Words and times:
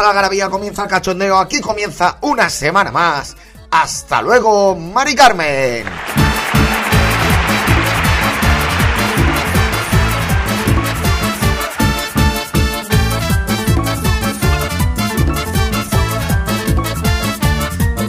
La 0.00 0.14
garabía, 0.14 0.48
comienza 0.48 0.84
el 0.84 0.88
cachondeo, 0.88 1.36
aquí 1.36 1.60
comienza 1.60 2.16
una 2.22 2.48
semana 2.48 2.90
más. 2.90 3.36
Hasta 3.70 4.22
luego, 4.22 4.74
Mari 4.74 5.14
Carmen. 5.14 5.84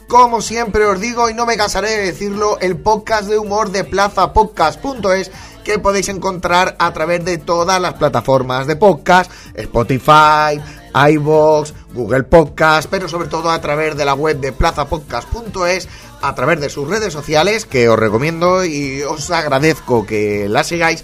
Como 0.07 0.41
siempre 0.41 0.85
os 0.85 0.99
digo 0.99 1.29
y 1.29 1.33
no 1.33 1.45
me 1.45 1.57
cansaré 1.57 1.89
de 1.89 2.05
decirlo, 2.05 2.57
el 2.59 2.77
podcast 2.77 3.25
de 3.29 3.37
humor 3.37 3.71
de 3.71 3.83
plazapodcast.es 3.83 5.31
que 5.63 5.79
podéis 5.79 6.09
encontrar 6.09 6.75
a 6.79 6.91
través 6.93 7.23
de 7.23 7.37
todas 7.37 7.79
las 7.81 7.93
plataformas 7.93 8.67
de 8.67 8.75
podcast, 8.75 9.31
Spotify, 9.53 10.59
iVoox, 10.93 11.73
Google 11.93 12.23
Podcast, 12.23 12.89
pero 12.89 13.07
sobre 13.07 13.27
todo 13.27 13.49
a 13.49 13.61
través 13.61 13.95
de 13.95 14.05
la 14.05 14.13
web 14.13 14.39
de 14.39 14.51
plazapodcast.es, 14.51 15.87
a 16.21 16.35
través 16.35 16.59
de 16.59 16.69
sus 16.69 16.87
redes 16.87 17.13
sociales, 17.13 17.65
que 17.65 17.89
os 17.89 17.99
recomiendo 17.99 18.63
y 18.65 19.01
os 19.03 19.29
agradezco 19.31 20.05
que 20.05 20.47
las 20.49 20.67
sigáis, 20.67 21.03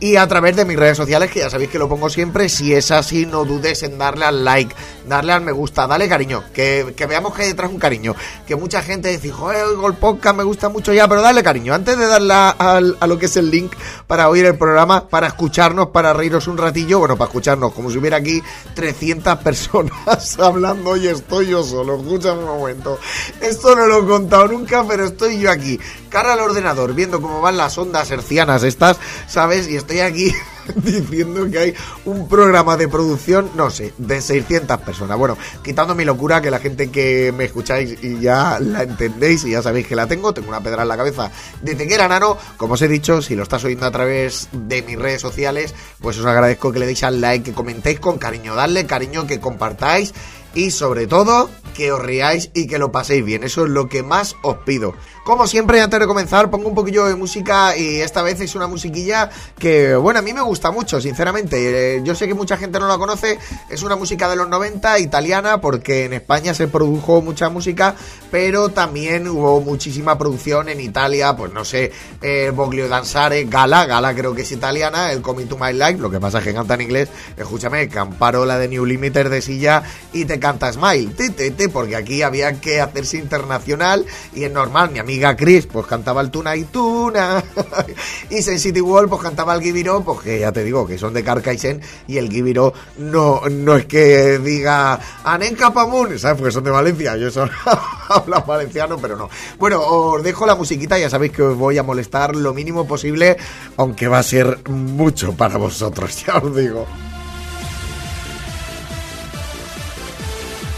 y 0.00 0.16
a 0.16 0.26
través 0.26 0.56
de 0.56 0.64
mis 0.64 0.78
redes 0.78 0.96
sociales, 0.96 1.30
que 1.30 1.40
ya 1.40 1.50
sabéis 1.50 1.70
que 1.70 1.78
lo 1.78 1.88
pongo 1.88 2.10
siempre. 2.10 2.48
Si 2.48 2.74
es 2.74 2.90
así, 2.90 3.24
no 3.24 3.44
dudes 3.44 3.82
en 3.82 3.98
darle 3.98 4.26
al 4.26 4.44
like, 4.44 4.74
darle 5.06 5.32
al 5.32 5.40
me 5.42 5.52
gusta, 5.52 5.86
dale 5.86 6.08
cariño, 6.08 6.42
que, 6.52 6.94
que 6.96 7.06
veamos 7.06 7.34
que 7.34 7.42
hay 7.42 7.48
detrás 7.48 7.70
un 7.70 7.78
cariño. 7.78 8.14
Que 8.46 8.56
mucha 8.56 8.82
gente 8.82 9.08
dice, 9.08 9.30
joder, 9.30 9.64
oigo 9.64 9.86
el 9.86 9.94
podcast, 9.94 10.36
me 10.36 10.42
gusta 10.44 10.68
mucho 10.68 10.92
ya, 10.92 11.06
pero 11.08 11.22
dale 11.22 11.42
cariño. 11.42 11.74
Antes 11.74 11.96
de 11.98 12.06
darle 12.06 12.32
a, 12.34 12.50
a- 12.58 13.06
lo 13.06 13.18
que 13.18 13.26
es 13.26 13.36
el 13.36 13.50
link 13.50 13.72
para 14.06 14.28
oír 14.28 14.44
el 14.46 14.56
programa, 14.56 15.08
para 15.08 15.28
escucharnos, 15.28 15.88
para 15.88 16.12
reíros 16.12 16.48
un 16.48 16.58
ratillo, 16.58 16.98
bueno, 16.98 17.16
para 17.16 17.28
escucharnos, 17.28 17.72
como 17.72 17.90
si 17.90 17.98
hubiera 17.98 18.16
aquí 18.16 18.42
300 18.74 19.38
personas 19.44 20.38
hablando 20.38 20.96
y 20.96 21.06
estoy 21.08 21.48
yo 21.48 21.62
solo. 21.62 21.96
Escúchame 21.96 22.40
un 22.40 22.46
momento. 22.58 22.98
Esto 23.40 23.74
no 23.76 23.86
lo 23.86 24.02
he 24.02 24.06
contado 24.06 24.48
nunca, 24.48 24.84
pero 24.86 25.04
estoy 25.04 25.38
yo 25.38 25.50
aquí, 25.50 25.78
cara 26.08 26.32
al 26.32 26.40
ordenador, 26.40 26.94
viendo 26.94 27.20
cómo 27.20 27.40
van 27.40 27.56
las 27.56 27.78
ondas 27.78 28.10
hercianas 28.10 28.62
estas, 28.64 28.96
¿sabes? 29.28 29.68
Y 29.68 29.76
estoy 29.76 30.00
aquí 30.00 30.34
diciendo 30.76 31.48
que 31.50 31.58
hay 31.58 31.74
un 32.04 32.28
programa 32.28 32.76
de 32.76 32.88
producción, 32.88 33.50
no 33.54 33.70
sé, 33.70 33.92
de 33.98 34.20
600 34.20 34.80
personas. 34.80 35.18
Bueno, 35.18 35.36
quitando 35.62 35.94
mi 35.94 36.04
locura, 36.04 36.40
que 36.40 36.50
la 36.50 36.58
gente 36.58 36.90
que 36.90 37.32
me 37.32 37.44
escucháis 37.44 38.02
y 38.02 38.20
ya 38.20 38.58
la 38.60 38.82
entendéis 38.82 39.44
y 39.44 39.50
ya 39.50 39.62
sabéis 39.62 39.86
que 39.86 39.96
la 39.96 40.06
tengo, 40.06 40.32
tengo 40.32 40.48
una 40.48 40.62
pedra 40.62 40.82
en 40.82 40.88
la 40.88 40.96
cabeza 40.96 41.30
desde 41.62 41.86
que 41.86 41.94
era 41.94 42.08
nano. 42.08 42.36
Como 42.56 42.74
os 42.74 42.82
he 42.82 42.88
dicho, 42.88 43.22
si 43.22 43.34
lo 43.34 43.42
estás 43.42 43.64
oyendo 43.64 43.86
a 43.86 43.90
través 43.90 44.48
de 44.52 44.82
mis 44.82 44.98
redes 44.98 45.20
sociales, 45.20 45.74
pues 46.00 46.18
os 46.18 46.26
agradezco 46.26 46.72
que 46.72 46.78
le 46.78 46.86
deis 46.86 47.02
al 47.02 47.20
like, 47.20 47.50
que 47.50 47.54
comentéis 47.54 48.00
con 48.00 48.18
cariño, 48.18 48.54
darle 48.54 48.86
cariño, 48.86 49.26
que 49.26 49.40
compartáis 49.40 50.12
y 50.56 50.72
sobre 50.72 51.06
todo 51.06 51.48
que 51.76 51.92
os 51.92 52.02
riáis 52.02 52.50
y 52.54 52.66
que 52.66 52.78
lo 52.78 52.90
paséis 52.90 53.24
bien. 53.24 53.44
Eso 53.44 53.64
es 53.64 53.70
lo 53.70 53.88
que 53.88 54.02
más 54.02 54.34
os 54.42 54.56
pido. 54.64 54.94
Como 55.26 55.46
siempre, 55.48 55.80
antes 55.80 55.98
de 55.98 56.06
comenzar, 56.06 56.50
pongo 56.50 56.68
un 56.68 56.74
poquillo 56.74 57.04
de 57.06 57.16
música 57.16 57.76
y 57.76 58.00
esta 58.00 58.22
vez 58.22 58.40
es 58.40 58.54
una 58.54 58.68
musiquilla 58.68 59.28
que, 59.58 59.96
bueno, 59.96 60.20
a 60.20 60.22
mí 60.22 60.32
me 60.32 60.40
gusta 60.40 60.70
mucho, 60.70 61.00
sinceramente. 61.00 61.96
Eh, 61.96 62.00
yo 62.04 62.14
sé 62.14 62.28
que 62.28 62.34
mucha 62.34 62.56
gente 62.56 62.78
no 62.78 62.86
la 62.86 62.96
conoce, 62.96 63.36
es 63.68 63.82
una 63.82 63.96
música 63.96 64.30
de 64.30 64.36
los 64.36 64.48
90 64.48 65.00
italiana 65.00 65.60
porque 65.60 66.04
en 66.04 66.12
España 66.12 66.54
se 66.54 66.68
produjo 66.68 67.22
mucha 67.22 67.48
música, 67.48 67.96
pero 68.30 68.68
también 68.68 69.26
hubo 69.26 69.60
muchísima 69.60 70.16
producción 70.16 70.68
en 70.68 70.80
Italia, 70.80 71.36
pues 71.36 71.52
no 71.52 71.64
sé, 71.64 71.90
eh, 72.22 72.52
Boglio 72.54 72.88
Danzare, 72.88 73.44
Gala, 73.46 73.84
Gala 73.84 74.14
creo 74.14 74.32
que 74.32 74.42
es 74.42 74.52
italiana, 74.52 75.10
el 75.10 75.22
Coming 75.22 75.46
to 75.46 75.58
My 75.58 75.72
Life, 75.72 75.98
lo 75.98 76.08
que 76.08 76.20
pasa 76.20 76.38
es 76.38 76.44
que 76.44 76.54
canta 76.54 76.74
en 76.74 76.82
inglés, 76.82 77.08
escúchame, 77.36 77.88
Camparola 77.88 78.58
de 78.58 78.68
New 78.68 78.86
Limiter 78.86 79.28
de 79.28 79.42
silla 79.42 79.82
y 80.12 80.24
te 80.24 80.38
canta 80.46 80.72
Smile, 80.72 81.12
te, 81.16 81.30
te, 81.30 81.50
te, 81.50 81.68
porque 81.68 81.96
aquí 81.96 82.22
había 82.22 82.60
que 82.60 82.80
hacerse 82.80 83.16
internacional 83.16 84.06
y 84.32 84.44
es 84.44 84.52
normal, 84.52 84.92
mi 84.92 85.00
amiga 85.00 85.34
Chris 85.34 85.66
pues 85.66 85.86
cantaba 85.86 86.20
el 86.20 86.30
Tuna 86.30 86.54
y 86.54 86.62
Tuna 86.62 87.42
y 88.30 88.42
Sensity 88.42 88.80
Wall 88.80 89.08
pues 89.08 89.22
cantaba 89.22 89.56
el 89.56 89.60
Gibiro, 89.60 90.04
pues 90.04 90.20
que 90.20 90.38
ya 90.38 90.52
te 90.52 90.62
digo 90.62 90.86
que 90.86 90.98
son 90.98 91.14
de 91.14 91.24
Carcaixent 91.24 91.82
y 92.06 92.18
el 92.18 92.30
Gibiro 92.30 92.72
no, 92.98 93.40
no 93.50 93.74
es 93.74 93.86
que 93.86 94.38
diga 94.38 95.00
Anen 95.24 95.56
Capamun, 95.56 96.16
¿sabes? 96.16 96.38
Porque 96.38 96.52
son 96.52 96.62
de 96.62 96.70
Valencia, 96.70 97.16
yo 97.16 97.28
solo 97.28 97.50
hablo 98.08 98.44
valenciano, 98.46 98.98
pero 98.98 99.16
no. 99.16 99.28
Bueno, 99.58 99.80
os 99.80 100.22
dejo 100.22 100.46
la 100.46 100.54
musiquita, 100.54 100.96
ya 100.96 101.10
sabéis 101.10 101.32
que 101.32 101.42
os 101.42 101.56
voy 101.56 101.76
a 101.76 101.82
molestar 101.82 102.36
lo 102.36 102.54
mínimo 102.54 102.86
posible, 102.86 103.36
aunque 103.76 104.06
va 104.06 104.20
a 104.20 104.22
ser 104.22 104.60
mucho 104.68 105.32
para 105.32 105.56
vosotros, 105.56 106.24
ya 106.26 106.36
os 106.36 106.54
digo. 106.54 106.86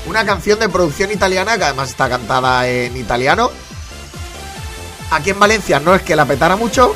Una 0.09 0.25
canción 0.25 0.59
de 0.59 0.71
producción 0.71 1.11
italiana 1.11 1.59
que 1.59 1.65
además 1.65 1.91
está 1.91 2.09
cantada 2.09 2.67
en 2.67 2.97
italiano. 2.97 3.51
Aquí 5.11 5.29
en 5.29 5.39
Valencia 5.39 5.81
no 5.81 5.95
es 5.95 6.01
que 6.01 6.17
la 6.17 6.25
petara 6.25 6.57
mucho. 6.57 6.95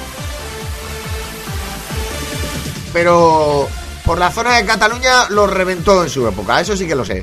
Pero 2.95 3.69
por 4.07 4.19
la 4.19 4.31
zona 4.31 4.57
de 4.57 4.65
Cataluña 4.65 5.29
lo 5.29 5.47
reventó 5.47 6.03
en 6.03 6.09
su 6.09 6.27
época, 6.27 6.59
eso 6.63 6.75
sí 6.75 6.87
que 6.87 6.95
lo 6.95 7.05
sé. 7.05 7.23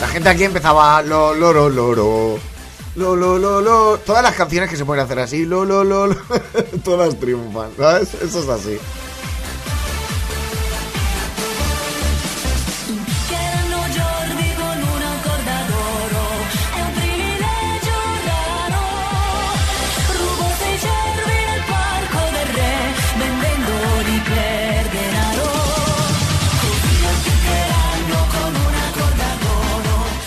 La 0.00 0.08
gente 0.08 0.28
aquí 0.30 0.44
empezaba 0.44 1.02
lo 1.02 1.34
loro 1.34 1.68
loro. 1.68 2.51
Lo, 2.94 3.16
lo, 3.16 3.38
lo, 3.38 3.60
lo. 3.60 3.98
Todas 3.98 4.22
las 4.22 4.34
canciones 4.34 4.68
que 4.68 4.76
se 4.76 4.84
pueden 4.84 5.04
hacer 5.04 5.18
así, 5.18 5.46
lo, 5.46 5.64
lo, 5.64 5.82
lo, 5.82 6.14
todas 6.84 7.18
triunfan. 7.18 7.70
Eso 8.00 8.22
es 8.22 8.48
así. 8.48 8.78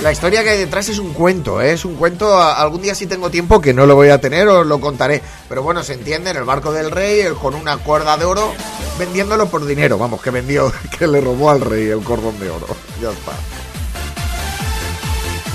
La 0.06 0.12
historia 0.12 0.44
que 0.44 0.52
hay 0.52 0.60
detrás 0.60 0.88
es 0.88 1.00
un 1.00 1.14
cuento, 1.14 1.60
¿eh? 1.60 1.72
es 1.72 1.84
un 1.84 1.96
cuento. 1.96 2.40
Algún 2.40 2.84
día 2.84 2.94
si 2.94 3.08
tengo 3.08 3.32
tiempo, 3.32 3.60
que 3.60 3.74
no 3.74 3.88
lo 3.88 3.96
voy 3.96 4.10
a 4.10 4.22
tener, 4.22 4.48
os 4.48 4.64
lo 4.64 4.80
contaré. 4.80 5.20
Pero 5.50 5.64
bueno, 5.64 5.82
se 5.82 5.94
entiende, 5.94 6.30
en 6.30 6.38
el 6.38 6.44
barco 6.44 6.72
del 6.72 6.92
rey, 6.92 7.24
con 7.42 7.56
una 7.56 7.78
cuerda 7.78 8.16
de 8.16 8.24
oro, 8.24 8.54
vendiéndolo 9.00 9.48
por 9.48 9.66
dinero. 9.66 9.98
Vamos, 9.98 10.22
que 10.22 10.30
vendió, 10.30 10.72
que 11.00 11.08
le 11.08 11.22
robó 11.22 11.50
al 11.50 11.62
rey 11.62 11.88
el 11.88 12.04
cordón 12.04 12.40
de 12.40 12.52
oro. 12.52 12.68
Ya 13.02 13.10
está. 13.10 13.32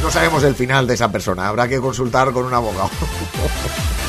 No 0.03 0.11
sabemos 0.11 0.43
el 0.43 0.57
final 0.57 0.85
de 0.85 0.95
esa 0.95 1.13
persona, 1.13 1.47
habrá 1.47 1.69
que 1.69 1.79
consultar 1.79 2.33
con 2.33 2.45
un 2.45 2.53
abogado. 2.53 2.91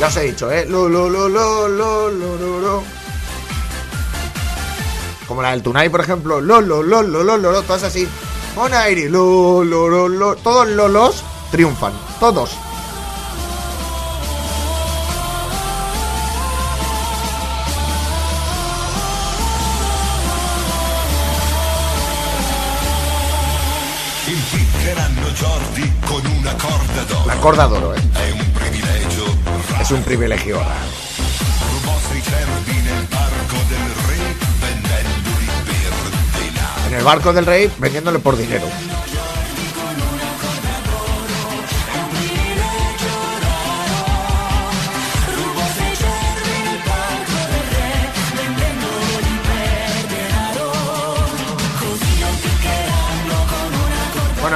Ya 0.00 0.08
os 0.08 0.16
he 0.16 0.22
dicho, 0.24 0.50
¿eh? 0.52 0.66
Lo, 0.68 0.88
lo, 0.88 1.08
lo, 1.08 1.28
lo, 1.28 1.68
lo, 1.68 2.10
lo, 2.10 2.60
lo. 2.60 2.82
Como 5.26 5.40
la 5.42 5.52
del 5.52 5.62
Tunai, 5.62 5.88
por 5.88 6.00
ejemplo. 6.00 6.40
Lo, 6.40 6.60
lo, 6.60 6.82
lo, 6.82 7.02
lo, 7.02 7.22
lo, 7.22 7.36
lo, 7.36 7.52
lo, 7.52 7.62
todas 7.62 7.82
así. 7.84 8.06
Monairi, 8.54 9.08
lo, 9.08 9.64
lo, 9.64 9.88
lo, 9.88 10.08
lo. 10.08 10.36
Todos 10.36 10.68
los 10.68 10.90
los 10.90 11.24
triunfan. 11.50 11.92
Todos. 12.20 12.50
La 27.26 27.34
corda 27.36 27.66
d'oro, 27.66 27.94
¿eh? 27.94 28.00
Es 29.80 29.90
un 29.90 30.02
privilegio 30.02 30.56
ahora. 30.56 30.76
En 36.88 36.94
el 36.94 37.04
barco 37.04 37.32
del 37.32 37.46
rey 37.46 37.70
vendiéndole 37.78 38.18
por 38.18 38.36
dinero. 38.36 38.66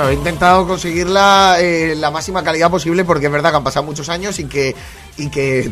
He 0.08 0.14
intentado 0.14 0.66
conseguirla 0.66 1.56
eh, 1.60 1.94
la 1.96 2.10
máxima 2.10 2.42
calidad 2.42 2.70
posible 2.70 3.04
porque 3.04 3.26
es 3.26 3.32
verdad 3.32 3.50
que 3.50 3.56
han 3.56 3.64
pasado 3.64 3.84
muchos 3.84 4.08
años 4.08 4.38
y 4.38 4.44
que 4.44 4.74
y 5.16 5.28
que, 5.30 5.70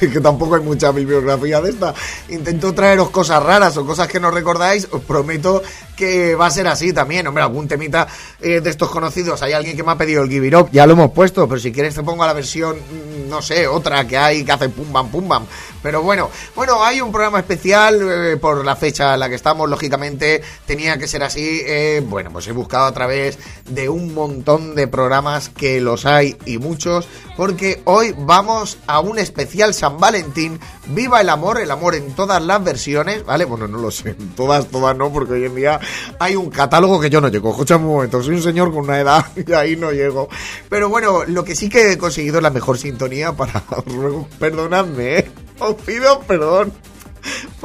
que 0.00 0.20
tampoco 0.20 0.54
hay 0.54 0.62
mucha 0.62 0.90
bibliografía 0.92 1.60
de 1.60 1.70
esta. 1.70 1.94
Intento 2.28 2.72
traeros 2.72 3.10
cosas 3.10 3.42
raras 3.42 3.76
o 3.76 3.84
cosas 3.84 4.08
que 4.08 4.20
no 4.20 4.30
recordáis. 4.30 4.88
Os 4.90 5.02
prometo 5.02 5.62
que 5.96 6.34
va 6.34 6.46
a 6.46 6.50
ser 6.50 6.66
así 6.68 6.92
también. 6.92 7.26
Hombre, 7.26 7.42
algún 7.42 7.68
temita 7.68 8.06
eh, 8.40 8.60
de 8.60 8.70
estos 8.70 8.90
conocidos. 8.90 9.42
Hay 9.42 9.52
alguien 9.52 9.76
que 9.76 9.82
me 9.82 9.92
ha 9.92 9.98
pedido 9.98 10.22
el 10.22 10.30
Give 10.30 10.46
It 10.46 10.54
Up, 10.54 10.68
ya 10.72 10.86
lo 10.86 10.92
hemos 10.92 11.10
puesto, 11.10 11.48
pero 11.48 11.60
si 11.60 11.72
quieres 11.72 11.94
te 11.94 12.02
pongo 12.02 12.24
la 12.26 12.32
versión, 12.32 12.76
mm, 12.76 13.28
no 13.28 13.42
sé, 13.42 13.66
otra 13.66 14.06
que 14.06 14.16
hay 14.16 14.44
que 14.44 14.52
hace 14.52 14.68
pum 14.68 14.92
bam 14.92 15.10
pum 15.10 15.28
bam. 15.28 15.46
Pero 15.82 16.02
bueno, 16.02 16.30
bueno, 16.54 16.84
hay 16.84 17.00
un 17.00 17.12
programa 17.12 17.38
especial 17.38 18.00
eh, 18.02 18.36
por 18.36 18.64
la 18.64 18.76
fecha 18.76 19.14
en 19.14 19.20
la 19.20 19.28
que 19.28 19.36
estamos, 19.36 19.68
lógicamente 19.68 20.42
tenía 20.66 20.98
que 20.98 21.08
ser 21.08 21.22
así. 21.22 21.62
eh, 21.66 22.02
bueno, 22.06 22.30
pues 22.30 22.46
he 22.48 22.52
buscado 22.52 22.86
a 22.86 22.92
través 22.92 23.38
de 23.68 23.88
un 23.88 24.14
montón 24.14 24.74
de 24.74 24.88
programas 24.88 25.48
que 25.48 25.80
los 25.80 26.06
hay 26.06 26.36
y 26.46 26.58
muchos, 26.58 27.08
porque 27.36 27.82
hoy 27.84 28.14
vamos 28.16 28.78
a 28.86 29.00
un 29.00 29.18
especial 29.18 29.74
San 29.74 29.98
Valentín. 29.98 30.58
Viva 30.88 31.20
el 31.20 31.28
amor, 31.28 31.60
el 31.60 31.70
amor 31.70 31.94
en 31.94 32.14
todas 32.14 32.42
las 32.42 32.62
versiones, 32.62 33.24
¿vale? 33.24 33.44
Bueno, 33.44 33.66
no 33.66 33.78
lo 33.78 33.90
sé, 33.90 34.14
todas, 34.36 34.66
todas 34.68 34.96
no, 34.96 35.12
porque 35.12 35.34
hoy 35.34 35.44
en 35.44 35.54
día 35.54 35.80
hay 36.18 36.36
un 36.36 36.50
catálogo 36.50 37.00
que 37.00 37.10
yo 37.10 37.20
no 37.20 37.28
llego. 37.28 37.50
Escucha 37.50 37.76
un 37.76 37.86
momento, 37.86 38.22
soy 38.22 38.36
un 38.36 38.42
señor 38.42 38.72
con 38.72 38.84
una 38.84 39.00
edad 39.00 39.24
y 39.46 39.52
ahí 39.52 39.76
no 39.76 39.90
llego. 39.90 40.28
Pero 40.68 40.88
bueno, 40.88 41.24
lo 41.24 41.44
que 41.44 41.54
sí 41.54 41.68
que 41.68 41.92
he 41.92 41.98
conseguido 41.98 42.38
es 42.38 42.42
la 42.42 42.50
mejor 42.50 42.78
sintonía 42.78 43.32
para... 43.32 43.62
os 43.70 43.84
ruego, 43.92 44.28
Perdonadme, 44.38 45.18
¿eh? 45.18 45.30
Os 45.58 45.74
pido 45.74 46.20
perdón 46.20 46.72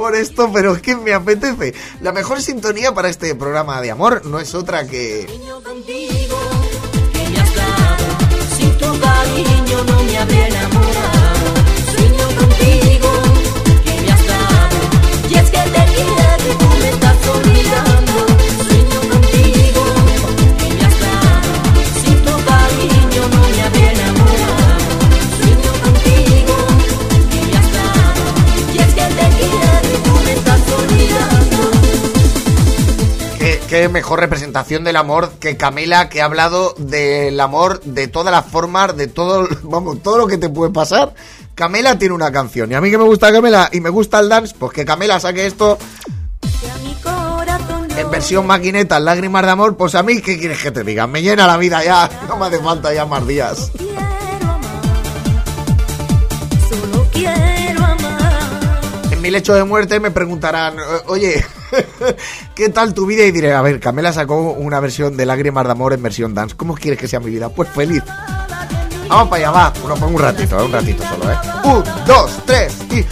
por 0.02 0.16
esto, 0.16 0.50
pero 0.52 0.74
es 0.74 0.82
que 0.82 0.96
me 0.96 1.14
apetece. 1.14 1.74
La 2.00 2.10
mejor 2.10 2.42
sintonía 2.42 2.92
para 2.92 3.08
este 3.08 3.36
programa 3.36 3.80
de 3.80 3.92
amor 3.92 4.26
no 4.26 4.40
es 4.40 4.52
otra 4.52 4.84
que... 4.84 5.28
¿Qué, 33.72 33.88
mejor 33.88 34.20
representación 34.20 34.84
del 34.84 34.96
amor 34.96 35.30
que 35.40 35.56
Camila, 35.56 36.10
que 36.10 36.20
ha 36.20 36.26
hablado 36.26 36.74
del 36.76 37.40
amor 37.40 37.80
de 37.84 38.06
todas 38.06 38.30
las 38.30 38.44
formas, 38.44 38.94
de 38.98 39.06
todo, 39.06 39.48
vamos, 39.62 40.02
todo 40.02 40.18
lo 40.18 40.26
que 40.26 40.36
te 40.36 40.50
puede 40.50 40.70
pasar. 40.70 41.14
Camela 41.54 41.98
tiene 41.98 42.14
una 42.14 42.30
canción. 42.30 42.70
Y 42.70 42.74
a 42.74 42.82
mí 42.82 42.90
que 42.90 42.98
me 42.98 43.04
gusta 43.04 43.32
Camela 43.32 43.70
y 43.72 43.80
me 43.80 43.88
gusta 43.88 44.20
el 44.20 44.28
dance, 44.28 44.54
pues 44.58 44.74
que 44.74 44.84
Camela 44.84 45.18
saque 45.20 45.46
esto 45.46 45.78
en 47.96 48.10
versión 48.10 48.46
maquineta, 48.46 49.00
lágrimas 49.00 49.42
de 49.42 49.50
amor, 49.52 49.74
pues 49.74 49.94
a 49.94 50.02
mí, 50.02 50.20
¿qué 50.20 50.38
quieres 50.38 50.62
que 50.62 50.70
te 50.70 50.84
diga? 50.84 51.06
Me 51.06 51.22
llena 51.22 51.46
la 51.46 51.56
vida 51.56 51.82
ya, 51.82 52.10
no 52.28 52.36
me 52.36 52.44
hace 52.44 52.58
falta 52.58 52.92
ya 52.92 53.06
más 53.06 53.26
días. 53.26 53.72
En 59.10 59.22
mi 59.22 59.30
lecho 59.30 59.54
de 59.54 59.64
muerte 59.64 59.98
me 59.98 60.10
preguntarán, 60.10 60.74
"Eh, 60.78 60.82
oye, 61.06 61.42
¿qué 62.54 62.68
tal 62.68 62.94
tu 62.94 63.06
vida? 63.06 63.24
Y 63.24 63.30
diré, 63.30 63.52
a 63.52 63.62
ver, 63.62 63.80
Camela 63.80 64.12
sacó 64.12 64.52
una 64.52 64.80
versión 64.80 65.16
de 65.16 65.26
lágrimas 65.26 65.64
de 65.64 65.70
amor 65.70 65.92
en 65.92 66.02
versión 66.02 66.34
dance. 66.34 66.56
¿Cómo 66.56 66.74
quieres 66.74 66.98
que 66.98 67.08
sea 67.08 67.20
mi 67.20 67.30
vida? 67.30 67.48
Pues 67.48 67.68
feliz. 67.70 68.02
Vamos 69.08 69.28
para 69.28 69.48
allá, 69.48 69.50
va. 69.50 69.72
Por 69.72 69.92
un 69.92 70.18
ratito, 70.18 70.58
eh, 70.58 70.64
un 70.64 70.72
ratito 70.72 71.02
solo, 71.04 71.30
¿eh? 71.30 71.36
Un, 71.64 71.84
dos, 72.06 72.30
tres 72.46 72.76
y... 72.90 73.04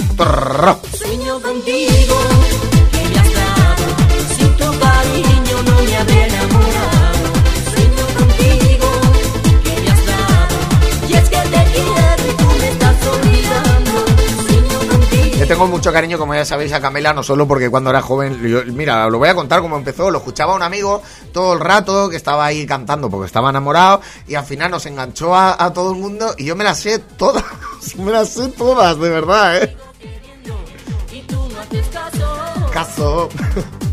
tengo 15.51 15.67
mucho 15.67 15.93
cariño, 15.93 16.17
como 16.17 16.33
ya 16.33 16.45
sabéis, 16.45 16.73
a 16.73 16.81
Camela, 16.81 17.13
no 17.13 17.25
solo 17.25 17.49
porque 17.49 17.69
cuando 17.69 17.91
era 17.91 18.01
joven, 18.01 18.41
yo- 18.41 18.63
mira, 18.67 19.11
lo 19.11 19.19
voy 19.19 19.29
a 19.31 19.35
contar 19.35 19.61
cómo 19.61 19.77
empezó, 19.77 20.09
lo 20.09 20.19
escuchaba 20.19 20.55
un 20.55 20.63
amigo 20.63 21.03
todo 21.33 21.55
el 21.55 21.59
rato 21.61 22.09
que 22.09 22.15
estaba 22.17 22.47
ahí 22.47 22.65
cantando 22.67 23.11
porque 23.11 23.27
estaba 23.27 23.51
enamorado 23.51 24.01
y 24.29 24.37
al 24.37 24.45
final 24.45 24.71
nos 24.71 24.87
enganchó 24.87 25.35
a, 25.35 25.57
a 25.63 25.73
todo 25.73 25.91
el 25.93 25.99
mundo 25.99 26.35
y 26.39 26.45
yo 26.45 26.55
me 26.55 26.63
las 26.63 26.79
sé 26.79 27.01
todas, 27.01 27.43
me 27.99 28.13
las 28.13 28.29
sé 28.29 28.47
todas, 28.51 28.97
de 29.01 29.09
verdad, 29.11 29.57
¿eh? 29.65 29.77
Caso, 32.73 33.29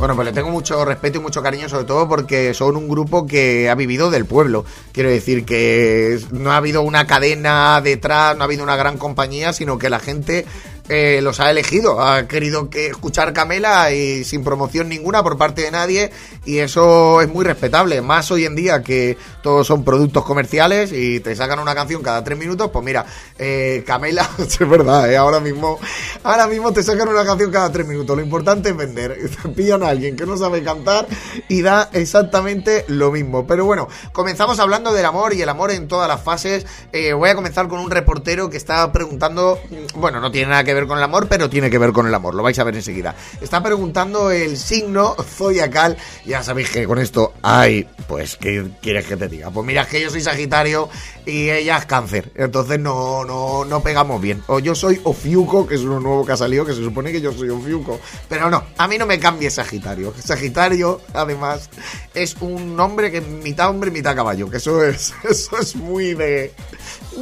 Bueno, 0.00 0.16
pues 0.16 0.24
le 0.24 0.32
tengo 0.32 0.48
mucho 0.48 0.82
respeto 0.82 1.18
y 1.18 1.20
mucho 1.20 1.42
cariño, 1.42 1.68
sobre 1.68 1.84
todo 1.84 2.08
porque 2.08 2.54
son 2.54 2.74
un 2.74 2.88
grupo 2.88 3.26
que 3.26 3.68
ha 3.68 3.74
vivido 3.74 4.10
del 4.10 4.24
pueblo. 4.24 4.64
Quiero 4.92 5.10
decir 5.10 5.44
que 5.44 6.18
no 6.30 6.52
ha 6.52 6.56
habido 6.56 6.80
una 6.80 7.06
cadena 7.06 7.82
detrás, 7.82 8.34
no 8.34 8.42
ha 8.42 8.46
habido 8.46 8.62
una 8.62 8.76
gran 8.76 8.96
compañía, 8.96 9.52
sino 9.52 9.76
que 9.76 9.90
la 9.90 9.98
gente 9.98 10.46
los 10.90 11.40
ha 11.40 11.50
elegido. 11.50 12.02
Ha 12.02 12.26
querido 12.26 12.68
que 12.68 12.88
escuchar 12.88 13.32
Camela 13.32 13.92
y 13.92 14.24
sin 14.24 14.42
promoción 14.42 14.88
ninguna 14.88 15.22
por 15.22 15.38
parte 15.38 15.62
de 15.62 15.70
nadie. 15.70 16.10
Y 16.44 16.58
eso 16.58 17.20
es 17.20 17.28
muy 17.28 17.44
respetable. 17.44 18.00
Más 18.02 18.30
hoy 18.30 18.44
en 18.44 18.56
día 18.56 18.82
que 18.82 19.16
todos 19.42 19.66
son 19.66 19.84
productos 19.84 20.24
comerciales 20.24 20.92
y 20.92 21.20
te 21.20 21.34
sacan 21.36 21.58
una 21.58 21.74
canción 21.74 22.02
cada 22.02 22.24
tres 22.24 22.38
minutos. 22.38 22.70
Pues 22.72 22.84
mira, 22.84 23.04
eh, 23.38 23.84
Camela, 23.86 24.28
es 24.38 24.58
verdad, 24.58 25.10
eh, 25.10 25.16
ahora 25.16 25.40
mismo, 25.40 25.78
ahora 26.22 26.46
mismo 26.46 26.72
te 26.72 26.82
sacan 26.82 27.08
una 27.08 27.24
canción 27.24 27.50
cada 27.50 27.70
tres 27.70 27.86
minutos. 27.86 28.16
Lo 28.16 28.22
importante 28.22 28.70
es 28.70 28.76
vender. 28.76 29.18
Pillan 29.56 29.82
a 29.82 29.88
alguien 29.88 30.16
que 30.16 30.26
no 30.26 30.36
sabe 30.36 30.62
cantar 30.62 31.06
y 31.48 31.62
da 31.62 31.88
exactamente 31.92 32.84
lo 32.88 33.10
mismo. 33.10 33.46
Pero 33.46 33.64
bueno, 33.64 33.88
comenzamos 34.12 34.58
hablando 34.58 34.92
del 34.92 35.04
amor 35.04 35.34
y 35.34 35.42
el 35.42 35.48
amor 35.48 35.70
en 35.70 35.88
todas 35.88 36.08
las 36.08 36.22
fases. 36.22 36.66
Eh, 36.92 37.12
voy 37.12 37.30
a 37.30 37.34
comenzar 37.34 37.68
con 37.68 37.80
un 37.80 37.90
reportero 37.90 38.50
que 38.50 38.56
está 38.56 38.90
preguntando, 38.92 39.58
bueno, 39.94 40.20
no 40.20 40.30
tiene 40.30 40.50
nada 40.50 40.64
que 40.64 40.74
ver 40.74 40.79
con 40.86 40.98
el 40.98 41.04
amor, 41.04 41.28
pero 41.28 41.50
tiene 41.50 41.70
que 41.70 41.78
ver 41.78 41.92
con 41.92 42.06
el 42.06 42.14
amor. 42.14 42.34
Lo 42.34 42.42
vais 42.42 42.58
a 42.58 42.64
ver 42.64 42.74
enseguida. 42.74 43.14
Está 43.40 43.62
preguntando 43.62 44.30
el 44.30 44.56
signo 44.56 45.16
zodiacal. 45.22 45.96
Ya 46.24 46.42
sabéis 46.42 46.70
que 46.70 46.86
con 46.86 46.98
esto 46.98 47.34
hay, 47.42 47.86
pues, 48.06 48.36
¿qué 48.36 48.70
quieres 48.80 49.06
que 49.06 49.16
te 49.16 49.28
diga? 49.28 49.50
Pues 49.50 49.66
mira, 49.66 49.82
es 49.82 49.88
que 49.88 50.00
yo 50.00 50.10
soy 50.10 50.20
Sagitario 50.20 50.88
y 51.26 51.50
ella 51.50 51.78
es 51.78 51.86
Cáncer. 51.86 52.32
Entonces 52.34 52.78
no, 52.78 53.24
no, 53.24 53.64
no 53.64 53.82
pegamos 53.82 54.20
bien. 54.20 54.42
O 54.46 54.58
yo 54.58 54.74
soy 54.74 55.00
Ofiuco, 55.04 55.66
que 55.66 55.74
es 55.74 55.82
uno 55.82 56.00
nuevo 56.00 56.24
que 56.24 56.32
ha 56.32 56.36
salido, 56.36 56.64
que 56.64 56.74
se 56.74 56.82
supone 56.82 57.12
que 57.12 57.20
yo 57.20 57.32
soy 57.32 57.50
Ofiuco. 57.50 58.00
Pero 58.28 58.50
no, 58.50 58.64
a 58.76 58.88
mí 58.88 58.98
no 58.98 59.06
me 59.06 59.18
cambie 59.18 59.50
Sagitario. 59.50 60.12
Sagitario, 60.22 61.00
además, 61.14 61.70
es 62.14 62.36
un 62.40 62.78
hombre 62.78 63.10
que 63.10 63.20
mitad 63.20 63.70
hombre, 63.70 63.90
mitad 63.90 64.14
caballo. 64.14 64.50
Que 64.50 64.58
eso 64.58 64.84
es, 64.84 65.12
eso 65.28 65.58
es 65.58 65.76
muy 65.76 66.14
de, 66.14 66.52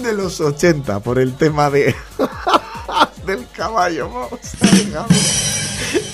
de 0.03 0.13
los 0.13 0.41
80 0.41 1.01
por 1.01 1.19
el 1.19 1.37
tema 1.37 1.71
de 1.71 1.95
del 3.29 3.47
caballo. 3.51 4.09
Vamos 4.09 4.41
a 4.61 4.67
dejarlo. 4.77 5.17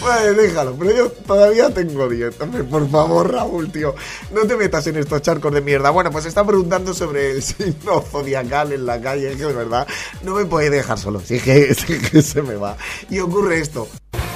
Pues 0.01 0.37
déjalo, 0.37 0.77
pero 0.77 0.95
yo 0.95 1.11
todavía 1.11 1.71
tengo 1.73 2.09
10. 2.09 2.41
Hombre, 2.41 2.65
por 2.65 2.89
favor, 2.91 3.33
Raúl, 3.33 3.73
tío, 3.73 3.95
no 4.33 4.43
te 4.47 4.57
metas 4.57 4.87
en 4.87 4.99
estos 4.99 5.23
charcos 5.23 5.53
de 5.55 5.63
mierda. 5.63 5.91
Bueno, 5.91 6.11
pues 6.11 6.27
está 6.27 6.45
preguntando 6.45 6.93
sobre 6.93 7.31
el 7.31 7.43
signo 7.43 8.03
zodiacal 8.03 8.73
en 8.73 8.85
la 8.85 9.01
calle, 9.01 9.31
que 9.31 9.47
de 9.47 9.53
verdad 9.53 9.87
no 10.23 10.35
me 10.35 10.45
puede 10.45 10.69
dejar 10.69 10.99
solo. 10.99 11.21
Si 11.21 11.37
es 11.37 11.43
que, 11.43 11.75
si 11.75 11.95
es 11.95 12.11
que 12.11 12.23
se 12.23 12.43
me 12.43 12.57
va. 12.57 12.77
Y 13.09 13.19
ocurre 13.21 13.59
esto. 13.61 13.89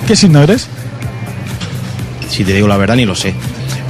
¿Qué 0.06 0.16
signo 0.16 0.42
eres? 0.42 0.68
Si 2.28 2.44
te 2.44 2.52
digo 2.52 2.68
la 2.68 2.76
verdad, 2.76 2.96
ni 2.96 3.04
lo 3.04 3.14
sé. 3.14 3.34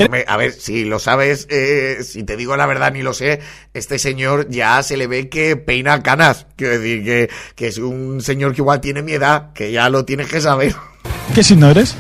Hombre, 0.01 0.25
a 0.29 0.37
ver, 0.37 0.53
si 0.53 0.85
lo 0.85 0.99
sabes, 0.99 1.47
eh, 1.51 1.99
si 2.05 2.23
te 2.23 2.37
digo 2.37 2.57
la 2.57 2.67
verdad 2.67 2.93
ni 2.93 3.03
lo 3.03 3.13
sé, 3.13 3.41
este 3.75 3.99
señor 3.99 4.49
ya 4.49 4.83
se 4.83 4.97
le 4.97 5.09
ve 5.09 5.29
que 5.29 5.57
peina 5.57 6.03
canas. 6.03 6.47
Quiero 6.57 6.79
decir 6.79 7.05
que, 7.05 7.31
que 7.57 7.67
es 7.67 7.79
un 7.79 8.21
señor 8.21 8.55
que 8.55 8.61
igual 8.61 8.81
tiene 8.81 9.03
mi 9.03 9.13
edad, 9.13 9.53
que 9.53 9.73
ya 9.73 9.89
lo 9.89 10.05
tienes 10.05 10.29
que 10.29 10.41
saber. 10.41 10.75
¿Qué 11.35 11.43
signo 11.43 11.71
eres? 11.71 11.97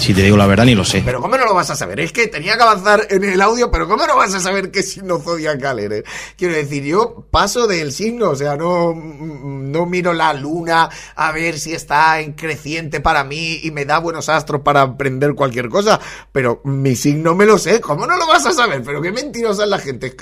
Si 0.00 0.14
te 0.14 0.22
digo 0.22 0.38
la 0.38 0.46
verdad, 0.46 0.64
ni 0.64 0.74
lo 0.74 0.82
sé. 0.82 1.02
Pero 1.04 1.20
¿cómo 1.20 1.36
no 1.36 1.44
lo 1.44 1.52
vas 1.52 1.68
a 1.68 1.76
saber? 1.76 2.00
Es 2.00 2.10
que 2.10 2.26
tenía 2.26 2.56
que 2.56 2.62
avanzar 2.62 3.06
en 3.10 3.22
el 3.22 3.38
audio, 3.42 3.70
pero 3.70 3.86
¿cómo 3.86 4.06
no 4.06 4.16
vas 4.16 4.32
a 4.34 4.40
saber 4.40 4.70
qué 4.70 4.82
signo 4.82 5.18
zodiacal 5.18 5.78
eres? 5.78 6.04
Quiero 6.38 6.54
decir, 6.54 6.82
yo 6.84 7.26
paso 7.30 7.66
del 7.66 7.92
signo, 7.92 8.30
o 8.30 8.34
sea, 8.34 8.56
no, 8.56 8.94
no 8.94 9.84
miro 9.84 10.14
la 10.14 10.32
luna 10.32 10.88
a 11.14 11.32
ver 11.32 11.58
si 11.58 11.74
está 11.74 12.18
en 12.20 12.32
creciente 12.32 13.00
para 13.00 13.24
mí 13.24 13.60
y 13.62 13.72
me 13.72 13.84
da 13.84 13.98
buenos 13.98 14.30
astros 14.30 14.62
para 14.62 14.80
aprender 14.80 15.34
cualquier 15.34 15.68
cosa, 15.68 16.00
pero 16.32 16.62
mi 16.64 16.96
signo 16.96 17.34
me 17.34 17.44
lo 17.44 17.58
sé, 17.58 17.82
¿cómo 17.82 18.06
no 18.06 18.16
lo 18.16 18.26
vas 18.26 18.46
a 18.46 18.52
saber? 18.52 18.82
Pero 18.82 19.02
qué 19.02 19.12
mentirosa 19.12 19.64
es 19.64 19.68
la 19.68 19.78
gente. 19.78 20.16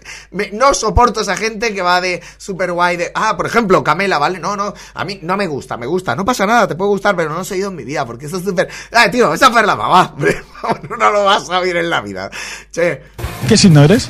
No 0.53 0.75
soporto 0.75 1.21
esa 1.21 1.37
gente 1.37 1.73
que 1.73 1.83
va 1.83 2.01
de 2.01 2.21
super 2.37 2.73
guay, 2.73 2.97
de, 2.97 3.13
ah, 3.15 3.37
por 3.37 3.47
ejemplo, 3.47 3.85
Camela, 3.85 4.19
¿vale? 4.19 4.41
No, 4.41 4.57
no, 4.57 4.75
a 4.95 5.05
mí 5.05 5.21
no 5.23 5.37
me 5.37 5.47
gusta, 5.47 5.77
me 5.77 5.87
gusta, 5.87 6.17
no 6.17 6.25
pasa 6.25 6.47
nada, 6.47 6.67
te 6.67 6.75
puede 6.75 6.89
gustar, 6.89 7.15
pero 7.15 7.29
no 7.29 7.37
lo 7.37 7.43
he 7.43 7.45
seguido 7.45 7.69
en 7.69 7.77
mi 7.77 7.85
vida, 7.85 8.05
porque 8.05 8.27
eso 8.27 8.39
es 8.39 8.45
súper... 8.45 8.69
Ah, 8.91 9.09
tío, 9.09 9.33
esa 9.33 9.53
la 9.69 9.77
mamá, 9.77 10.13
hombre, 10.15 10.43
no 10.99 11.11
lo 11.11 11.25
vas 11.25 11.49
a 11.51 11.61
ver 11.61 11.77
en 11.77 11.91
la 11.91 12.01
vida. 12.01 12.31
Che, 12.73 13.03
¿Qué 13.47 13.57
signo 13.57 13.85
eres? 13.85 14.09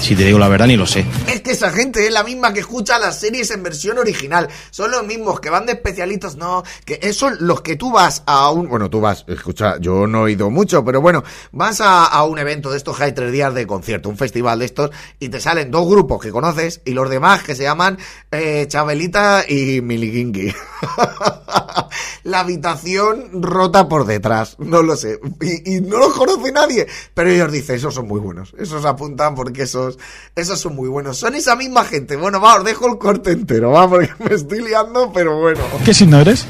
Si 0.00 0.14
te 0.14 0.24
digo 0.24 0.38
la 0.38 0.48
verdad, 0.48 0.66
ni 0.66 0.76
lo 0.76 0.86
sé. 0.86 1.04
es 1.26 1.40
que 1.42 1.50
esa 1.50 1.70
gente 1.70 2.06
es 2.06 2.12
la 2.12 2.22
misma 2.22 2.52
que 2.52 2.60
escucha 2.60 2.98
las 2.98 3.18
series 3.18 3.50
en 3.50 3.62
versión 3.62 3.98
original. 3.98 4.48
Son 4.70 4.90
los 4.90 5.04
mismos 5.04 5.40
que 5.40 5.50
van 5.50 5.66
de 5.66 5.72
especialitos, 5.72 6.36
no, 6.36 6.62
que 6.84 6.98
esos 7.02 7.40
los 7.40 7.62
que 7.62 7.76
tú 7.76 7.90
vas 7.90 8.22
a 8.26 8.50
un, 8.50 8.68
bueno, 8.68 8.88
tú 8.88 9.00
vas, 9.00 9.24
escucha, 9.26 9.76
yo 9.80 10.06
no 10.06 10.26
he 10.26 10.32
ido 10.32 10.50
mucho, 10.50 10.84
pero 10.84 11.00
bueno, 11.00 11.24
vas 11.52 11.80
a, 11.80 12.22
un 12.24 12.38
evento 12.38 12.70
de 12.70 12.76
estos 12.76 13.00
hay 13.00 13.12
tres 13.12 13.32
días 13.32 13.52
de 13.54 13.66
concierto, 13.66 14.08
un 14.08 14.16
festival 14.16 14.60
de 14.60 14.66
estos, 14.66 14.90
y 15.18 15.28
te 15.28 15.40
salen 15.40 15.70
dos 15.70 15.88
grupos 15.88 16.22
que 16.22 16.30
conoces 16.30 16.80
y 16.84 16.92
los 16.92 17.10
demás 17.10 17.42
que 17.42 17.54
se 17.54 17.64
llaman 17.64 17.98
eh, 18.30 18.66
Chabelita 18.68 19.44
y 19.48 19.80
Miliginki. 19.80 20.52
la 22.24 22.40
habitación 22.40 23.42
rota 23.42 23.88
por 23.88 24.06
detrás, 24.06 24.56
no 24.58 24.82
lo 24.82 24.96
sé, 24.96 25.18
y, 25.40 25.80
no 25.80 25.98
los 25.98 26.12
conoce 26.12 26.52
nadie, 26.52 26.86
pero 27.14 27.30
ellos 27.30 27.50
dicen, 27.50 27.76
esos 27.76 27.94
son 27.94 28.06
muy 28.06 28.20
buenos, 28.20 28.54
esos 28.58 28.84
apuntan 28.84 29.34
porque 29.34 29.66
esos, 29.88 29.98
esos 30.34 30.60
son 30.60 30.76
muy 30.76 30.88
buenos, 30.88 31.18
son 31.18 31.34
esa 31.34 31.56
misma 31.56 31.84
gente, 31.84 32.16
bueno, 32.16 32.40
va, 32.40 32.56
os 32.56 32.64
dejo 32.64 32.90
el 32.90 32.98
corte 32.98 33.32
entero, 33.32 33.72
va, 33.72 33.88
porque 33.88 34.10
me 34.28 34.34
estoy 34.34 34.62
liando, 34.62 35.12
pero 35.12 35.38
bueno. 35.38 35.60
¿Qué 35.84 35.94
signo 35.94 36.20
eres? 36.20 36.44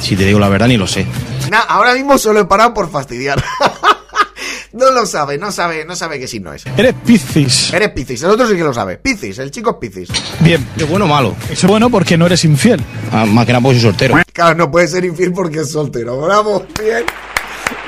Si 0.00 0.16
te 0.16 0.24
digo 0.24 0.38
la 0.38 0.48
verdad, 0.48 0.66
ni 0.66 0.76
lo 0.76 0.86
sé. 0.86 1.06
Nah, 1.50 1.62
ahora 1.68 1.94
mismo 1.94 2.18
solo 2.18 2.40
he 2.40 2.44
parado 2.44 2.74
por 2.74 2.90
fastidiar. 2.90 3.42
no 4.72 4.90
lo 4.90 5.06
sabe, 5.06 5.38
no 5.38 5.52
sabe, 5.52 5.84
no 5.84 5.94
sabe 5.94 6.18
qué 6.18 6.26
signo 6.26 6.52
es. 6.52 6.64
Eres 6.76 6.94
Piscis. 7.06 7.72
Eres 7.72 7.90
Piscis, 7.90 8.22
el 8.22 8.30
otro 8.30 8.48
sí 8.48 8.56
que 8.56 8.64
lo 8.64 8.74
sabe. 8.74 8.96
Piscis, 8.96 9.38
el 9.38 9.50
chico 9.50 9.70
es 9.70 9.76
Piscis. 9.76 10.08
Bien. 10.40 10.66
¿Es 10.76 10.88
bueno 10.88 11.04
o 11.04 11.08
malo? 11.08 11.36
Es 11.48 11.64
bueno 11.64 11.88
porque 11.88 12.16
no 12.16 12.26
eres 12.26 12.44
infiel. 12.44 12.82
Ah, 13.12 13.26
más 13.26 13.46
que 13.46 13.52
nada 13.52 13.62
porque 13.62 13.78
soy 13.78 13.90
soltero. 13.90 14.16
Claro, 14.32 14.56
no 14.56 14.70
puede 14.70 14.88
ser 14.88 15.04
infiel 15.04 15.32
porque 15.32 15.60
es 15.60 15.70
soltero. 15.70 16.20
Bravo, 16.20 16.66
bien. 16.82 17.04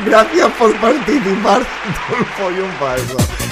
Gracias 0.06 0.52
por 0.58 0.74
participar. 0.76 1.62
Todo 2.08 2.18
el 2.18 2.26
follón 2.26 2.70
para 2.78 3.43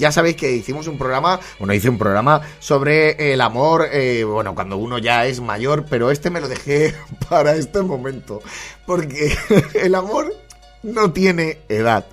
Ya 0.00 0.10
sabéis 0.10 0.36
que 0.36 0.50
hicimos 0.50 0.86
un 0.86 0.96
programa, 0.96 1.38
bueno, 1.58 1.74
hice 1.74 1.90
un 1.90 1.98
programa 1.98 2.40
sobre 2.58 3.34
el 3.34 3.40
amor, 3.42 3.86
eh, 3.92 4.24
bueno, 4.24 4.54
cuando 4.54 4.78
uno 4.78 4.96
ya 4.96 5.26
es 5.26 5.42
mayor, 5.42 5.84
pero 5.90 6.10
este 6.10 6.30
me 6.30 6.40
lo 6.40 6.48
dejé 6.48 6.94
para 7.28 7.54
este 7.54 7.82
momento, 7.82 8.42
porque 8.86 9.36
el 9.74 9.94
amor 9.94 10.34
no 10.82 11.12
tiene 11.12 11.58
edad. 11.68 12.06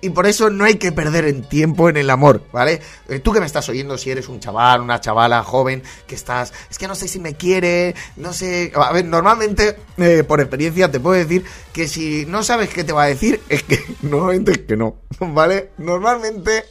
Y 0.00 0.10
por 0.10 0.26
eso 0.26 0.50
no 0.50 0.64
hay 0.64 0.76
que 0.76 0.92
perder 0.92 1.24
en 1.26 1.42
tiempo 1.42 1.88
en 1.88 1.96
el 1.96 2.10
amor, 2.10 2.42
¿vale? 2.52 2.80
Eh, 3.08 3.18
Tú 3.18 3.32
que 3.32 3.40
me 3.40 3.46
estás 3.46 3.68
oyendo, 3.68 3.98
si 3.98 4.10
eres 4.10 4.28
un 4.28 4.38
chaval, 4.38 4.80
una 4.80 5.00
chavala 5.00 5.42
joven, 5.42 5.82
que 6.06 6.14
estás, 6.14 6.52
es 6.70 6.78
que 6.78 6.88
no 6.88 6.94
sé 6.94 7.06
si 7.06 7.18
me 7.20 7.34
quiere, 7.34 7.94
no 8.16 8.32
sé... 8.32 8.72
A 8.74 8.92
ver, 8.92 9.04
normalmente, 9.04 9.76
eh, 9.98 10.24
por 10.24 10.40
experiencia, 10.40 10.90
te 10.90 10.98
puedo 11.00 11.16
decir 11.16 11.44
que 11.72 11.86
si 11.86 12.24
no 12.26 12.42
sabes 12.42 12.68
qué 12.68 12.82
te 12.84 12.92
va 12.92 13.04
a 13.04 13.06
decir, 13.06 13.40
es 13.48 13.62
que 13.62 13.80
normalmente 14.02 14.52
es 14.52 14.58
que 14.58 14.76
no, 14.76 14.96
¿vale? 15.20 15.70
Normalmente 15.78 16.64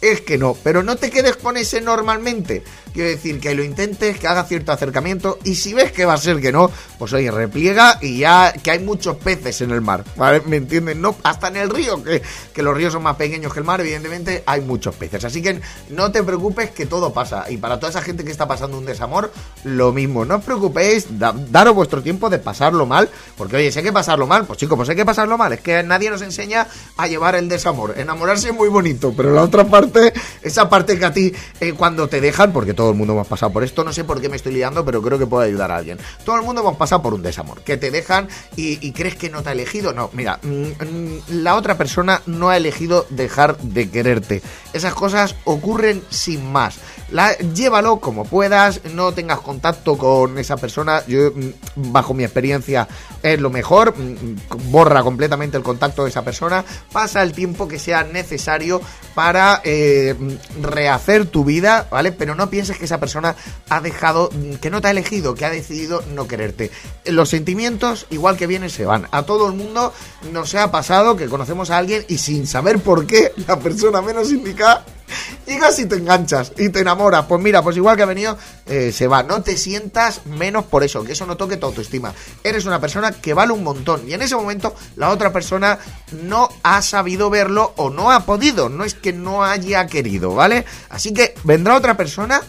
es 0.00 0.20
que 0.20 0.38
no, 0.38 0.56
pero 0.62 0.82
no 0.82 0.96
te 0.96 1.10
quedes 1.10 1.36
con 1.36 1.56
ese 1.56 1.80
normalmente. 1.80 2.62
Quiero 2.92 3.10
decir, 3.10 3.40
que 3.40 3.54
lo 3.54 3.62
intentes, 3.62 4.18
que 4.18 4.26
haga 4.26 4.44
cierto 4.44 4.72
acercamiento, 4.72 5.38
y 5.44 5.54
si 5.56 5.74
ves 5.74 5.92
que 5.92 6.06
va 6.06 6.14
a 6.14 6.18
ser 6.18 6.40
que 6.40 6.50
no, 6.50 6.70
pues 6.98 7.12
oye, 7.12 7.30
repliega 7.30 7.98
y 8.00 8.20
ya 8.20 8.52
que 8.54 8.70
hay 8.70 8.78
muchos 8.78 9.16
peces 9.18 9.60
en 9.60 9.70
el 9.70 9.82
mar. 9.82 10.02
¿Me 10.46 10.56
entienden? 10.56 11.02
No, 11.02 11.14
hasta 11.22 11.48
en 11.48 11.56
el 11.56 11.68
río, 11.68 12.02
que, 12.02 12.22
que 12.54 12.62
los 12.62 12.74
ríos 12.74 12.94
son 12.94 13.02
más 13.02 13.16
pequeños 13.16 13.52
que 13.52 13.58
el 13.58 13.66
mar, 13.66 13.80
evidentemente 13.82 14.42
hay 14.46 14.62
muchos 14.62 14.94
peces. 14.94 15.24
Así 15.24 15.42
que 15.42 15.60
no 15.90 16.10
te 16.10 16.22
preocupes 16.22 16.70
que 16.70 16.86
todo 16.86 17.12
pasa. 17.12 17.44
Y 17.50 17.58
para 17.58 17.78
toda 17.78 17.90
esa 17.90 18.00
gente 18.00 18.24
que 18.24 18.30
está 18.30 18.48
pasando 18.48 18.78
un 18.78 18.86
desamor, 18.86 19.30
lo 19.64 19.92
mismo. 19.92 20.24
No 20.24 20.36
os 20.36 20.44
preocupéis, 20.44 21.18
da- 21.18 21.34
daros 21.50 21.74
vuestro 21.74 22.02
tiempo 22.02 22.30
de 22.30 22.38
pasarlo 22.38 22.86
mal, 22.86 23.10
porque 23.36 23.56
oye, 23.56 23.70
hay 23.76 23.82
que 23.82 23.92
pasarlo 23.92 24.26
mal, 24.26 24.46
pues 24.46 24.58
chicos, 24.58 24.76
pues 24.76 24.88
hay 24.88 24.96
que 24.96 25.04
pasarlo 25.04 25.36
mal. 25.36 25.52
Es 25.52 25.60
que 25.60 25.82
nadie 25.82 26.08
nos 26.08 26.22
enseña 26.22 26.66
a 26.96 27.06
llevar 27.06 27.34
el 27.34 27.46
desamor. 27.50 27.92
Enamorarse 27.98 28.48
es 28.48 28.54
muy 28.54 28.70
bonito, 28.70 29.12
pero 29.14 29.34
la 29.34 29.42
otra 29.42 29.55
parte, 29.64 30.12
esa 30.42 30.68
parte 30.68 30.98
que 30.98 31.04
a 31.04 31.12
ti 31.12 31.32
eh, 31.60 31.72
cuando 31.72 32.08
te 32.08 32.20
dejan, 32.20 32.52
porque 32.52 32.74
todo 32.74 32.90
el 32.90 32.96
mundo 32.96 33.14
hemos 33.14 33.26
pasado 33.26 33.52
por 33.52 33.64
esto, 33.64 33.84
no 33.84 33.92
sé 33.92 34.04
por 34.04 34.20
qué 34.20 34.28
me 34.28 34.36
estoy 34.36 34.54
liando, 34.54 34.84
pero 34.84 35.00
creo 35.00 35.18
que 35.18 35.26
puede 35.26 35.48
ayudar 35.48 35.70
a 35.70 35.76
alguien. 35.76 35.98
Todo 36.24 36.36
el 36.36 36.42
mundo 36.42 36.60
hemos 36.60 36.76
pasado 36.76 37.02
por 37.02 37.14
un 37.14 37.22
desamor, 37.22 37.60
que 37.62 37.76
te 37.76 37.90
dejan 37.90 38.28
y, 38.56 38.86
y 38.86 38.92
crees 38.92 39.16
que 39.16 39.30
no 39.30 39.42
te 39.42 39.50
ha 39.50 39.52
elegido. 39.52 39.92
No, 39.92 40.10
mira, 40.12 40.38
mm, 40.42 40.48
mm, 40.48 41.22
la 41.42 41.56
otra 41.56 41.78
persona 41.78 42.20
no 42.26 42.50
ha 42.50 42.56
elegido 42.56 43.06
dejar 43.10 43.56
de 43.58 43.90
quererte. 43.90 44.42
Esas 44.72 44.94
cosas 44.94 45.34
ocurren 45.44 46.02
sin 46.10 46.52
más. 46.52 46.78
La, 47.10 47.36
llévalo 47.38 48.00
como 48.00 48.24
puedas, 48.24 48.80
no 48.92 49.12
tengas 49.12 49.40
contacto 49.40 49.96
con 49.96 50.38
esa 50.38 50.56
persona. 50.56 51.02
Yo, 51.06 51.30
mm, 51.34 51.92
bajo 51.92 52.14
mi 52.14 52.24
experiencia, 52.24 52.88
es 53.22 53.40
lo 53.40 53.50
mejor. 53.50 53.96
mm, 53.96 54.70
Borra 54.70 55.02
completamente 55.02 55.56
el 55.56 55.62
contacto 55.62 56.04
de 56.04 56.10
esa 56.10 56.22
persona. 56.22 56.64
Pasa 56.92 57.22
el 57.22 57.32
tiempo 57.32 57.68
que 57.68 57.78
sea 57.78 58.02
necesario 58.04 58.80
para 59.14 59.60
eh, 59.64 60.14
rehacer 60.60 61.26
tu 61.26 61.44
vida, 61.44 61.86
¿vale? 61.90 62.12
Pero 62.12 62.34
no 62.34 62.50
pienses 62.50 62.78
que 62.78 62.86
esa 62.86 62.98
persona 62.98 63.36
ha 63.68 63.80
dejado, 63.80 64.30
que 64.60 64.70
no 64.70 64.80
te 64.80 64.88
ha 64.88 64.90
elegido, 64.90 65.34
que 65.34 65.44
ha 65.44 65.50
decidido 65.50 66.02
no 66.14 66.26
quererte. 66.26 66.70
Los 67.04 67.28
sentimientos, 67.28 68.06
igual 68.10 68.36
que 68.36 68.46
vienen, 68.46 68.70
se 68.70 68.84
van. 68.84 69.06
A 69.12 69.22
todo 69.22 69.46
el 69.48 69.54
mundo 69.54 69.92
nos 70.32 70.54
ha 70.54 70.70
pasado 70.70 71.16
que 71.16 71.26
conocemos 71.26 71.70
a 71.70 71.78
alguien 71.78 72.04
y 72.08 72.18
sin 72.18 72.46
saber 72.46 72.80
por 72.80 73.06
qué, 73.06 73.32
la 73.46 73.58
persona 73.58 74.02
menos 74.02 74.30
indicada 74.30 74.84
Llegas 75.46 75.78
y 75.78 75.86
te 75.86 75.96
enganchas 75.96 76.52
y 76.56 76.68
te 76.68 76.80
enamoras. 76.80 77.26
Pues 77.26 77.40
mira, 77.40 77.62
pues 77.62 77.76
igual 77.76 77.96
que 77.96 78.02
ha 78.02 78.06
venido, 78.06 78.36
eh, 78.66 78.92
se 78.92 79.06
va. 79.06 79.22
No 79.22 79.42
te 79.42 79.56
sientas 79.56 80.26
menos 80.26 80.64
por 80.64 80.84
eso, 80.84 81.04
que 81.04 81.12
eso 81.12 81.26
no 81.26 81.36
toque 81.36 81.56
tu 81.56 81.66
autoestima. 81.66 82.12
Eres 82.42 82.64
una 82.64 82.80
persona 82.80 83.12
que 83.12 83.34
vale 83.34 83.52
un 83.52 83.62
montón. 83.62 84.08
Y 84.08 84.14
en 84.14 84.22
ese 84.22 84.36
momento 84.36 84.74
la 84.96 85.10
otra 85.10 85.32
persona 85.32 85.78
no 86.22 86.48
ha 86.62 86.82
sabido 86.82 87.30
verlo 87.30 87.72
o 87.76 87.90
no 87.90 88.10
ha 88.10 88.26
podido. 88.26 88.68
No 88.68 88.84
es 88.84 88.94
que 88.94 89.12
no 89.12 89.44
haya 89.44 89.86
querido, 89.86 90.34
¿vale? 90.34 90.64
Así 90.88 91.12
que 91.12 91.34
vendrá 91.44 91.76
otra 91.76 91.96
persona 91.96 92.40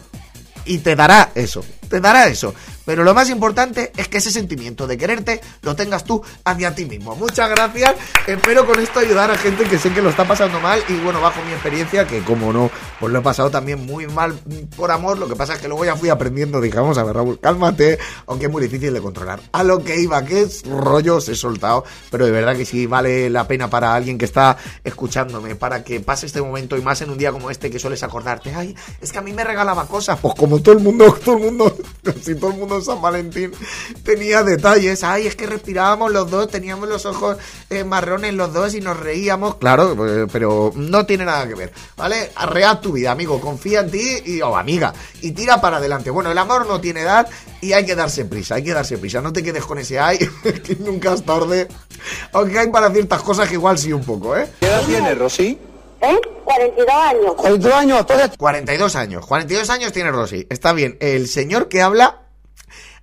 y 0.66 0.80
te 0.80 0.96
dará 0.96 1.32
eso, 1.34 1.64
te 1.90 2.00
dará 2.00 2.28
eso. 2.28 2.54
Pero 2.88 3.04
lo 3.04 3.14
más 3.14 3.30
importante 3.30 3.92
es 3.98 4.08
que 4.08 4.20
ese 4.20 4.32
sentimiento 4.32 4.88
de 4.88 4.98
quererte 4.98 5.42
lo 5.62 5.76
tengas 5.76 6.06
tú 6.06 6.24
hacia 6.46 6.74
ti 6.74 6.86
mismo. 6.86 7.18
Muchas 7.18 7.50
gracias. 7.50 7.96
Espero 8.26 8.66
con 8.66 8.80
esto 8.80 9.02
ayudar 9.02 9.30
a 9.30 9.38
gente 9.38 9.66
que 9.66 9.78
sé 9.78 9.92
que 9.92 10.02
lo 10.02 10.10
está 10.10 10.26
pasando 10.26 10.62
mal. 10.62 10.82
Y 10.88 10.94
bueno, 11.02 11.20
bajo 11.20 11.44
mi 11.44 11.52
experiencia, 11.52 12.08
que 12.08 12.22
como 12.22 12.54
no, 12.54 12.72
pues 12.98 13.12
lo 13.12 13.20
he 13.20 13.22
pasado 13.22 13.50
también 13.50 13.86
muy 13.86 14.08
mal 14.08 14.40
por 14.78 14.90
amor. 14.90 15.18
Lo 15.18 15.28
que 15.28 15.36
pasa 15.36 15.56
es 15.56 15.60
que 15.60 15.68
luego 15.68 15.84
ya 15.84 15.98
fui 15.98 16.08
aprendiendo. 16.08 16.62
Dije, 16.62 16.78
vamos 16.80 16.98
a 16.98 17.04
ver, 17.04 17.14
Raúl, 17.14 17.42
cálmate. 17.42 18.00
Aunque 18.26 18.46
es 18.46 18.52
muy 18.54 18.62
difícil 18.62 18.94
de 18.94 19.02
controlar. 19.02 19.42
A 19.52 19.66
lo 19.66 19.84
que 19.84 20.00
iba, 20.00 20.24
que 20.24 20.44
es 20.44 20.64
rollos, 20.66 21.28
he 21.28 21.36
soltado. 21.36 21.84
Pero 22.10 22.26
de 22.26 22.32
verdad 22.32 22.56
que 22.56 22.64
sí 22.64 22.86
vale 22.86 23.30
la 23.30 23.50
pena 23.50 23.70
para 23.70 23.96
alguien 23.96 24.18
que 24.18 24.24
está 24.24 24.56
escuchándome, 24.86 25.56
para 25.56 25.84
que 25.84 26.00
pase 26.00 26.26
este 26.26 26.42
momento 26.42 26.78
y 26.78 26.82
más 26.82 27.02
en 27.02 27.10
un 27.10 27.18
día 27.18 27.34
como 27.34 27.52
este 27.52 27.70
que 27.70 27.80
sueles 27.80 28.02
acordarte. 28.04 28.56
Ay, 28.56 28.74
es 29.02 29.12
que 29.12 29.18
a 29.18 29.22
mí 29.22 29.34
me 29.34 29.44
regalaba 29.44 29.86
cosas. 29.88 30.18
Pues 30.22 30.36
como 30.36 30.62
todo 30.62 30.78
el 30.78 30.82
mundo, 30.82 31.14
todo 31.26 31.36
el 31.36 31.44
mundo, 31.44 31.78
casi 32.02 32.34
todo 32.36 32.52
el 32.52 32.58
mundo 32.58 32.77
San 32.82 33.02
Valentín 33.02 33.52
tenía 34.04 34.44
detalles. 34.44 35.04
Ay, 35.04 35.28
es 35.28 35.36
que 35.36 35.46
respirábamos 35.46 36.12
los 36.12 36.30
dos, 36.30 36.50
teníamos 36.50 36.88
los 36.88 37.06
ojos 37.06 37.38
eh, 37.70 37.84
marrones 37.84 38.34
los 38.34 38.54
dos 38.54 38.74
y 38.76 38.82
nos 38.82 39.00
reíamos. 39.00 39.56
Claro, 39.56 39.96
eh, 40.08 40.28
pero 40.32 40.72
no 40.76 41.06
tiene 41.06 41.26
nada 41.26 41.48
que 41.48 41.56
ver, 41.56 41.72
¿vale? 41.96 42.32
Arrea 42.36 42.80
tu 42.80 42.94
vida, 42.94 43.12
amigo. 43.12 43.40
Confía 43.42 43.82
en 43.82 43.92
ti 43.92 44.22
y, 44.26 44.42
o 44.42 44.56
amiga. 44.56 44.94
Y 45.22 45.32
tira 45.32 45.60
para 45.62 45.78
adelante. 45.78 46.10
Bueno, 46.10 46.32
el 46.32 46.38
amor 46.38 46.68
no 46.68 46.80
tiene 46.82 47.02
edad 47.02 47.28
y 47.62 47.74
hay 47.74 47.86
que 47.86 47.96
darse 47.96 48.26
prisa, 48.26 48.56
hay 48.56 48.64
que 48.64 48.74
darse 48.74 48.98
prisa. 48.98 49.22
No 49.22 49.34
te 49.34 49.44
quedes 49.44 49.66
con 49.66 49.78
ese 49.80 50.00
ay, 50.00 50.18
que 50.64 50.76
nunca 50.80 51.14
es 51.14 51.24
tarde. 51.24 51.68
Aunque 52.34 52.60
hay 52.60 52.70
para 52.70 52.92
ciertas 52.92 53.22
cosas 53.22 53.48
que 53.48 53.56
igual 53.56 53.78
sí 53.78 53.94
un 53.94 54.04
poco, 54.04 54.36
¿eh? 54.38 54.48
¿Qué 54.60 54.68
edad 54.68 54.84
tiene, 54.86 55.16
Rosy? 55.16 55.58
¿Eh? 56.02 56.20
42 56.44 56.90
años. 56.90 57.34
42 57.36 57.74
años, 57.74 58.00
entonces 58.00 58.38
42 58.38 58.96
años. 58.96 59.26
42 59.26 59.70
años 59.70 59.92
tiene 59.92 60.12
Rosy. 60.12 60.48
Está 60.50 60.74
bien. 60.74 60.98
El 61.00 61.28
señor 61.28 61.68
que 61.68 61.82
habla 61.82 62.27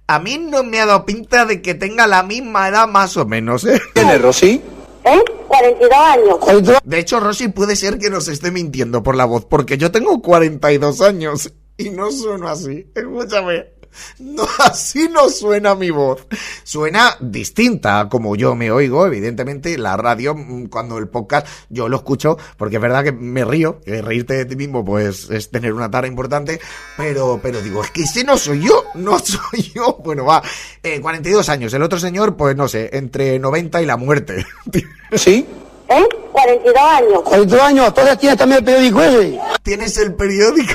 A 0.07 0.19
mí 0.19 0.37
no 0.39 0.63
me 0.63 0.81
ha 0.81 0.87
dado 0.87 1.07
pinta 1.07 1.47
de 1.47 1.63
que 1.63 1.75
tenga 1.75 2.07
la 2.07 2.23
misma 2.23 2.69
edad 2.69 2.87
más 2.87 3.17
o 3.17 3.25
menos, 3.25 3.65
¿eh? 3.65 3.81
¿Quién 3.95 4.11
es 4.11 4.21
Rosy? 4.21 4.63
¿Eh? 5.05 5.23
42 5.49 5.99
años. 5.99 6.83
De 6.85 6.99
hecho, 6.99 7.21
Rosy 7.21 7.49
puede 7.49 7.75
ser 7.75 7.99
que 7.99 8.11
nos 8.11 8.29
esté 8.29 8.51
mintiendo 8.51 9.03
por 9.03 9.17
la 9.17 9.25
voz, 9.25 9.47
porque 9.47 9.79
yo 9.79 9.91
tengo 9.91 10.21
42 10.21 11.01
años 11.01 11.53
y 11.79 11.91
no 11.91 12.11
sueno 12.11 12.49
así. 12.49 12.87
Escúchame. 12.95 13.74
No, 14.19 14.47
así 14.59 15.09
no 15.09 15.29
suena 15.29 15.75
mi 15.75 15.91
voz. 15.91 16.27
Suena 16.63 17.17
distinta 17.21 18.01
a 18.01 18.09
como 18.09 18.37
yo 18.37 18.55
me 18.55 18.71
oigo, 18.71 19.07
evidentemente. 19.07 19.77
La 19.79 19.97
radio, 19.97 20.35
mm, 20.35 20.67
cuando 20.67 20.99
el 20.99 21.09
podcast, 21.09 21.47
yo 21.69 21.89
lo 21.89 21.97
escucho, 21.97 22.39
porque 22.57 22.77
es 22.77 22.83
verdad 22.83 23.05
que 23.05 23.13
me 23.13 23.45
río, 23.45 23.81
que 23.81 24.03
reírte 24.03 24.35
de 24.35 24.45
ti 24.45 24.57
mismo, 24.57 24.85
pues 24.85 25.31
es 25.31 25.51
tener 25.51 25.73
una 25.73 25.91
tara 25.91 26.07
importante. 26.07 26.61
Pero, 26.97 27.41
pero 27.43 27.61
digo, 27.61 27.83
es 27.83 27.91
que 27.91 28.03
ese 28.03 28.25
no 28.25 28.37
soy 28.37 28.63
yo, 28.63 28.85
no 28.95 29.19
soy 29.19 29.73
yo. 29.75 29.99
Bueno, 30.05 30.25
va, 30.25 30.43
eh, 30.83 31.01
42 31.01 31.49
años. 31.49 31.73
El 31.75 31.83
otro 31.83 31.99
señor, 31.99 32.37
pues 32.37 32.57
no 32.57 32.69
sé, 32.69 32.91
entre 32.93 33.39
90 33.39 33.83
y 33.83 33.87
la 33.87 33.97
muerte. 33.97 34.47
¿Sí? 35.13 35.47
¿Eh? 35.89 36.09
42 36.33 36.77
años. 36.77 37.23
42 37.23 37.67
años, 37.67 37.87
entonces 37.89 38.19
tienes 38.19 38.39
también 38.39 38.59
el 38.59 38.65
periódico 38.65 39.03
ese. 39.03 39.39
¿Tienes 39.63 39.97
el 39.99 40.15
periódico? 40.15 40.75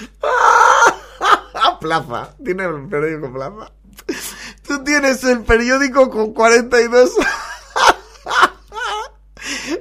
Plaza. 1.80 2.34
¿Tienes 2.44 2.66
el 2.66 2.88
periódico 2.88 3.32
Plaza? 3.32 3.72
Tú 4.66 4.84
tienes 4.84 5.24
el 5.24 5.42
periódico 5.42 6.10
con 6.10 6.32
42. 6.32 7.10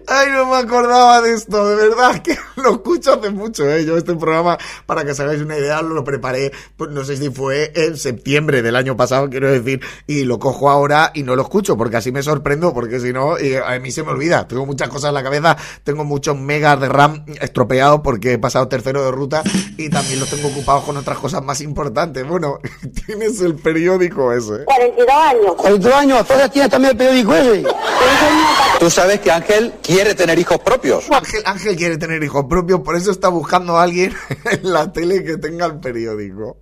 Ay, 0.07 0.27
no 0.31 0.45
me 0.45 0.57
acordaba 0.57 1.21
de 1.21 1.33
esto, 1.33 1.67
de 1.67 1.75
verdad 1.75 2.21
que 2.21 2.37
lo 2.55 2.71
escucho 2.71 3.13
hace 3.13 3.29
mucho, 3.29 3.69
¿eh? 3.69 3.85
Yo 3.85 3.97
este 3.97 4.15
programa, 4.15 4.57
para 4.85 5.03
que 5.03 5.11
os 5.11 5.19
hagáis 5.19 5.41
una 5.41 5.57
idea, 5.57 5.81
lo 5.81 6.03
preparé, 6.03 6.51
pues 6.75 6.91
no 6.91 7.03
sé 7.03 7.17
si 7.17 7.29
fue 7.29 7.71
en 7.75 7.97
septiembre 7.97 8.61
del 8.61 8.75
año 8.75 8.95
pasado, 8.95 9.29
quiero 9.29 9.51
decir, 9.51 9.81
y 10.05 10.23
lo 10.23 10.39
cojo 10.39 10.69
ahora 10.69 11.11
y 11.13 11.23
no 11.23 11.35
lo 11.35 11.41
escucho, 11.41 11.77
porque 11.77 11.97
así 11.97 12.11
me 12.11 12.23
sorprendo, 12.23 12.73
porque 12.73 12.99
si 12.99 13.13
no, 13.13 13.39
y 13.39 13.55
a 13.55 13.79
mí 13.79 13.91
se 13.91 14.03
me 14.03 14.11
olvida. 14.11 14.47
Tengo 14.47 14.65
muchas 14.65 14.89
cosas 14.89 15.09
en 15.09 15.15
la 15.15 15.23
cabeza, 15.23 15.57
tengo 15.83 16.03
muchos 16.03 16.37
megas 16.37 16.79
de 16.79 16.89
RAM 16.89 17.25
estropeados 17.41 18.01
porque 18.01 18.33
he 18.33 18.37
pasado 18.37 18.67
tercero 18.67 19.03
de 19.03 19.11
ruta 19.11 19.43
y 19.77 19.89
también 19.89 20.19
los 20.19 20.29
tengo 20.29 20.47
ocupados 20.47 20.83
con 20.83 20.97
otras 20.97 21.17
cosas 21.17 21.43
más 21.43 21.61
importantes. 21.61 22.27
Bueno, 22.27 22.59
tienes 23.05 23.41
el 23.41 23.55
periódico 23.55 24.31
ese. 24.31 24.63
42 24.65 25.09
años. 25.09 25.55
42 25.57 25.93
años, 25.93 26.19
entonces 26.19 26.51
tienes 26.51 26.71
también 26.71 26.91
el 26.91 26.97
periódico 26.97 27.35
ese. 27.35 27.65
Tú 28.79 28.89
sabes 28.89 29.19
que 29.19 29.31
Ángel 29.31 29.56
quiere 29.81 30.15
tener 30.15 30.37
hijos 30.39 30.59
propios. 30.59 31.09
Ángel, 31.11 31.41
Ángel 31.45 31.75
quiere 31.75 31.97
tener 31.97 32.23
hijos 32.23 32.45
propios, 32.49 32.81
por 32.81 32.95
eso 32.95 33.11
está 33.11 33.29
buscando 33.29 33.77
a 33.77 33.83
alguien 33.83 34.13
en 34.51 34.71
la 34.71 34.91
tele 34.91 35.23
que 35.23 35.37
tenga 35.37 35.65
el 35.65 35.79
periódico. 35.79 36.57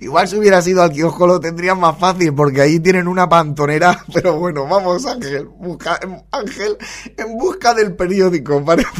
Igual 0.00 0.28
si 0.28 0.36
hubiera 0.36 0.60
sido 0.60 0.82
al 0.82 0.92
kiosco 0.92 1.26
lo 1.26 1.40
tendrían 1.40 1.80
más 1.80 1.98
fácil 1.98 2.34
porque 2.34 2.60
ahí 2.60 2.80
tienen 2.80 3.08
una 3.08 3.28
pantonera, 3.28 4.04
pero 4.12 4.38
bueno, 4.38 4.66
vamos 4.66 5.06
Ángel, 5.06 5.46
busca, 5.46 5.98
Ángel 6.30 6.76
en 7.16 7.38
busca 7.38 7.74
del 7.74 7.94
periódico, 7.96 8.62
parece 8.66 8.90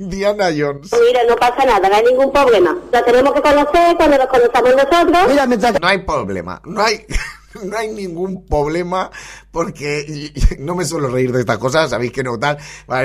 Indiana 0.00 0.46
Jones. 0.46 0.90
Mira, 1.06 1.20
no 1.28 1.36
pasa 1.36 1.64
nada, 1.64 1.88
no 1.88 1.94
hay 1.94 2.04
ningún 2.04 2.32
problema. 2.32 2.76
La 2.90 3.04
tenemos 3.04 3.32
que 3.32 3.42
conocer 3.42 3.96
cuando 3.96 4.18
nos 4.18 4.26
conozcamos 4.26 4.70
nosotros. 4.72 5.28
Mira, 5.28 5.46
mientras 5.46 5.80
No 5.80 5.86
hay 5.86 5.98
problema, 5.98 6.60
no 6.64 6.82
hay, 6.82 7.06
no 7.64 7.76
hay 7.76 7.88
ningún 7.88 8.46
problema 8.46 9.10
porque 9.50 10.32
no 10.58 10.74
me 10.74 10.84
suelo 10.84 11.08
reír 11.08 11.32
de 11.32 11.40
estas 11.40 11.58
cosas, 11.58 11.90
sabéis 11.90 12.12
que 12.12 12.22
no 12.22 12.38
tal, 12.38 12.58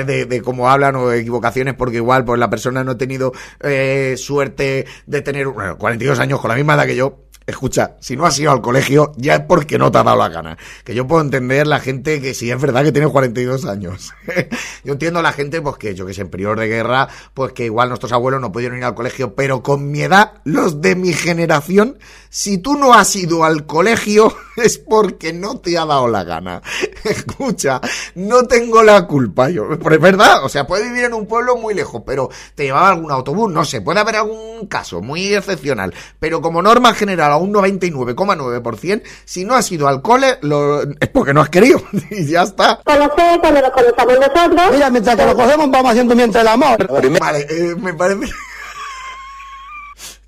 de, 0.06 0.26
de 0.26 0.42
cómo 0.42 0.68
hablan 0.68 0.96
o 0.96 1.08
de 1.08 1.20
equivocaciones 1.20 1.74
porque 1.74 1.96
igual 1.96 2.24
pues 2.24 2.38
la 2.38 2.50
persona 2.50 2.84
no 2.84 2.92
ha 2.92 2.98
tenido 2.98 3.32
eh, 3.60 4.14
suerte 4.16 4.86
de 5.06 5.22
tener 5.22 5.48
bueno, 5.48 5.78
42 5.78 6.18
años 6.18 6.40
con 6.40 6.48
la 6.48 6.56
misma 6.56 6.74
edad 6.74 6.86
que 6.86 6.96
yo. 6.96 7.27
Escucha, 7.48 7.96
si 7.98 8.14
no 8.14 8.26
has 8.26 8.38
ido 8.38 8.52
al 8.52 8.60
colegio, 8.60 9.12
ya 9.16 9.36
es 9.36 9.40
porque 9.40 9.78
no 9.78 9.90
te 9.90 9.96
ha 9.96 10.02
dado 10.02 10.18
la 10.18 10.28
gana. 10.28 10.58
Que 10.84 10.94
yo 10.94 11.06
puedo 11.06 11.22
entender 11.22 11.66
la 11.66 11.80
gente 11.80 12.20
que 12.20 12.34
sí 12.34 12.50
es 12.50 12.60
verdad 12.60 12.84
que 12.84 12.92
tiene 12.92 13.08
42 13.08 13.64
años. 13.64 14.12
yo 14.84 14.92
entiendo 14.92 15.20
a 15.20 15.22
la 15.22 15.32
gente, 15.32 15.62
pues 15.62 15.78
que 15.78 15.94
yo 15.94 16.04
que 16.04 16.12
sé, 16.12 16.20
en 16.20 16.28
periodo 16.28 16.56
de 16.56 16.68
guerra, 16.68 17.08
pues 17.32 17.54
que 17.54 17.64
igual 17.64 17.88
nuestros 17.88 18.12
abuelos 18.12 18.42
no 18.42 18.52
pudieron 18.52 18.76
ir 18.76 18.84
al 18.84 18.94
colegio, 18.94 19.34
pero 19.34 19.62
con 19.62 19.90
mi 19.90 20.02
edad, 20.02 20.42
los 20.44 20.82
de 20.82 20.94
mi 20.94 21.14
generación, 21.14 21.98
si 22.28 22.58
tú 22.58 22.76
no 22.76 22.92
has 22.92 23.16
ido 23.16 23.42
al 23.44 23.64
colegio, 23.64 24.30
es 24.62 24.78
porque 24.78 25.32
no 25.32 25.58
te 25.58 25.76
ha 25.78 25.84
dado 25.84 26.08
la 26.08 26.24
gana. 26.24 26.62
Escucha, 27.04 27.80
no 28.14 28.42
tengo 28.44 28.82
la 28.82 29.06
culpa 29.06 29.48
yo. 29.50 29.68
Pero 29.78 29.94
es 29.94 30.00
verdad, 30.00 30.44
o 30.44 30.48
sea, 30.48 30.66
puedes 30.66 30.86
vivir 30.88 31.04
en 31.04 31.14
un 31.14 31.26
pueblo 31.26 31.56
muy 31.56 31.74
lejos, 31.74 32.02
pero 32.06 32.28
te 32.54 32.64
llevaba 32.64 32.88
algún 32.90 33.10
autobús, 33.10 33.52
no 33.52 33.64
sé, 33.64 33.80
puede 33.80 34.00
haber 34.00 34.16
algún 34.16 34.66
caso 34.66 35.00
muy 35.00 35.34
excepcional, 35.34 35.94
pero 36.18 36.40
como 36.40 36.62
norma 36.62 36.94
general 36.94 37.32
a 37.32 37.36
un 37.36 37.52
99,9%, 37.52 39.02
si 39.24 39.44
no 39.44 39.54
has 39.54 39.70
ido 39.72 39.88
al 39.88 40.02
cole, 40.02 40.38
lo- 40.42 40.82
es 40.82 41.08
porque 41.12 41.32
no 41.34 41.40
has 41.40 41.48
querido 41.50 41.82
y 42.10 42.26
ya 42.26 42.42
está. 42.42 42.80
Conocer 42.84 43.40
cuando 43.40 43.60
nos 43.62 43.70
conozcamos 43.70 44.14
nosotros. 44.18 44.62
Mira, 44.72 44.90
mientras 44.90 45.16
que 45.16 45.26
lo 45.26 45.34
cogemos 45.34 45.70
vamos 45.70 45.90
haciendo 45.90 46.14
mientras 46.16 46.42
el 46.42 46.48
amor. 46.48 47.18
Vale, 47.20 47.46
eh, 47.48 47.74
me 47.76 47.94
parece... 47.94 48.32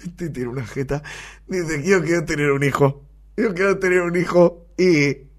Este 0.04 0.30
tiene 0.30 0.48
una 0.48 0.66
jeta. 0.66 1.02
Dice, 1.46 1.82
yo 1.84 2.02
quiero 2.02 2.24
tener 2.24 2.50
un 2.52 2.62
hijo. 2.62 3.02
Yo 3.40 3.54
quiero 3.54 3.78
tener 3.78 4.02
un 4.02 4.16
hijo 4.16 4.66
y... 4.76 5.30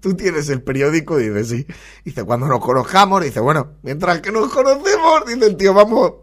Tú 0.00 0.16
tienes 0.16 0.48
el 0.48 0.62
periódico, 0.62 1.16
dice, 1.16 1.44
sí. 1.44 1.66
Dice, 2.04 2.24
cuando 2.24 2.46
nos 2.48 2.58
conozcamos, 2.58 3.22
dice, 3.22 3.38
bueno, 3.38 3.74
mientras 3.82 4.20
que 4.20 4.32
nos 4.32 4.52
conocemos, 4.52 5.24
dice 5.26 5.46
el 5.46 5.56
tío, 5.56 5.72
vamos, 5.72 6.14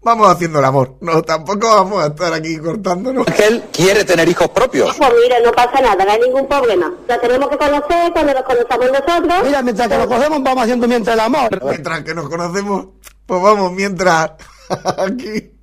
vamos 0.00 0.28
haciendo 0.30 0.58
el 0.58 0.64
amor. 0.64 0.96
No, 1.02 1.20
tampoco 1.20 1.68
vamos 1.68 2.02
a 2.02 2.06
estar 2.06 2.32
aquí 2.32 2.56
cortándonos. 2.56 3.28
Ángel 3.28 3.64
quiere 3.74 4.04
tener 4.06 4.26
hijos 4.26 4.48
propios. 4.48 4.96
Pues 4.96 5.10
mira, 5.22 5.38
no 5.44 5.52
pasa 5.52 5.82
nada, 5.82 6.02
no 6.02 6.10
hay 6.10 6.20
ningún 6.20 6.48
problema. 6.48 6.90
La 7.06 7.20
tenemos 7.20 7.50
que 7.50 7.58
conocer 7.58 8.10
cuando 8.12 8.32
nos 8.32 8.42
conozcamos 8.42 8.86
nosotros. 8.86 9.34
Mira, 9.44 9.62
mientras 9.62 9.88
que 9.88 9.98
lo 9.98 10.08
cogemos 10.08 10.42
vamos 10.42 10.62
haciendo 10.62 10.88
mientras 10.88 11.14
el 11.14 11.20
amor. 11.20 11.64
Mientras 11.64 12.02
que 12.02 12.14
nos 12.14 12.26
conocemos, 12.26 12.86
pues 13.26 13.42
vamos, 13.42 13.72
mientras 13.72 14.30
aquí. 14.96 15.59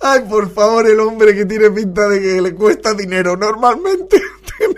Ay, 0.00 0.20
por 0.28 0.52
favor, 0.52 0.86
el 0.86 0.98
hombre 1.00 1.34
que 1.34 1.46
tiene 1.46 1.70
pinta 1.70 2.08
de 2.08 2.20
que 2.20 2.40
le 2.40 2.54
cuesta 2.54 2.94
dinero 2.94 3.36
normalmente 3.36 4.20
tener, 4.58 4.76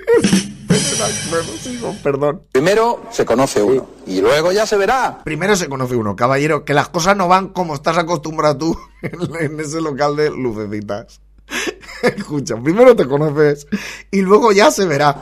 perdón. 2.02 2.42
Primero 2.52 3.02
se 3.10 3.24
conoce 3.24 3.62
uno 3.62 3.86
y 4.06 4.20
luego 4.20 4.52
ya 4.52 4.66
se 4.66 4.76
verá. 4.76 5.22
Primero 5.24 5.56
se 5.56 5.68
conoce 5.68 5.96
uno, 5.96 6.16
caballero, 6.16 6.64
que 6.64 6.74
las 6.74 6.88
cosas 6.88 7.16
no 7.16 7.28
van 7.28 7.48
como 7.48 7.74
estás 7.74 7.98
acostumbrado 7.98 8.58
tú 8.58 8.78
en 9.02 9.60
ese 9.60 9.80
local 9.80 10.16
de 10.16 10.30
lucecitas. 10.30 11.20
Escucha, 12.02 12.56
primero 12.56 12.96
te 12.96 13.06
conoces 13.06 13.66
y 14.10 14.20
luego 14.22 14.52
ya 14.52 14.70
se 14.70 14.86
verá. 14.86 15.16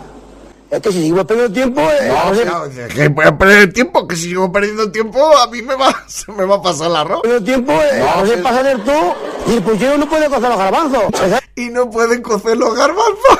Es 0.73 0.81
que 0.81 0.91
si 0.91 1.01
seguimos 1.01 1.27
perdiendo 1.27 1.53
tiempo, 1.53 1.83
eh, 1.83 2.09
No, 2.09 2.33
claro, 2.33 2.71
que 2.95 3.09
voy 3.09 3.27
a 3.27 3.37
perder 3.37 3.59
el 3.59 3.73
tiempo, 3.75 4.09
que 4.09 4.17
si 4.17 4.31
sigo 4.31 4.51
perdiendo 4.51 4.85
el 4.85 4.91
tiempo, 4.91 5.37
a 5.37 5.47
mí 5.49 5.61
me 5.61 5.75
va, 5.75 5.95
se 6.07 6.33
me 6.33 6.47
va 6.47 6.55
a 6.55 6.63
pasar 6.63 6.91
la 6.91 7.03
arroz. 7.03 7.21
perdiendo 7.21 7.45
tiempo, 7.45 7.73
eh, 7.75 8.03
no 8.17 8.27
sé 8.27 8.39
pasa 8.39 8.63
del 8.63 8.81
tú 8.83 9.15
y 9.49 9.57
el 9.57 9.63
puchero 9.63 9.99
no 9.99 10.09
puede 10.09 10.31
coger 10.31 10.49
los 10.49 10.59
garbanzos. 10.59 11.03
¿Eh? 11.21 11.39
Y 11.57 11.69
no 11.69 11.91
pueden 11.91 12.23
cocer 12.23 12.57
los 12.57 12.75
garbanzos. 12.75 13.39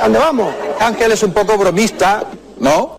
¿Dónde 0.00 0.18
vamos? 0.18 0.54
Ángel 0.80 1.12
es 1.12 1.22
un 1.22 1.34
poco 1.34 1.58
bromista, 1.58 2.24
¿no? 2.62 2.98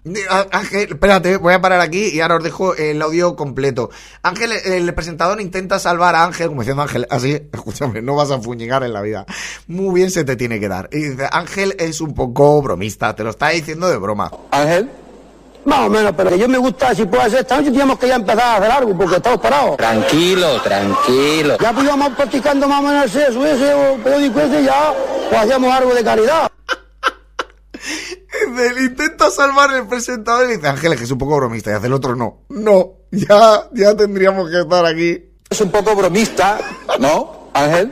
Ángel, 0.52 0.90
espérate, 0.92 1.38
voy 1.38 1.54
a 1.54 1.62
parar 1.62 1.80
aquí 1.80 2.10
y 2.10 2.20
ahora 2.20 2.36
os 2.36 2.44
dejo 2.44 2.76
el 2.76 3.02
audio 3.02 3.36
completo. 3.36 3.90
Ángel, 4.22 4.52
el 4.52 4.94
presentador 4.94 5.40
intenta 5.42 5.80
salvar 5.80 6.16
a 6.16 6.26
Ángel, 6.26 6.50
como 6.50 6.62
diciendo 6.62 6.84
Ángel, 6.84 7.08
así, 7.10 7.42
escúchame, 7.54 8.02
no 8.02 8.16
vas 8.16 8.30
a 8.32 8.40
fuñigar 8.40 8.84
en 8.84 8.94
la 8.94 9.02
vida. 9.02 9.26
Muy 9.68 9.96
bien 9.96 10.12
se 10.12 10.26
te 10.26 10.36
tiene 10.36 10.60
que 10.60 10.68
dar. 10.68 10.90
Y 10.92 10.98
dice, 10.98 11.28
Ángel 11.32 11.76
es 11.80 12.02
un 12.02 12.14
poco 12.14 12.62
bromista, 12.62 13.16
te 13.16 13.24
lo 13.24 13.30
está 13.30 13.50
diciendo 13.50 13.88
de 13.90 13.98
broma. 13.98 14.30
Ángel, 14.52 14.90
Más 15.64 15.88
o 15.88 15.90
menos, 15.90 16.12
pero 16.18 16.30
que 16.32 16.38
yo 16.40 16.50
me 16.50 16.58
gusta, 16.58 16.94
si 16.94 17.06
puede 17.06 17.30
ser, 17.30 17.40
esta 17.40 17.56
noche 17.56 17.72
tenemos 17.72 17.98
que 17.98 18.10
ya 18.10 18.16
empezar 18.16 18.42
a 18.44 18.56
hacer 18.58 18.70
algo, 18.72 18.98
porque 18.98 19.16
estamos 19.16 19.40
parados. 19.40 19.78
tranquilo, 19.78 20.62
tranquilo. 20.62 21.58
Ya 21.62 21.72
pues 21.72 21.86
íbamos 21.86 22.10
practicando 22.10 22.68
más 22.68 22.80
o 22.82 22.84
menos 22.84 23.04
el 23.06 23.10
sexo 23.12 23.46
ese 23.46 23.74
o 23.74 23.96
periódico 24.04 24.42
ese, 24.42 24.62
ya 24.66 24.94
pues 25.30 25.42
hacíamos 25.42 25.72
algo 25.74 25.94
de 25.94 26.04
calidad. 26.04 26.52
Dice, 28.54 28.84
intenta 28.84 29.30
salvar 29.32 29.74
el 29.74 29.88
presentador 29.88 30.50
y 30.50 30.56
dice, 30.56 30.68
Ángel, 30.68 30.94
es 30.94 30.98
que 31.00 31.04
es 31.06 31.12
un 31.12 31.18
poco 31.18 31.38
bromista, 31.38 31.72
y 31.72 31.74
hace 31.74 31.88
el 31.88 31.94
otro 31.94 32.16
no. 32.16 32.42
No, 32.50 32.94
ya, 33.12 33.68
ya 33.74 33.96
tendríamos 33.96 34.50
que 34.50 34.62
estar 34.62 34.86
aquí. 34.86 35.24
Es 35.50 35.62
un 35.62 35.72
poco 35.72 35.96
bromista, 35.96 36.58
¿no? 37.00 37.50
Ángel. 37.54 37.92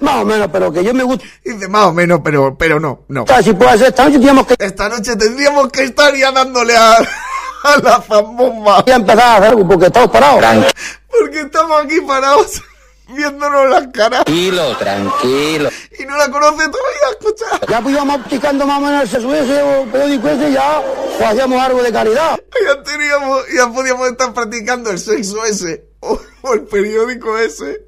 Más 0.00 0.16
o 0.16 0.24
menos, 0.24 0.48
pero 0.52 0.72
que 0.72 0.84
yo 0.84 0.92
me 0.92 1.02
gusta, 1.04 1.24
Dice, 1.44 1.68
más 1.68 1.86
o 1.86 1.92
menos, 1.92 2.20
pero, 2.22 2.56
pero 2.58 2.78
no, 2.78 3.04
no. 3.08 3.24
si 3.42 3.52
puede 3.54 3.78
ser, 3.78 3.88
esta 3.88 4.04
noche 4.04 4.18
tenemos 4.18 4.46
que 4.46 4.56
Esta 4.58 4.88
noche 4.88 5.16
tendríamos 5.16 5.68
que 5.70 5.84
estar 5.84 6.14
ya 6.14 6.30
dándole 6.32 6.76
a, 6.76 6.96
a 6.96 7.76
la 7.82 8.02
zambomba. 8.02 8.84
ya 8.86 8.96
empezar 8.96 9.20
a 9.20 9.36
hacer 9.36 9.48
algo, 9.50 9.66
porque 9.66 9.86
estamos 9.86 10.10
parados. 10.10 10.64
Porque 11.08 11.40
estamos 11.40 11.82
aquí 11.84 12.00
parados 12.02 12.62
viéndonos 13.08 13.68
las 13.70 13.86
caras 13.88 14.24
Tranquilo, 14.24 14.76
tranquilo. 14.78 15.70
y 15.98 16.04
no 16.04 16.16
la 16.16 16.30
conoce 16.30 16.68
todavía, 16.68 17.08
escucha. 17.18 17.44
Ya 17.68 17.80
pues 17.80 17.94
íbamos 17.94 18.18
practicando 18.18 18.66
más 18.66 18.78
o 18.78 18.80
menos 18.82 19.02
el 19.02 19.08
sexo 19.08 19.34
ese 19.34 19.62
o 19.62 19.84
periódico 19.90 20.28
ese, 20.28 20.52
ya 20.52 20.82
pues 21.18 21.30
hacíamos 21.30 21.60
algo 21.60 21.82
de 21.82 21.92
calidad. 21.92 22.38
Ya 22.64 22.82
teníamos, 22.82 23.42
ya 23.56 23.68
podíamos 23.68 24.08
estar 24.08 24.32
practicando 24.32 24.90
el 24.90 24.98
sexo 24.98 25.44
ese 25.44 25.88
o, 26.00 26.18
o 26.42 26.54
el 26.54 26.62
periódico 26.62 27.36
ese. 27.38 27.86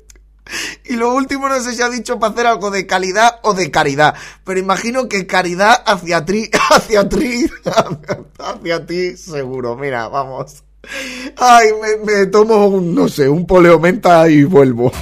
Y 0.85 0.97
lo 0.97 1.13
último 1.13 1.47
no 1.49 1.61
sé 1.61 1.75
si 1.75 1.83
ha 1.83 1.91
dicho 1.91 2.19
para 2.19 2.33
hacer 2.33 2.47
algo 2.47 2.71
de 2.71 2.87
calidad 2.87 3.39
o 3.43 3.53
de 3.53 3.71
caridad. 3.71 4.15
Pero 4.45 4.59
imagino 4.59 5.07
que 5.07 5.27
caridad 5.27 5.83
hacia 5.87 6.25
ti, 6.25 6.51
hacia 6.71 7.07
ti, 7.09 7.47
hacia 8.39 8.87
ti, 8.87 9.17
seguro. 9.17 9.77
Mira, 9.77 10.09
vamos. 10.09 10.65
Ay, 11.37 11.69
me, 11.83 12.13
me 12.13 12.27
tomo 12.27 12.67
un, 12.69 12.95
no 12.95 13.09
sé, 13.09 13.29
un 13.29 13.47
poleomenta 13.47 14.29
y 14.29 14.45
vuelvo. 14.45 14.93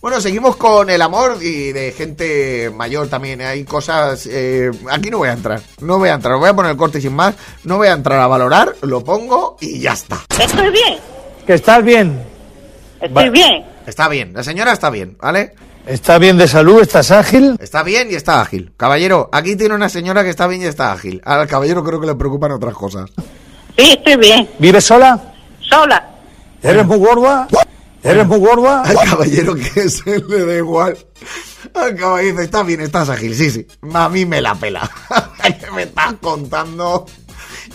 Bueno, 0.00 0.20
seguimos 0.20 0.56
con 0.56 0.90
el 0.90 1.00
amor 1.00 1.38
y 1.40 1.72
de 1.72 1.90
gente 1.92 2.70
mayor 2.74 3.08
también. 3.08 3.40
Hay 3.40 3.64
cosas. 3.64 4.26
eh, 4.30 4.70
aquí 4.90 5.08
no 5.10 5.16
voy 5.18 5.30
a 5.30 5.32
entrar. 5.32 5.62
No 5.80 5.98
voy 5.98 6.10
a 6.10 6.14
entrar. 6.14 6.36
Voy 6.38 6.50
a 6.50 6.54
poner 6.54 6.72
el 6.72 6.76
corte 6.76 7.00
sin 7.00 7.14
más. 7.14 7.34
No 7.64 7.78
voy 7.78 7.88
a 7.88 7.92
entrar 7.92 8.20
a 8.20 8.26
valorar. 8.26 8.74
Lo 8.82 9.02
pongo 9.02 9.56
y 9.62 9.80
ya 9.80 9.94
está. 9.94 10.20
Estoy 10.38 10.70
bien, 10.70 10.98
Que 11.46 11.54
estás 11.54 11.82
bien. 11.82 12.22
estoy 13.00 13.12
Va- 13.28 13.30
bien. 13.30 13.64
Está 13.86 14.08
bien. 14.08 14.34
La 14.34 14.44
señora 14.44 14.72
está 14.72 14.90
bien, 14.90 15.16
¿vale? 15.18 15.54
¿Estás 15.86 16.18
bien 16.18 16.38
de 16.38 16.48
salud? 16.48 16.80
¿Estás 16.80 17.10
ágil? 17.10 17.56
Está 17.60 17.82
bien 17.82 18.10
y 18.10 18.14
está 18.14 18.40
ágil. 18.40 18.72
Caballero, 18.76 19.28
aquí 19.30 19.54
tiene 19.54 19.74
una 19.74 19.90
señora 19.90 20.24
que 20.24 20.30
está 20.30 20.46
bien 20.46 20.62
y 20.62 20.64
está 20.64 20.92
ágil. 20.92 21.20
Al 21.24 21.46
caballero 21.46 21.84
creo 21.84 22.00
que 22.00 22.06
le 22.06 22.14
preocupan 22.14 22.52
otras 22.52 22.74
cosas. 22.74 23.10
Sí, 23.76 23.92
estoy 23.92 24.16
bien. 24.16 24.48
¿Vives 24.58 24.84
sola? 24.84 25.34
Sola. 25.60 26.10
¿Eres 26.62 26.86
muy 26.86 26.98
gorda? 26.98 27.46
¿Eres 28.02 28.26
muy 28.26 28.38
gorda? 28.38 28.82
Al 28.82 28.96
caballero 28.96 29.54
que 29.54 29.88
se 29.90 30.20
le 30.20 30.46
da 30.46 30.54
igual. 30.56 30.96
Al 31.74 31.94
caballero 31.96 32.32
dice, 32.32 32.44
está 32.44 32.62
bien, 32.62 32.80
estás 32.80 33.10
ágil, 33.10 33.34
sí, 33.34 33.50
sí. 33.50 33.66
A 33.92 34.08
mí 34.08 34.24
me 34.24 34.40
la 34.40 34.54
pela. 34.54 34.90
¿Qué 35.42 35.70
me 35.70 35.82
estás 35.82 36.14
contando? 36.14 37.04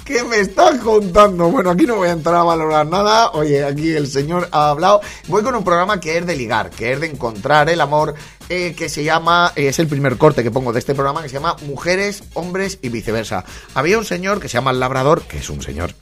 ¿Qué 0.10 0.24
me 0.24 0.40
estás 0.40 0.80
contando? 0.80 1.52
Bueno, 1.52 1.70
aquí 1.70 1.86
no 1.86 1.98
voy 1.98 2.08
a 2.08 2.14
entrar 2.14 2.34
a 2.34 2.42
valorar 2.42 2.88
nada. 2.88 3.30
Oye, 3.34 3.64
aquí 3.64 3.92
el 3.92 4.08
señor 4.08 4.50
ha 4.52 4.72
hablado. 4.72 5.02
Voy 5.28 5.44
con 5.44 5.54
un 5.54 5.64
programa 5.64 6.00
que 6.00 6.18
es 6.18 6.26
de 6.26 6.36
ligar, 6.36 6.72
que 6.72 6.94
es 6.94 7.00
de 7.00 7.06
encontrar 7.06 7.70
el 7.70 7.80
amor, 7.80 8.16
eh, 8.50 8.74
que 8.76 8.90
se 8.90 9.04
llama, 9.04 9.54
eh, 9.56 9.68
es 9.68 9.78
el 9.78 9.88
primer 9.88 10.18
corte 10.18 10.42
que 10.42 10.50
pongo 10.50 10.74
de 10.74 10.80
este 10.80 10.96
programa, 10.96 11.22
que 11.22 11.30
se 11.30 11.36
llama 11.36 11.58
Mujeres, 11.62 12.24
Hombres 12.34 12.80
y 12.82 12.90
Viceversa. 12.90 13.46
Había 13.76 14.00
un 14.00 14.06
señor 14.06 14.40
que 14.40 14.50
se 14.50 14.56
llama 14.56 14.72
El 14.72 14.80
Labrador, 14.80 15.22
que 15.22 15.38
es 15.38 15.50
un 15.52 15.62
señor 15.62 15.94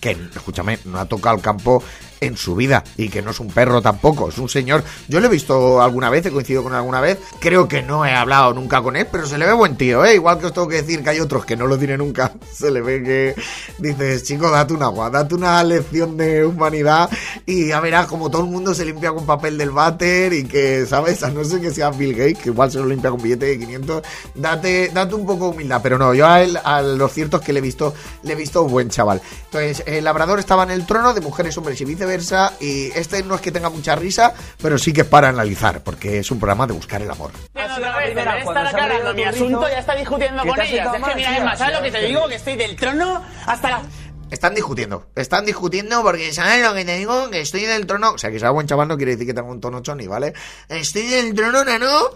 que, 0.00 0.16
escúchame, 0.36 0.78
no 0.84 1.00
ha 1.00 1.06
tocado 1.06 1.34
el 1.34 1.42
campo 1.42 1.82
en 2.24 2.36
su 2.36 2.54
vida 2.54 2.84
y 2.96 3.08
que 3.08 3.22
no 3.22 3.30
es 3.30 3.40
un 3.40 3.48
perro 3.48 3.82
tampoco, 3.82 4.28
es 4.28 4.38
un 4.38 4.48
señor. 4.48 4.84
Yo 5.08 5.20
lo 5.20 5.26
he 5.26 5.30
visto 5.30 5.80
alguna 5.82 6.10
vez, 6.10 6.26
he 6.26 6.30
coincidido 6.30 6.62
con 6.62 6.72
él 6.72 6.78
alguna 6.78 7.00
vez. 7.00 7.18
Creo 7.40 7.68
que 7.68 7.82
no 7.82 8.04
he 8.04 8.12
hablado 8.12 8.52
nunca 8.54 8.82
con 8.82 8.96
él, 8.96 9.06
pero 9.10 9.26
se 9.26 9.38
le 9.38 9.46
ve 9.46 9.52
buen 9.52 9.76
tío, 9.76 10.04
¿eh? 10.04 10.14
Igual 10.14 10.38
que 10.38 10.46
os 10.46 10.52
tengo 10.52 10.68
que 10.68 10.82
decir 10.82 11.02
que 11.02 11.10
hay 11.10 11.20
otros 11.20 11.44
que 11.44 11.56
no 11.56 11.66
lo 11.66 11.78
tienen 11.78 11.98
nunca. 11.98 12.32
Se 12.54 12.70
le 12.70 12.80
ve 12.80 13.02
que 13.02 13.34
dices, 13.78 14.22
chico, 14.22 14.50
date 14.50 14.74
una 14.74 14.86
agua, 14.86 15.10
date 15.10 15.34
una 15.34 15.62
lección 15.64 16.16
de 16.16 16.44
humanidad 16.44 17.10
y 17.46 17.68
ya 17.68 17.80
verás 17.80 18.06
como 18.06 18.30
todo 18.30 18.42
el 18.42 18.48
mundo 18.48 18.74
se 18.74 18.84
limpia 18.84 19.12
con 19.12 19.26
papel 19.26 19.58
del 19.58 19.70
váter 19.70 20.32
y 20.32 20.44
que, 20.44 20.86
¿sabes? 20.86 21.22
A 21.22 21.30
no 21.30 21.44
ser 21.44 21.60
que 21.60 21.70
sea 21.70 21.90
Bill 21.90 22.14
Gates, 22.14 22.38
que 22.38 22.50
igual 22.50 22.70
se 22.70 22.78
lo 22.78 22.86
limpia 22.86 23.10
con 23.10 23.20
billete 23.20 23.46
de 23.46 23.58
500. 23.58 24.02
Date, 24.34 24.90
date 24.92 25.14
un 25.14 25.26
poco 25.26 25.46
de 25.46 25.50
humildad, 25.50 25.80
pero 25.82 25.98
no, 25.98 26.14
yo 26.14 26.26
a 26.26 26.42
él, 26.42 26.58
a 26.62 26.82
lo 26.82 27.08
cierto 27.08 27.38
es 27.38 27.42
que 27.42 27.52
le 27.52 27.58
he 27.58 27.62
visto, 27.62 27.94
le 28.22 28.32
he 28.32 28.36
visto 28.36 28.64
buen 28.64 28.88
chaval. 28.88 29.20
Entonces, 29.46 29.82
el 29.86 30.04
labrador 30.04 30.38
estaba 30.38 30.62
en 30.62 30.70
el 30.70 30.86
trono 30.86 31.12
de 31.14 31.20
mujeres, 31.20 31.56
hombres 31.58 31.80
y 31.80 31.84
viceversa. 31.84 32.13
Y 32.60 32.90
este 32.94 33.22
no 33.22 33.34
es 33.34 33.40
que 33.40 33.50
tenga 33.50 33.70
mucha 33.70 33.96
risa, 33.96 34.32
pero 34.62 34.78
sí 34.78 34.92
que 34.92 35.02
es 35.02 35.06
para 35.06 35.28
analizar, 35.28 35.82
porque 35.82 36.18
es 36.18 36.30
un 36.30 36.38
programa 36.38 36.66
de 36.66 36.72
buscar 36.74 37.02
el 37.02 37.10
amor. 37.10 37.32
otra 37.54 37.98
vez, 37.98 38.46
aclarando 38.46 39.14
mi 39.14 39.24
asunto, 39.24 39.68
ya 39.68 39.78
está 39.78 39.94
discutiendo 39.94 40.42
con 40.44 40.60
ellas. 40.60 40.94
Es 40.94 41.02
que 41.02 41.14
mira, 41.14 41.36
es 41.38 41.44
más, 41.44 41.58
¿sabes 41.58 41.76
lo 41.76 41.82
que 41.82 41.90
te 41.90 42.06
digo? 42.06 42.28
Que 42.28 42.34
estoy 42.36 42.56
del 42.56 42.76
trono 42.76 43.22
hasta 43.46 43.70
la... 43.70 43.82
Están 44.30 44.54
discutiendo, 44.54 45.06
están 45.14 45.44
discutiendo 45.44 46.02
porque 46.02 46.32
¿sabes 46.32 46.64
lo 46.64 46.74
que 46.74 46.84
te 46.84 46.96
digo? 46.96 47.30
Que 47.30 47.40
estoy 47.40 47.62
del 47.66 47.86
trono. 47.86 48.12
O 48.12 48.18
sea, 48.18 48.30
que 48.30 48.40
sea 48.40 48.50
buen 48.50 48.66
chaval 48.66 48.88
no 48.88 48.96
quiere 48.96 49.12
decir 49.12 49.28
que 49.28 49.34
tenga 49.34 49.48
un 49.48 49.60
tono 49.60 49.80
choni, 49.80 50.06
¿vale? 50.06 50.32
Estoy 50.68 51.06
del 51.06 51.34
trono, 51.34 51.62
nano. 51.62 52.10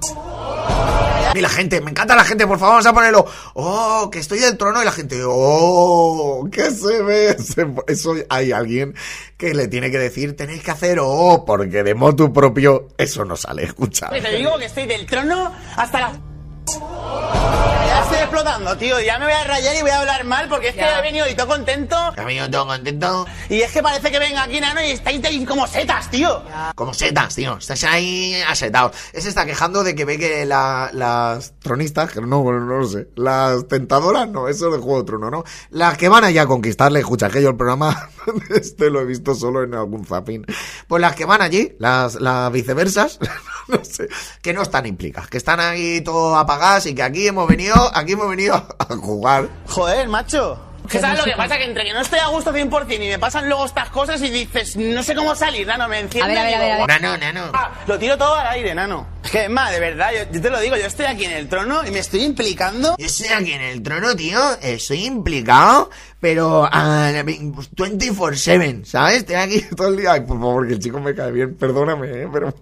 Y 1.34 1.40
la 1.40 1.48
gente, 1.48 1.80
me 1.80 1.90
encanta 1.90 2.16
la 2.16 2.24
gente, 2.24 2.46
por 2.46 2.58
favor, 2.58 2.74
vamos 2.74 2.86
a 2.86 2.92
ponerlo. 2.92 3.26
Oh, 3.54 4.08
que 4.10 4.18
estoy 4.18 4.38
del 4.38 4.56
trono 4.56 4.80
y 4.82 4.84
la 4.84 4.92
gente, 4.92 5.20
oh, 5.24 6.48
que 6.50 6.70
se 6.70 7.02
ve. 7.02 7.36
Eso 7.86 8.14
hay 8.28 8.52
alguien 8.52 8.94
que 9.36 9.54
le 9.54 9.68
tiene 9.68 9.90
que 9.90 9.98
decir, 9.98 10.36
tenéis 10.36 10.62
que 10.62 10.70
hacer 10.70 10.98
oh, 11.00 11.44
porque 11.46 11.82
de 11.82 11.94
motu 11.94 12.32
propio 12.32 12.88
eso 12.96 13.24
no 13.24 13.36
sale, 13.36 13.64
escucha. 13.64 14.08
Te 14.08 14.36
digo 14.36 14.58
que 14.58 14.64
estoy 14.66 14.86
del 14.86 15.06
trono 15.06 15.52
hasta 15.76 16.00
la... 16.00 17.77
Ya 18.28 18.34
explotando, 18.34 18.76
tío. 18.76 19.00
Ya 19.00 19.18
me 19.18 19.24
voy 19.24 19.34
a 19.34 19.44
rayar 19.44 19.74
y 19.76 19.80
voy 19.80 19.90
a 19.90 20.00
hablar 20.00 20.24
mal 20.24 20.48
porque 20.48 20.68
es 20.68 20.74
que 20.74 20.82
he 20.84 21.00
venido 21.02 21.26
y 21.28 21.34
todo 21.34 21.46
contento. 21.48 21.96
Amigo, 21.96 22.48
todo 22.50 22.66
contento. 22.66 23.26
Y 23.48 23.62
es 23.62 23.72
que 23.72 23.82
parece 23.82 24.10
que 24.10 24.18
venga 24.18 24.42
aquí, 24.42 24.60
nano, 24.60 24.82
y 24.82 24.90
estáis 24.90 25.24
ahí 25.24 25.44
como 25.46 25.66
setas, 25.66 26.10
tío. 26.10 26.42
Como 26.74 26.92
setas, 26.92 27.34
tío. 27.34 27.56
Estáis 27.56 27.84
ahí 27.84 28.34
asetados. 28.46 28.94
Él 29.14 29.22
se 29.22 29.30
está 29.30 29.46
quejando 29.46 29.82
de 29.82 29.94
que 29.94 30.04
ve 30.04 30.18
que 30.18 30.44
la- 30.44 30.90
las 30.92 31.54
tronistas, 31.60 32.12
que 32.12 32.20
no, 32.20 32.42
bueno, 32.42 32.60
no 32.60 32.78
lo 32.78 32.86
sé, 32.86 33.08
las 33.16 33.66
tentadoras, 33.66 34.28
no, 34.28 34.48
eso 34.48 34.66
es 34.68 34.72
de 34.74 34.78
Juego 34.78 34.98
de 34.98 35.04
Trono, 35.06 35.30
¿no? 35.30 35.44
Las 35.70 35.96
que 35.96 36.08
van 36.08 36.24
allá 36.24 36.42
a 36.42 36.46
conquistarle, 36.46 37.00
escucha, 37.00 37.30
que 37.30 37.40
yo 37.42 37.48
el 37.50 37.56
programa, 37.56 38.10
este 38.50 38.90
lo 38.90 39.00
he 39.00 39.04
visto 39.04 39.34
solo 39.34 39.62
en 39.62 39.74
algún 39.74 40.04
zapping. 40.04 40.44
Pues 40.86 41.00
las 41.00 41.14
que 41.14 41.24
van 41.24 41.40
allí, 41.40 41.74
las, 41.78 42.16
las 42.16 42.52
viceversas, 42.52 43.18
no 43.68 43.82
sé, 43.84 44.08
que 44.42 44.52
no 44.52 44.62
están 44.62 44.84
implicadas, 44.86 45.30
que 45.30 45.38
están 45.38 45.60
ahí 45.60 46.00
todo 46.02 46.36
apagadas 46.36 46.86
y 46.86 46.94
que 46.94 47.02
aquí 47.02 47.26
hemos 47.26 47.48
venido, 47.48 47.74
aquí 47.94 48.12
hemos 48.18 48.30
venido 48.30 48.54
a 48.56 48.84
jugar. 48.96 49.48
Joder, 49.68 50.08
macho. 50.08 50.64
¿Qué 50.88 51.00
sabes 51.00 51.18
lo 51.18 51.24
que 51.26 51.36
pasa? 51.36 51.58
Que 51.58 51.64
entre 51.64 51.84
que 51.84 51.92
no 51.92 52.00
estoy 52.00 52.18
a 52.18 52.28
gusto 52.28 52.50
100% 52.50 52.94
y 52.94 53.08
me 53.10 53.18
pasan 53.18 53.46
luego 53.46 53.66
estas 53.66 53.90
cosas 53.90 54.22
y 54.22 54.30
dices, 54.30 54.74
no 54.74 55.02
sé 55.02 55.14
cómo 55.14 55.34
salir, 55.34 55.66
nano, 55.66 55.86
me 55.86 55.98
enciende. 56.00 56.32
A 56.38 56.42
ver, 56.42 56.54
a 56.54 56.58
ver, 56.60 56.70
a 56.72 56.76
ver, 56.78 56.90
a. 56.90 56.98
Nano, 56.98 57.18
nano. 57.18 57.50
"Ah, 57.52 57.72
lo 57.86 57.98
tiro 57.98 58.16
todo 58.16 58.34
al 58.34 58.46
aire, 58.46 58.74
nano. 58.74 59.06
Es 59.22 59.30
que, 59.30 59.48
ma, 59.50 59.70
de 59.70 59.80
verdad, 59.80 60.08
yo, 60.16 60.32
yo 60.32 60.40
te 60.40 60.48
lo 60.48 60.58
digo, 60.60 60.76
yo 60.76 60.86
estoy 60.86 61.04
aquí 61.04 61.26
en 61.26 61.32
el 61.32 61.46
trono 61.46 61.86
y 61.86 61.90
me 61.90 61.98
estoy 61.98 62.22
implicando. 62.24 62.94
Yo 62.96 63.04
estoy 63.04 63.28
aquí 63.28 63.52
en 63.52 63.60
el 63.60 63.82
trono, 63.82 64.16
tío. 64.16 64.40
Estoy 64.62 65.04
implicado, 65.04 65.90
pero 66.20 66.66
ah, 66.72 67.10
24-7, 67.12 68.84
¿sabes? 68.86 69.16
Estoy 69.18 69.34
aquí 69.34 69.60
todo 69.76 69.88
el 69.88 69.98
día. 69.98 70.12
Ay, 70.12 70.20
por 70.20 70.38
favor, 70.38 70.66
que 70.66 70.72
el 70.72 70.78
chico 70.80 71.00
me 71.00 71.14
cae 71.14 71.32
bien. 71.32 71.54
Perdóname, 71.54 72.22
¿eh? 72.22 72.28
Pero. 72.32 72.54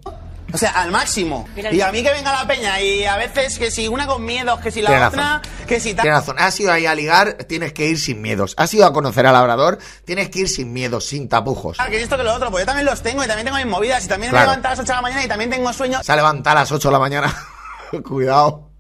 O 0.53 0.59
sea, 0.59 0.71
al 0.71 0.93
máximo. 0.93 1.47
Y 1.57 1.81
a 1.81 1.91
mí 1.93 2.03
que 2.03 2.11
venga 2.13 2.33
la 2.33 2.47
peña 2.47 2.81
y 2.81 3.05
a 3.05 3.17
veces 3.17 3.59
que 3.59 3.71
si 3.71 3.89
una 3.89 4.07
con 4.07 4.25
miedos, 4.25 4.61
que 4.61 4.71
si 4.71 4.81
la 4.81 4.91
Tienes 4.91 5.09
otra, 5.09 5.43
que 5.67 5.81
si 5.81 5.93
tal. 5.93 6.03
Tienes 6.05 6.21
razón. 6.21 6.37
Has 6.39 6.59
ido 6.61 6.73
ahí 6.73 6.87
a 6.87 6.95
ligar, 6.95 7.35
tienes 7.45 7.73
que 7.73 7.87
ir 7.87 7.99
sin 7.99 8.23
miedos. 8.23 8.55
Has 8.57 8.73
ido 8.73 8.87
a 8.87 8.93
conocer 8.93 9.27
al 9.27 9.33
labrador, 9.35 9.79
tienes 10.05 10.31
que 10.31 10.41
ir 10.41 10.49
sin 10.49 10.73
miedos, 10.73 11.05
sin 11.05 11.29
tapujos. 11.29 11.77
Ah, 11.81 11.89
que 11.89 12.01
esto 12.01 12.17
que 12.17 12.23
lo 12.23 12.35
otro, 12.35 12.51
pues 12.51 12.63
yo 12.63 12.67
también 12.67 12.87
los 12.87 13.03
tengo 13.03 13.25
y 13.25 13.27
también 13.27 13.45
tengo 13.47 13.59
mis 13.59 13.67
movidas 13.67 14.05
y 14.05 14.09
también 14.09 14.31
Claro. 14.31 14.47
me 14.47 14.51
levanto 14.53 14.69
a 14.69 14.71
las 14.71 14.79
8 14.81 14.87
de 14.87 14.95
la 14.97 15.03
mañana 15.03 15.25
y 15.25 15.29
también 15.29 15.51
tengo 15.51 15.73
sueño. 15.73 16.03
Se 16.03 16.13
ha 16.13 16.17
levantado 16.17 16.57
a 16.57 16.61
las 16.61 16.73
8 16.73 16.89
de 16.89 16.93
la 16.93 16.99
mañana. 16.99 17.37
Cuidado. 18.09 18.71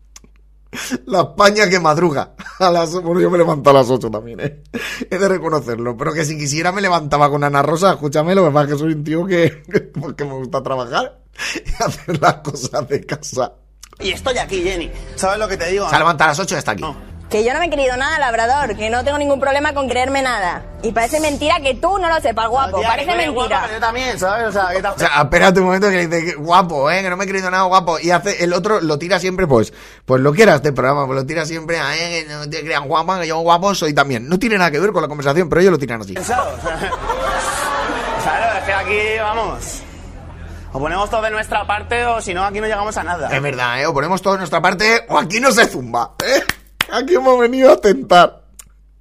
La 1.06 1.20
España 1.22 1.68
que 1.68 1.80
madruga. 1.80 2.32
A 2.58 2.70
las, 2.70 2.92
bueno, 3.00 3.20
yo 3.20 3.30
me 3.30 3.38
levanto 3.38 3.70
a 3.70 3.72
las 3.72 3.88
8 3.90 4.10
también, 4.10 4.40
¿eh? 4.40 4.62
He 5.10 5.18
de 5.18 5.28
reconocerlo. 5.28 5.96
Pero 5.96 6.12
que 6.12 6.24
si 6.24 6.36
quisiera 6.38 6.70
me 6.70 6.80
levantaba 6.80 7.28
con 7.30 7.44
Ana 7.44 7.62
Rosa. 7.62 7.92
Escúchame, 7.92 8.34
lo 8.34 8.44
que 8.44 8.50
pasa 8.50 8.64
es 8.66 8.72
que 8.72 8.78
soy 8.78 8.92
un 8.92 9.04
tío 9.04 9.26
que, 9.26 9.62
que 10.16 10.24
me 10.24 10.32
gusta 10.34 10.62
trabajar 10.62 11.25
y 11.54 11.82
hacer 11.82 12.20
las 12.20 12.34
cosas 12.34 12.88
de 12.88 13.04
casa. 13.04 13.52
Y 13.98 14.10
estoy 14.10 14.36
aquí, 14.38 14.62
Jenny. 14.62 14.90
¿Sabes 15.14 15.38
lo 15.38 15.48
que 15.48 15.56
te 15.56 15.70
digo? 15.70 15.88
Se 15.88 15.94
ha 15.94 15.98
levantado 15.98 16.28
a 16.28 16.32
las 16.32 16.38
8 16.38 16.54
y 16.54 16.58
está 16.58 16.72
aquí. 16.72 16.84
Que 17.30 17.42
yo 17.42 17.52
no 17.52 17.58
me 17.58 17.66
he 17.66 17.70
querido 17.70 17.96
nada, 17.96 18.20
labrador, 18.20 18.76
que 18.76 18.88
no 18.88 19.02
tengo 19.02 19.18
ningún 19.18 19.40
problema 19.40 19.72
con 19.74 19.88
creerme 19.88 20.22
nada. 20.22 20.62
Y 20.84 20.92
parece 20.92 21.18
mentira 21.18 21.58
que 21.60 21.74
tú 21.74 21.98
no 21.98 22.08
lo 22.08 22.20
sepas, 22.20 22.46
guapo, 22.48 22.78
Tía, 22.78 22.86
parece 22.86 23.16
mentira. 23.16 23.62
pero 23.62 23.74
yo 23.74 23.80
también, 23.80 24.16
¿sabes? 24.16 24.46
O 24.46 24.52
sea, 24.52 24.68
que 24.68 24.86
O 24.86 24.98
sea, 24.98 25.22
espérate 25.22 25.58
un 25.58 25.66
momento 25.66 25.88
que 25.88 25.96
le 25.96 26.06
dice 26.06 26.34
guapo, 26.36 26.88
eh, 26.88 27.02
que 27.02 27.10
no 27.10 27.16
me 27.16 27.24
he 27.24 27.26
creído 27.26 27.50
nada 27.50 27.64
guapo. 27.64 27.98
Y 27.98 28.12
hace 28.12 28.44
el 28.44 28.52
otro 28.52 28.80
lo 28.80 28.96
tira 28.96 29.18
siempre, 29.18 29.48
pues, 29.48 29.72
pues 30.04 30.20
lo 30.20 30.32
quiera 30.32 30.54
este 30.54 30.72
programa, 30.72 31.04
pues 31.06 31.18
lo 31.18 31.26
tira 31.26 31.44
siempre 31.46 31.80
a 31.80 31.96
eh, 31.96 32.26
que 32.28 32.32
no 32.32 32.48
te 32.48 32.62
crean 32.62 32.86
guapa, 32.86 33.20
que 33.20 33.26
yo 33.26 33.38
guapo 33.38 33.74
soy 33.74 33.92
también. 33.92 34.28
No 34.28 34.38
tiene 34.38 34.56
nada 34.58 34.70
que 34.70 34.78
ver 34.78 34.92
con 34.92 35.02
la 35.02 35.08
conversación, 35.08 35.48
pero 35.48 35.62
ellos 35.62 35.72
lo 35.72 35.78
tiran 35.78 36.02
así. 36.02 36.12
pensado. 36.12 36.54
O 36.56 36.62
sea, 36.62 36.78
claro, 38.22 38.58
es 38.58 38.64
que 38.64 38.72
aquí, 38.72 39.18
vamos. 39.18 39.82
O 40.72 40.78
ponemos 40.78 41.08
todo 41.10 41.22
de 41.22 41.30
nuestra 41.30 41.66
parte 41.66 42.04
o 42.06 42.20
si 42.20 42.34
no, 42.34 42.44
aquí 42.44 42.60
no 42.60 42.66
llegamos 42.66 42.96
a 42.96 43.02
nada. 43.04 43.34
Es 43.34 43.42
verdad, 43.42 43.80
eh, 43.80 43.86
o 43.86 43.94
ponemos 43.94 44.20
todo 44.20 44.34
de 44.34 44.38
nuestra 44.40 44.60
parte 44.60 45.06
o 45.08 45.18
aquí 45.18 45.40
no 45.40 45.52
se 45.52 45.66
zumba, 45.66 46.14
eh. 46.24 46.42
Aquí 46.92 47.14
hemos 47.14 47.38
venido 47.38 47.72
a 47.72 47.80
tentar. 47.80 48.42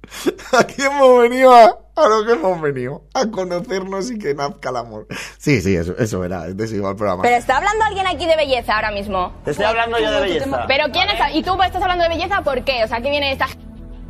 Aquí 0.58 0.82
hemos 0.82 1.22
venido 1.22 1.52
a, 1.52 1.64
a 1.96 2.08
lo 2.08 2.24
que 2.24 2.32
hemos 2.32 2.60
venido, 2.60 3.04
a 3.14 3.26
conocernos 3.26 4.10
y 4.10 4.18
que 4.18 4.34
nazca 4.34 4.70
el 4.70 4.76
amor. 4.76 5.06
Sí, 5.38 5.60
sí, 5.60 5.74
eso, 5.76 5.96
eso 5.98 6.24
era, 6.24 6.42
de 6.42 6.64
eso 6.64 6.74
iba 6.76 6.90
el 6.90 6.96
programa. 6.96 7.22
Pero 7.22 7.36
está 7.36 7.56
hablando 7.56 7.84
alguien 7.84 8.06
aquí 8.06 8.26
de 8.26 8.36
belleza 8.36 8.76
ahora 8.76 8.90
mismo. 8.92 9.34
Te 9.44 9.50
estoy 9.50 9.66
hablando 9.66 9.98
yo 9.98 10.10
de 10.10 10.20
belleza. 10.20 10.64
Pero 10.68 10.84
quién 10.92 11.08
está... 11.08 11.30
¿Y 11.32 11.42
tú 11.42 11.60
estás 11.62 11.82
hablando 11.82 12.04
de 12.04 12.10
belleza 12.10 12.42
por 12.42 12.62
qué? 12.64 12.84
O 12.84 12.88
sea, 12.88 13.00
¿qué 13.00 13.10
viene 13.10 13.32
esta... 13.32 13.46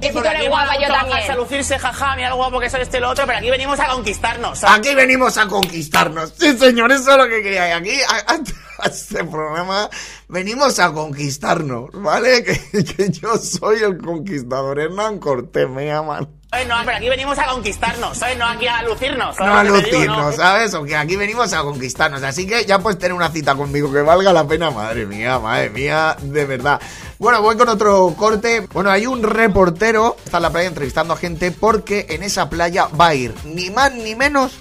Que 0.01 0.09
si 0.09 0.13
tú 0.13 0.19
Porque 0.19 0.29
eres 0.29 0.49
guapa, 0.49 0.75
yo 0.79 0.85
a 0.85 0.87
trabajarse, 0.89 1.15
a 1.15 1.27
también. 1.29 1.39
lucirse, 1.39 1.79
jaja, 1.79 2.17
mira 2.17 2.29
lo 2.31 2.37
guapo 2.37 2.61
que 2.61 2.69
soy 2.69 2.83
este 2.83 2.99
y 2.99 3.01
lo 3.01 3.11
otro, 3.11 3.25
pero 3.27 3.39
aquí 3.39 3.51
venimos 3.51 3.81
a 3.81 3.87
conquistarnos. 3.89 4.59
¿sabes? 4.59 4.79
Aquí 4.79 4.95
venimos 4.95 5.39
a 5.39 5.47
conquistarnos. 5.49 6.35
Sí, 6.39 6.57
señor, 6.59 6.93
eso 6.93 7.13
es 7.13 7.17
lo 7.17 7.25
que 7.29 7.43
quería. 7.43 7.69
Y 7.69 7.73
aquí, 7.73 8.01
a, 8.03 8.33
a- 8.33 8.41
a 8.85 8.89
este 8.89 9.25
programa, 9.25 9.89
venimos 10.29 10.79
a 10.81 10.93
conquistarnos, 10.93 11.89
¿vale? 11.95 12.45
Que, 12.73 12.85
que 12.85 13.11
yo 13.11 13.39
soy 13.39 13.79
el 13.83 13.97
conquistador. 13.97 14.79
Hernán 14.81 15.19
Cortés, 15.19 15.67
me 15.69 15.87
llaman. 15.87 16.29
No, 16.65 16.75
pero 16.85 16.97
aquí 16.97 17.09
venimos 17.09 17.39
a 17.39 17.47
conquistarnos. 17.47 18.19
No 18.39 18.47
aquí 18.47 18.67
a 18.67 18.83
lucirnos. 18.83 19.39
No 19.39 19.45
a 19.45 19.49
¿sabes 19.49 19.71
lo 19.71 19.77
que 19.77 19.83
te 19.83 19.87
digo, 19.87 20.01
lucirnos, 20.01 20.31
no? 20.31 20.33
¿sabes? 20.33 20.75
O 20.75 20.85
que 20.85 20.97
aquí 20.97 21.17
venimos 21.17 21.53
a 21.53 21.63
conquistarnos. 21.63 22.23
Así 22.23 22.47
que 22.47 22.65
ya 22.65 22.79
puedes 22.79 22.99
tener 22.99 23.13
una 23.13 23.31
cita 23.31 23.55
conmigo 23.55 23.93
que 23.93 24.01
valga 24.03 24.33
la 24.33 24.47
pena. 24.47 24.71
Madre 24.71 25.07
mía, 25.07 25.39
madre 25.39 25.71
mía, 25.71 26.17
de 26.21 26.45
verdad. 26.45 26.81
Bueno, 27.19 27.43
voy 27.43 27.57
con 27.57 27.69
otro 27.69 28.15
corte. 28.17 28.67
Bueno, 28.73 28.91
hay 28.91 29.07
un 29.07 29.23
reportero, 29.23 30.17
está 30.25 30.39
en 30.39 30.43
la 30.45 30.51
playa 30.51 30.69
entrevistando 30.69 31.15
a 31.15 31.17
gente 31.17 31.51
porque 31.51 32.07
en 32.11 32.23
esa 32.23 32.49
playa 32.49 32.89
va 32.89 33.09
a 33.09 33.15
ir 33.15 33.35
ni 33.45 33.71
más 33.71 33.93
ni 33.93 34.15
menos 34.15 34.53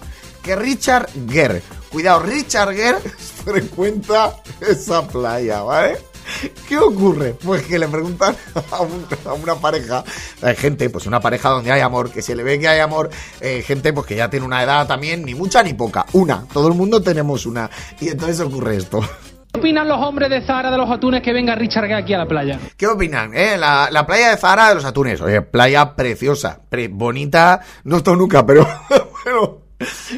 que 0.44 0.56
Richard 0.56 1.10
Gere. 1.30 1.62
Cuidado, 1.92 2.22
Richard 2.22 2.74
Gere 2.74 3.00
frecuenta 3.46 4.36
esa 4.62 5.08
playa, 5.08 5.62
¿vale? 5.64 5.98
¿Qué 6.68 6.78
ocurre? 6.78 7.36
Pues 7.44 7.64
que 7.64 7.78
le 7.80 7.88
preguntan 7.88 8.36
a, 8.72 8.82
un- 8.82 9.06
a 9.26 9.34
una 9.34 9.56
pareja, 9.56 10.04
eh, 10.42 10.56
gente, 10.56 10.90
pues 10.90 11.06
una 11.06 11.20
pareja 11.20 11.50
donde 11.50 11.72
hay 11.72 11.82
amor, 11.82 12.12
que 12.12 12.22
se 12.22 12.36
le 12.36 12.44
ve 12.44 12.60
que 12.60 12.68
hay 12.68 12.80
amor, 12.80 13.10
eh, 13.42 13.64
gente 13.66 13.94
pues 13.94 14.06
que 14.08 14.16
ya 14.16 14.30
tiene 14.30 14.46
una 14.46 14.64
edad 14.64 14.88
también, 14.88 15.24
ni 15.24 15.36
mucha 15.36 15.62
ni 15.64 15.74
poca, 15.74 16.06
una, 16.14 16.46
todo 16.52 16.68
el 16.68 16.74
mundo 16.74 17.02
tenemos 17.02 17.46
una. 17.46 17.70
Y 18.00 18.10
entonces 18.10 18.40
ocurre 18.40 18.78
esto. 18.78 19.00
¿Qué 19.56 19.60
opinan 19.62 19.88
los 19.88 20.00
hombres 20.00 20.30
de 20.30 20.46
Zara 20.46 20.70
de 20.70 20.78
los 20.78 20.90
atunes 20.92 21.22
que 21.22 21.32
venga 21.32 21.56
Richard 21.56 21.90
aquí 21.94 22.14
a 22.14 22.18
la 22.18 22.28
playa? 22.28 22.60
¿Qué 22.76 22.88
opinan? 22.88 23.34
eh? 23.34 23.56
La, 23.58 23.88
la 23.90 24.06
playa 24.06 24.32
de 24.32 24.38
Zara 24.38 24.68
de 24.70 24.76
los 24.76 24.84
Atunes, 24.84 25.22
oye, 25.22 25.42
playa 25.44 25.96
preciosa, 25.96 26.60
pre- 26.68 26.90
bonita, 26.90 27.62
no 27.86 27.98
estoy 27.98 28.18
nunca, 28.18 28.46
pero 28.46 28.68
bueno, 29.24 29.62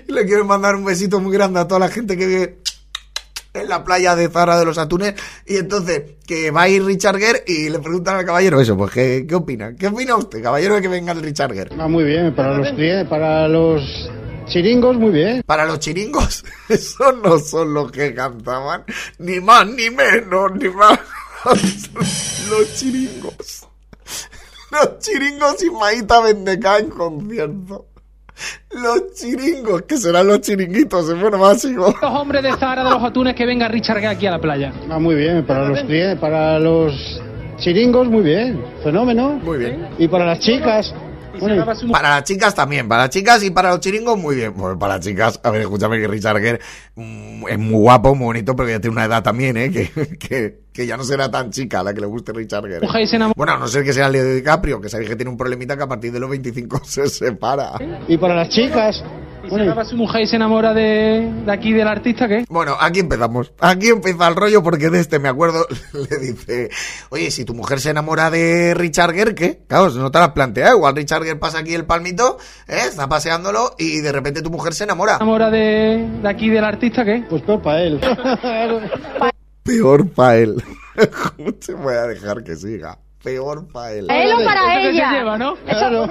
le 0.07 0.25
quiero 0.25 0.43
mandar 0.43 0.73
un 0.75 0.85
besito 0.85 1.19
muy 1.19 1.31
grande 1.33 1.59
a 1.59 1.67
toda 1.67 1.81
la 1.81 1.89
gente 1.89 2.17
que 2.17 2.25
vive 2.25 2.57
en 3.61 3.69
la 3.69 3.83
playa 3.83 4.15
de 4.15 4.29
Zara 4.29 4.57
de 4.57 4.65
los 4.65 4.77
Atunes 4.77 5.15
y 5.45 5.57
entonces 5.57 6.17
que 6.25 6.51
va 6.51 6.63
a 6.63 6.69
ir 6.69 6.83
Richard 6.83 7.17
Gere 7.17 7.43
y 7.47 7.69
le 7.69 7.79
preguntan 7.79 8.17
al 8.17 8.25
caballero 8.25 8.59
eso, 8.59 8.77
pues 8.77 8.91
¿qué, 8.91 9.25
qué 9.27 9.35
opina? 9.35 9.75
¿Qué 9.75 9.87
opina 9.87 10.15
usted, 10.15 10.41
caballero, 10.41 10.75
de 10.75 10.81
que 10.81 10.87
venga 10.87 11.13
el 11.13 11.21
Richard 11.21 11.53
Gere? 11.53 11.75
Ah, 11.79 11.87
muy 11.87 12.03
bien, 12.03 12.35
para 12.35 12.57
los, 12.57 12.67
para 13.09 13.47
los 13.47 14.09
chiringos, 14.45 14.97
muy 14.97 15.11
bien. 15.11 15.43
Para 15.45 15.65
los 15.65 15.79
chiringos, 15.79 16.43
esos 16.69 17.15
no 17.23 17.39
son 17.39 17.73
los 17.73 17.91
que 17.91 18.13
cantaban, 18.13 18.83
ni 19.19 19.39
más 19.39 19.67
ni 19.67 19.89
menos, 19.89 20.51
ni 20.55 20.69
más. 20.69 20.99
los 22.49 22.75
chiringos. 22.75 23.67
Los 24.71 24.99
chiringos 24.99 25.63
y 25.63 25.69
Maíta 25.69 26.19
Vendeca 26.21 26.77
en 26.79 26.89
concierto. 26.89 27.86
Los 28.71 29.13
chiringos, 29.13 29.83
que 29.83 29.97
serán 29.97 30.27
los 30.27 30.41
chiringuitos 30.41 31.09
en 31.09 31.19
bueno 31.19 31.39
básico. 31.39 31.93
Los 32.01 32.11
hombres 32.11 32.43
de 32.43 32.53
Zara 32.57 32.83
de 32.83 32.91
los 32.91 33.03
atunes 33.03 33.35
que 33.35 33.45
venga 33.45 33.67
Richard 33.67 34.05
aquí 34.05 34.27
a 34.27 34.31
la 34.31 34.39
playa. 34.39 34.73
Ah, 34.89 34.99
muy 34.99 35.15
bien, 35.15 35.45
para 35.45 35.69
los, 35.69 35.79
para 36.19 36.59
los 36.59 37.21
chiringos, 37.57 38.07
muy 38.07 38.23
bien. 38.23 38.63
Fenómeno. 38.83 39.39
Muy 39.43 39.57
bien. 39.57 39.87
Y 39.97 40.07
para 40.07 40.25
las 40.25 40.39
chicas. 40.39 40.93
Para 41.91 42.09
las 42.09 42.23
chicas 42.23 42.53
también, 42.55 42.87
para 42.87 43.03
las 43.03 43.09
chicas 43.09 43.43
y 43.43 43.51
para 43.51 43.71
los 43.71 43.79
chiringos 43.79 44.17
muy 44.17 44.35
bien. 44.35 44.53
Bueno, 44.55 44.77
para 44.77 44.95
las 44.95 45.05
chicas, 45.05 45.39
a 45.43 45.51
ver, 45.51 45.61
escúchame 45.61 45.99
que 45.99 46.07
Richard 46.07 46.39
Gere 46.39 46.59
mm, 46.95 47.47
es 47.47 47.59
muy 47.59 47.79
guapo, 47.79 48.15
muy 48.15 48.25
bonito, 48.25 48.55
pero 48.55 48.69
ya 48.69 48.79
tiene 48.79 48.93
una 48.93 49.05
edad 49.05 49.23
también, 49.23 49.57
¿eh? 49.57 49.71
Que, 49.71 49.89
que, 50.19 50.59
que 50.71 50.85
ya 50.87 50.97
no 50.97 51.03
será 51.03 51.29
tan 51.29 51.51
chica 51.51 51.83
la 51.83 51.93
que 51.93 52.01
le 52.01 52.07
guste 52.07 52.33
Richard 52.33 52.65
Gere. 52.67 52.87
Enamora. 53.11 53.33
Bueno, 53.35 53.53
a 53.53 53.57
no 53.57 53.67
ser 53.67 53.83
que 53.83 53.93
sea 53.93 54.09
Leo 54.09 54.33
DiCaprio, 54.33 54.81
que 54.81 54.89
sabéis 54.89 55.09
que 55.09 55.15
tiene 55.15 55.31
un 55.31 55.37
problemita 55.37 55.77
que 55.77 55.83
a 55.83 55.87
partir 55.87 56.11
de 56.11 56.19
los 56.19 56.29
25 56.29 56.81
se 56.85 57.07
separa. 57.09 57.73
y 58.07 58.17
para 58.17 58.35
las 58.35 58.49
chicas. 58.49 59.03
Y 59.47 59.83
se 59.83 59.85
su 59.85 59.95
mujer 59.95 60.21
y 60.21 60.27
se 60.27 60.35
enamora 60.35 60.73
de, 60.73 61.31
de 61.45 61.51
aquí 61.51 61.73
del 61.73 61.87
artista, 61.87 62.27
¿qué? 62.27 62.45
Bueno, 62.49 62.75
aquí 62.79 62.99
empezamos. 62.99 63.53
Aquí 63.59 63.89
empieza 63.89 64.27
el 64.27 64.35
rollo 64.35 64.63
porque 64.63 64.89
de 64.89 64.99
este 64.99 65.19
me 65.19 65.29
acuerdo, 65.29 65.65
le 65.93 66.17
dice, 66.17 66.69
oye, 67.09 67.31
si 67.31 67.45
tu 67.45 67.53
mujer 67.53 67.79
se 67.79 67.89
enamora 67.89 68.29
de 68.29 68.73
Richard 68.73 69.13
Gere, 69.13 69.35
¿qué? 69.35 69.59
Claro, 69.67 69.89
no 69.91 70.11
te 70.11 70.17
lo 70.19 70.25
has 70.25 70.31
planteado. 70.31 70.77
Igual 70.77 70.95
Richard 70.95 71.23
Gere 71.23 71.37
pasa 71.37 71.59
aquí 71.59 71.73
el 71.73 71.85
palmito, 71.85 72.37
¿eh? 72.67 72.81
está 72.87 73.07
paseándolo 73.07 73.75
y 73.77 74.01
de 74.01 74.11
repente 74.11 74.41
tu 74.41 74.51
mujer 74.51 74.73
se 74.73 74.83
enamora. 74.83 75.17
¿Se 75.17 75.23
enamora 75.23 75.49
de, 75.49 76.07
de 76.21 76.29
aquí 76.29 76.49
del 76.49 76.63
artista, 76.63 77.05
¿qué? 77.05 77.23
Pues 77.29 77.41
peor 77.47 77.61
para 77.61 77.83
él. 77.83 78.01
Peor 79.63 80.09
para 80.09 80.37
él. 80.37 80.63
¿Cómo 81.35 81.53
te 81.53 81.73
voy 81.73 81.93
a 81.93 82.03
dejar 82.03 82.43
que 82.43 82.55
siga? 82.55 82.97
Peor 83.23 83.67
para 83.73 83.91
él. 83.93 84.07
¿Él 84.09 84.31
o 84.31 84.45
para 84.45 84.73
Eso 84.73 84.81
que 84.81 84.89
ella? 84.89 85.09
se 85.09 85.15
lleva, 85.17 85.37
¿no? 85.37 85.55
Claro. 85.55 86.05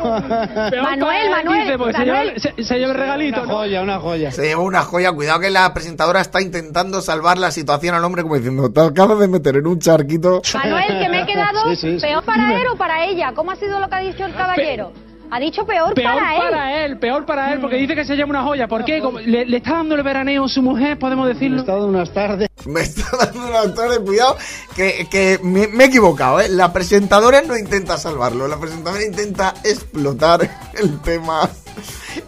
Peor 0.71 0.83
Manuel, 0.83 1.25
él, 1.25 1.31
Manuel, 1.31 1.59
dice, 1.61 1.73
se 1.99 2.05
lleva, 2.05 2.19
Manuel. 2.19 2.40
se, 2.40 2.64
se 2.64 2.79
lleva 2.79 2.92
el 2.92 2.99
regalito, 2.99 3.42
Una 3.42 3.53
joya, 3.55 3.83
una 3.83 3.99
joya. 4.01 4.31
Se 4.33 4.42
lleva 4.42 4.62
una 4.62 4.83
joya. 4.83 5.12
Cuidado 5.12 5.40
que 5.40 5.51
la 5.51 5.73
presentadora 5.73 6.21
está 6.21 6.42
intentando 6.42 7.01
salvar 7.01 7.38
la 7.38 7.51
situación 7.53 7.95
al 7.95 8.05
hombre 8.05 8.23
como 8.23 8.35
diciendo, 8.37 8.71
te 8.73 8.81
acabas 8.81 9.19
de 9.21 9.29
meter 9.29 9.57
en 9.57 9.66
un 9.66 9.79
charquito. 9.79 10.42
Manuel, 10.55 10.99
que 11.01 11.09
me 11.09 11.23
he 11.23 11.27
quedado 11.27 11.61
Sí, 11.71 11.77
sí, 11.77 12.01
sí. 12.01 12.07
peor 12.07 12.25
para 12.25 12.61
él 12.61 12.66
o 12.73 12.77
para 12.77 13.05
ella. 13.07 13.33
¿Cómo 13.35 13.53
ha 13.53 13.57
sido 13.57 13.79
lo 13.81 13.88
que 13.88 13.95
ha 13.95 14.01
dicho 14.01 14.25
el 14.27 14.35
caballero? 14.35 14.92
Ha 15.31 15.41
dicho 15.41 15.67
peor, 15.67 15.95
Peor 15.95 16.15
para 16.15 16.35
él. 16.37 16.41
para 16.51 16.85
él, 16.85 16.99
peor 16.99 17.27
para 17.27 17.53
él, 17.53 17.61
porque 17.61 17.77
dice 17.77 17.95
que 17.95 18.05
se 18.05 18.17
llama 18.17 18.31
una 18.31 18.43
joya. 18.45 18.69
¿Por 18.69 18.85
qué? 18.85 19.01
Como 19.01 19.19
le, 19.19 19.45
le 19.45 19.57
está 19.57 19.73
dando 19.73 19.95
el 19.95 20.03
veraneo 20.03 20.45
a 20.45 20.49
su 20.49 20.62
mujer, 20.62 20.99
podemos 20.99 21.27
decirlo. 21.29 21.61
estado 21.61 21.87
unas 21.87 22.12
tardes. 22.12 22.49
Me 22.67 22.81
está 22.81 23.05
dando 23.17 23.47
una 23.49 23.75
torre, 23.75 23.99
cuidado, 24.05 24.37
que, 24.75 25.07
que 25.11 25.39
me, 25.43 25.67
me 25.69 25.85
he 25.85 25.87
equivocado, 25.89 26.41
¿eh? 26.41 26.49
La 26.49 26.73
presentadora 26.73 27.43
no 27.43 27.57
intenta 27.57 27.97
salvarlo, 27.99 28.47
la 28.49 28.59
presentadora 28.59 29.05
intenta 29.05 29.55
explotar 29.65 30.49
el 30.79 31.01
tema. 31.01 31.49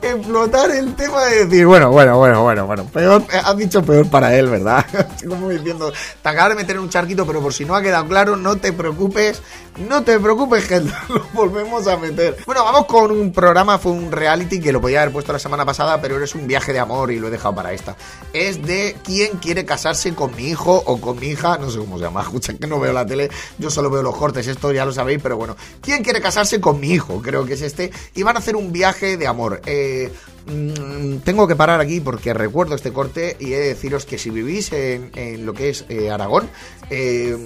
Explotar 0.02 0.70
el 0.70 0.94
tema 0.94 1.24
de 1.24 1.46
decir, 1.46 1.66
bueno, 1.66 1.90
bueno, 1.90 2.18
bueno, 2.18 2.42
bueno, 2.42 2.66
bueno, 2.66 2.84
peor, 2.86 3.22
eh, 3.32 3.40
has 3.42 3.56
dicho 3.56 3.82
peor 3.82 4.08
para 4.08 4.36
él, 4.36 4.48
¿verdad? 4.48 4.84
Como 5.28 5.48
diciendo, 5.48 5.92
te 6.22 6.28
acabas 6.28 6.50
de 6.50 6.54
meter 6.56 6.78
un 6.78 6.88
charquito, 6.88 7.26
pero 7.26 7.40
por 7.40 7.52
si 7.54 7.64
no 7.64 7.74
ha 7.74 7.82
quedado 7.82 8.06
claro, 8.06 8.36
no 8.36 8.56
te 8.56 8.72
preocupes, 8.72 9.42
no 9.88 10.02
te 10.02 10.18
preocupes, 10.18 10.66
que 10.66 10.80
lo 11.08 11.26
volvemos 11.32 11.86
a 11.86 11.96
meter. 11.96 12.36
Bueno, 12.46 12.64
vamos 12.64 12.86
con 12.86 13.10
un 13.10 13.32
programa, 13.32 13.78
fue 13.78 13.92
un 13.92 14.12
reality 14.12 14.60
que 14.60 14.72
lo 14.72 14.80
podía 14.80 15.02
haber 15.02 15.12
puesto 15.12 15.32
la 15.32 15.38
semana 15.38 15.64
pasada, 15.64 16.00
pero 16.00 16.22
es 16.22 16.34
un 16.34 16.46
viaje 16.46 16.72
de 16.72 16.80
amor 16.80 17.10
y 17.10 17.18
lo 17.18 17.28
he 17.28 17.30
dejado 17.30 17.54
para 17.54 17.72
esta. 17.72 17.96
Es 18.32 18.62
de 18.62 18.96
quién 19.02 19.38
quiere 19.38 19.64
casarse 19.64 20.14
con 20.14 20.34
mi 20.36 20.48
hijo 20.48 20.82
o 20.84 21.00
con 21.00 21.18
mi 21.18 21.28
hija, 21.28 21.58
no 21.58 21.70
sé 21.70 21.78
cómo 21.78 21.98
se 21.98 22.04
llama, 22.04 22.22
escucha 22.28 22.54
que 22.54 22.66
no 22.66 22.78
veo 22.78 22.92
la 22.92 23.06
tele, 23.06 23.30
yo 23.58 23.70
solo 23.70 23.90
veo 23.90 24.02
los 24.02 24.16
cortes, 24.16 24.46
esto 24.46 24.72
ya 24.72 24.84
lo 24.84 24.92
sabéis, 24.92 25.20
pero 25.22 25.36
bueno, 25.36 25.56
¿quién 25.80 26.02
quiere 26.02 26.20
casarse 26.20 26.60
con 26.60 26.78
mi 26.78 26.90
hijo? 26.90 27.22
Creo 27.22 27.44
que 27.46 27.54
es 27.54 27.62
este, 27.62 27.90
y 28.14 28.22
van 28.22 28.36
a 28.36 28.40
hacer 28.40 28.56
un 28.56 28.72
viaje 28.72 29.16
de 29.16 29.26
amor. 29.26 29.60
Eh, 29.64 29.77
eh, 29.78 30.10
mm, 30.48 31.18
tengo 31.18 31.46
que 31.46 31.56
parar 31.56 31.80
aquí 31.80 32.00
porque 32.00 32.34
recuerdo 32.34 32.74
este 32.74 32.92
corte 32.92 33.36
y 33.38 33.52
he 33.52 33.58
de 33.58 33.68
deciros 33.68 34.04
que 34.06 34.18
si 34.18 34.30
vivís 34.30 34.72
en, 34.72 35.10
en 35.14 35.46
lo 35.46 35.52
que 35.54 35.70
es 35.70 35.84
eh, 35.88 36.10
Aragón, 36.10 36.48
eh, 36.90 37.36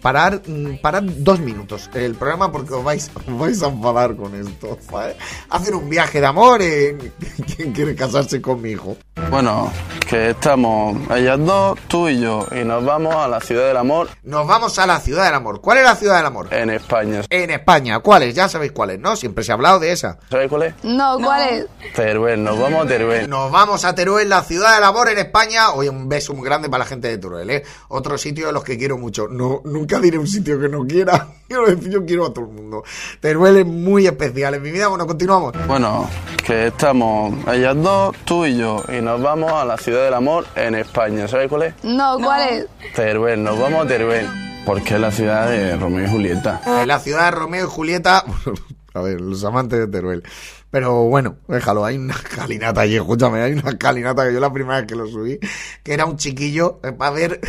parar, 0.00 0.42
mm, 0.46 0.76
parar 0.80 1.02
dos 1.06 1.40
minutos 1.40 1.90
el 1.94 2.14
programa 2.14 2.50
porque 2.52 2.74
os 2.74 2.84
vais, 2.84 3.10
os 3.14 3.38
vais 3.38 3.62
a 3.62 3.68
enfadar 3.68 4.16
con 4.16 4.34
esto. 4.34 4.78
¿vale? 4.90 5.16
Hacer 5.50 5.74
un 5.74 5.88
viaje 5.88 6.20
de 6.20 6.26
amor 6.26 6.62
en 6.62 7.12
quién 7.56 7.72
quiere 7.72 7.94
casarse 7.94 8.40
con 8.40 8.60
mi 8.62 8.70
hijo. 8.70 8.96
Bueno, 9.30 9.70
que 10.08 10.30
estamos 10.30 10.96
ellas 11.10 11.38
dos, 11.44 11.78
tú 11.88 12.08
y 12.08 12.20
yo, 12.20 12.46
y 12.52 12.64
nos 12.64 12.84
vamos 12.84 13.14
a 13.14 13.28
la 13.28 13.40
ciudad 13.40 13.66
del 13.68 13.76
amor 13.76 14.08
Nos 14.24 14.46
vamos 14.46 14.78
a 14.78 14.86
la 14.86 15.00
ciudad 15.00 15.24
del 15.24 15.34
amor. 15.34 15.60
¿Cuál 15.60 15.78
es 15.78 15.84
la 15.84 15.96
ciudad 15.96 16.16
del 16.16 16.26
amor? 16.26 16.48
en 16.52 16.70
España. 16.70 17.22
En 17.30 17.50
España. 17.50 17.98
¿Cuál 18.00 18.24
es? 18.24 18.34
Ya 18.34 18.48
sabéis 18.48 18.72
cuál 18.72 18.90
es, 18.90 18.98
¿no? 18.98 19.16
Siempre 19.16 19.44
se 19.44 19.52
ha 19.52 19.54
hablado 19.54 19.78
de 19.78 19.92
esa. 19.92 20.18
¿Sabes 20.30 20.48
cuál 20.48 20.62
es? 20.64 20.74
No, 20.82 21.18
¿cuál 21.18 21.48
es? 21.48 21.66
Teruel, 21.94 22.42
nos 22.52 22.60
vamos 22.60 22.84
a 22.84 22.88
Teruel. 22.88 23.30
Nos 23.30 23.50
vamos 23.50 23.84
a 23.84 23.94
Teruel, 23.94 24.28
la 24.28 24.42
ciudad 24.42 24.74
del 24.74 24.84
amor 24.84 25.08
en 25.08 25.18
España. 25.18 25.72
Hoy 25.72 25.88
un 25.88 26.06
beso 26.06 26.34
muy 26.34 26.44
grande 26.44 26.68
para 26.68 26.84
la 26.84 26.88
gente 26.88 27.08
de 27.08 27.16
Teruel, 27.16 27.48
¿eh? 27.48 27.62
Otro 27.88 28.18
sitio 28.18 28.46
de 28.46 28.52
los 28.52 28.62
que 28.62 28.76
quiero 28.76 28.98
mucho. 28.98 29.26
No, 29.26 29.62
nunca 29.64 29.98
diré 29.98 30.18
un 30.18 30.26
sitio 30.26 30.60
que 30.60 30.68
no 30.68 30.84
quiera. 30.86 31.28
Decir, 31.48 31.90
yo 31.90 32.04
quiero 32.04 32.26
a 32.26 32.34
todo 32.34 32.44
el 32.44 32.50
mundo. 32.50 32.84
Teruel 33.20 33.56
es 33.56 33.66
muy 33.66 34.06
especial 34.06 34.54
en 34.54 34.62
mi 34.62 34.70
vida. 34.70 34.88
Bueno, 34.88 35.06
continuamos. 35.06 35.54
Bueno, 35.66 36.08
que 36.44 36.66
estamos 36.66 37.34
ellas 37.48 37.76
dos, 37.76 38.14
tú 38.26 38.44
y 38.44 38.58
yo, 38.58 38.82
y 38.88 39.00
nos 39.00 39.22
vamos 39.22 39.50
a 39.52 39.64
la 39.64 39.78
ciudad 39.78 40.04
del 40.04 40.14
amor 40.14 40.44
en 40.54 40.74
España. 40.74 41.26
¿Sabes 41.28 41.48
cuál 41.48 41.62
es? 41.62 41.74
No, 41.82 42.18
¿cuál 42.18 42.48
es? 42.50 42.66
Teruel, 42.94 43.42
nos 43.42 43.58
vamos 43.58 43.86
a 43.86 43.88
Teruel. 43.88 44.28
Porque 44.66 44.94
es 44.94 45.00
la 45.00 45.10
ciudad 45.10 45.48
de 45.48 45.76
Romeo 45.76 46.04
y 46.04 46.10
Julieta. 46.10 46.60
En 46.66 46.86
la 46.86 47.00
ciudad 47.00 47.24
de 47.24 47.30
Romeo 47.32 47.64
y 47.64 47.68
Julieta. 47.68 48.24
A 48.94 49.00
ver, 49.00 49.20
los 49.20 49.44
amantes 49.44 49.78
de 49.78 49.86
Teruel. 49.88 50.22
Pero 50.70 51.04
bueno, 51.04 51.36
déjalo, 51.48 51.84
hay 51.84 51.96
una 51.98 52.14
calinata 52.36 52.82
allí, 52.82 52.96
escúchame, 52.96 53.40
hay 53.40 53.52
una 53.52 53.76
calinata 53.78 54.26
que 54.26 54.34
yo 54.34 54.40
la 54.40 54.52
primera 54.52 54.78
vez 54.78 54.86
que 54.86 54.94
lo 54.94 55.06
subí, 55.06 55.38
que 55.82 55.94
era 55.94 56.06
un 56.06 56.16
chiquillo, 56.16 56.80
eh, 56.82 56.92
para 56.92 57.10
ver. 57.10 57.40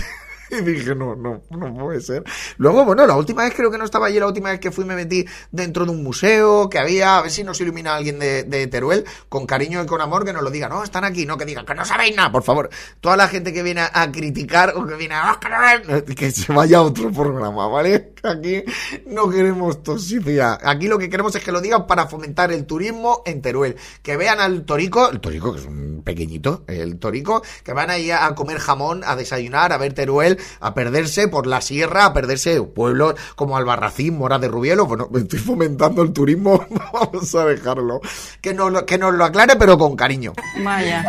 Y 0.60 0.62
dije, 0.62 0.96
no, 0.96 1.16
no, 1.16 1.42
no 1.50 1.76
puede 1.76 2.02
ser. 2.02 2.24
Luego, 2.58 2.86
bueno, 2.86 3.06
la 3.08 3.16
última 3.16 3.44
vez 3.44 3.54
creo 3.56 3.72
que 3.72 3.78
no 3.78 3.86
estaba 3.86 4.08
allí, 4.08 4.20
la 4.20 4.28
última 4.28 4.52
vez 4.52 4.60
que 4.60 4.72
fui 4.72 4.86
me 4.86 4.96
metí 4.96 5.26
dentro 5.52 5.86
de 5.86 5.92
un 5.92 6.04
museo 6.04 6.70
que 6.70 6.80
había, 6.80 7.18
a 7.18 7.22
ver 7.24 7.32
si 7.32 7.44
nos 7.44 7.60
ilumina 7.62 7.96
alguien 7.96 8.20
de, 8.20 8.44
de 8.44 8.68
Teruel, 8.68 9.06
con 9.30 9.46
cariño 9.46 9.82
y 9.84 9.86
con 9.86 10.02
amor, 10.02 10.26
que 10.26 10.34
nos 10.34 10.44
lo 10.44 10.50
diga, 10.52 10.70
no, 10.70 10.84
están 10.84 11.04
aquí, 11.04 11.26
no 11.26 11.38
que 11.38 11.46
digan, 11.46 11.66
que 11.66 11.74
no 11.74 11.86
sabéis 11.86 12.16
nada, 12.16 12.32
por 12.32 12.44
favor. 12.44 12.70
Toda 13.02 13.18
la 13.18 13.28
gente 13.28 13.52
que 13.54 13.64
viene 13.64 13.82
a, 13.82 14.12
criticar 14.12 14.74
o 14.76 14.86
que 14.86 14.96
viene 14.96 15.16
a, 15.16 15.32
"Ah, 15.32 15.40
que 15.40 15.50
no 15.50 15.56
ven", 15.60 16.06
que 16.16 16.32
se 16.32 16.52
vaya 16.54 16.78
a 16.78 16.82
otro 16.84 17.12
programa, 17.12 17.68
¿vale? 17.68 18.14
Aquí 18.24 18.64
no 19.08 19.30
queremos 19.30 19.84
toxicidad. 19.84 20.60
Aquí 20.64 20.88
lo 20.88 20.98
que 20.98 21.10
queremos 21.10 21.36
es 21.36 21.44
que 21.44 21.52
lo 21.52 21.62
digan 21.62 21.88
para 21.88 22.08
fomentar 22.08 22.52
el 22.52 22.66
turismo 22.66 23.22
en 23.26 23.42
Teruel. 23.42 23.76
Que 24.02 24.18
vean 24.18 24.40
al 24.40 24.64
Torico, 24.66 25.10
el 25.10 25.20
Torico 25.20 25.54
que 25.54 25.60
es 25.60 25.66
un 25.66 26.02
pequeñito, 26.04 26.64
el 26.68 27.00
Torico, 27.00 27.44
que 27.64 27.74
van 27.74 27.90
ahí 27.90 28.12
a 28.12 28.34
comer 28.36 28.60
jamón, 28.60 29.04
a 29.06 29.16
desayunar, 29.16 29.74
a 29.74 29.78
ver 29.78 29.94
Teruel, 29.94 30.38
a 30.60 30.74
perderse 30.74 31.28
por 31.28 31.48
la 31.48 31.62
sierra, 31.62 32.06
a 32.06 32.14
perderse 32.14 32.62
pueblos 32.62 33.16
como 33.36 33.58
Albarracín, 33.58 34.18
Mora 34.18 34.40
de 34.40 34.48
Rubielo. 34.48 34.86
Bueno, 34.86 35.10
estoy 35.16 35.40
fomentando 35.40 36.02
el 36.02 36.14
turismo, 36.14 36.66
vamos 36.94 37.34
a 37.36 37.46
dejarlo. 37.46 38.02
Que 38.42 38.54
nos 38.54 38.72
lo, 38.72 38.86
que 38.86 38.98
nos 38.98 39.14
lo 39.14 39.26
aclare, 39.26 39.56
pero 39.56 39.78
con 39.78 39.96
cariño. 39.96 40.34
Vaya. 40.64 41.06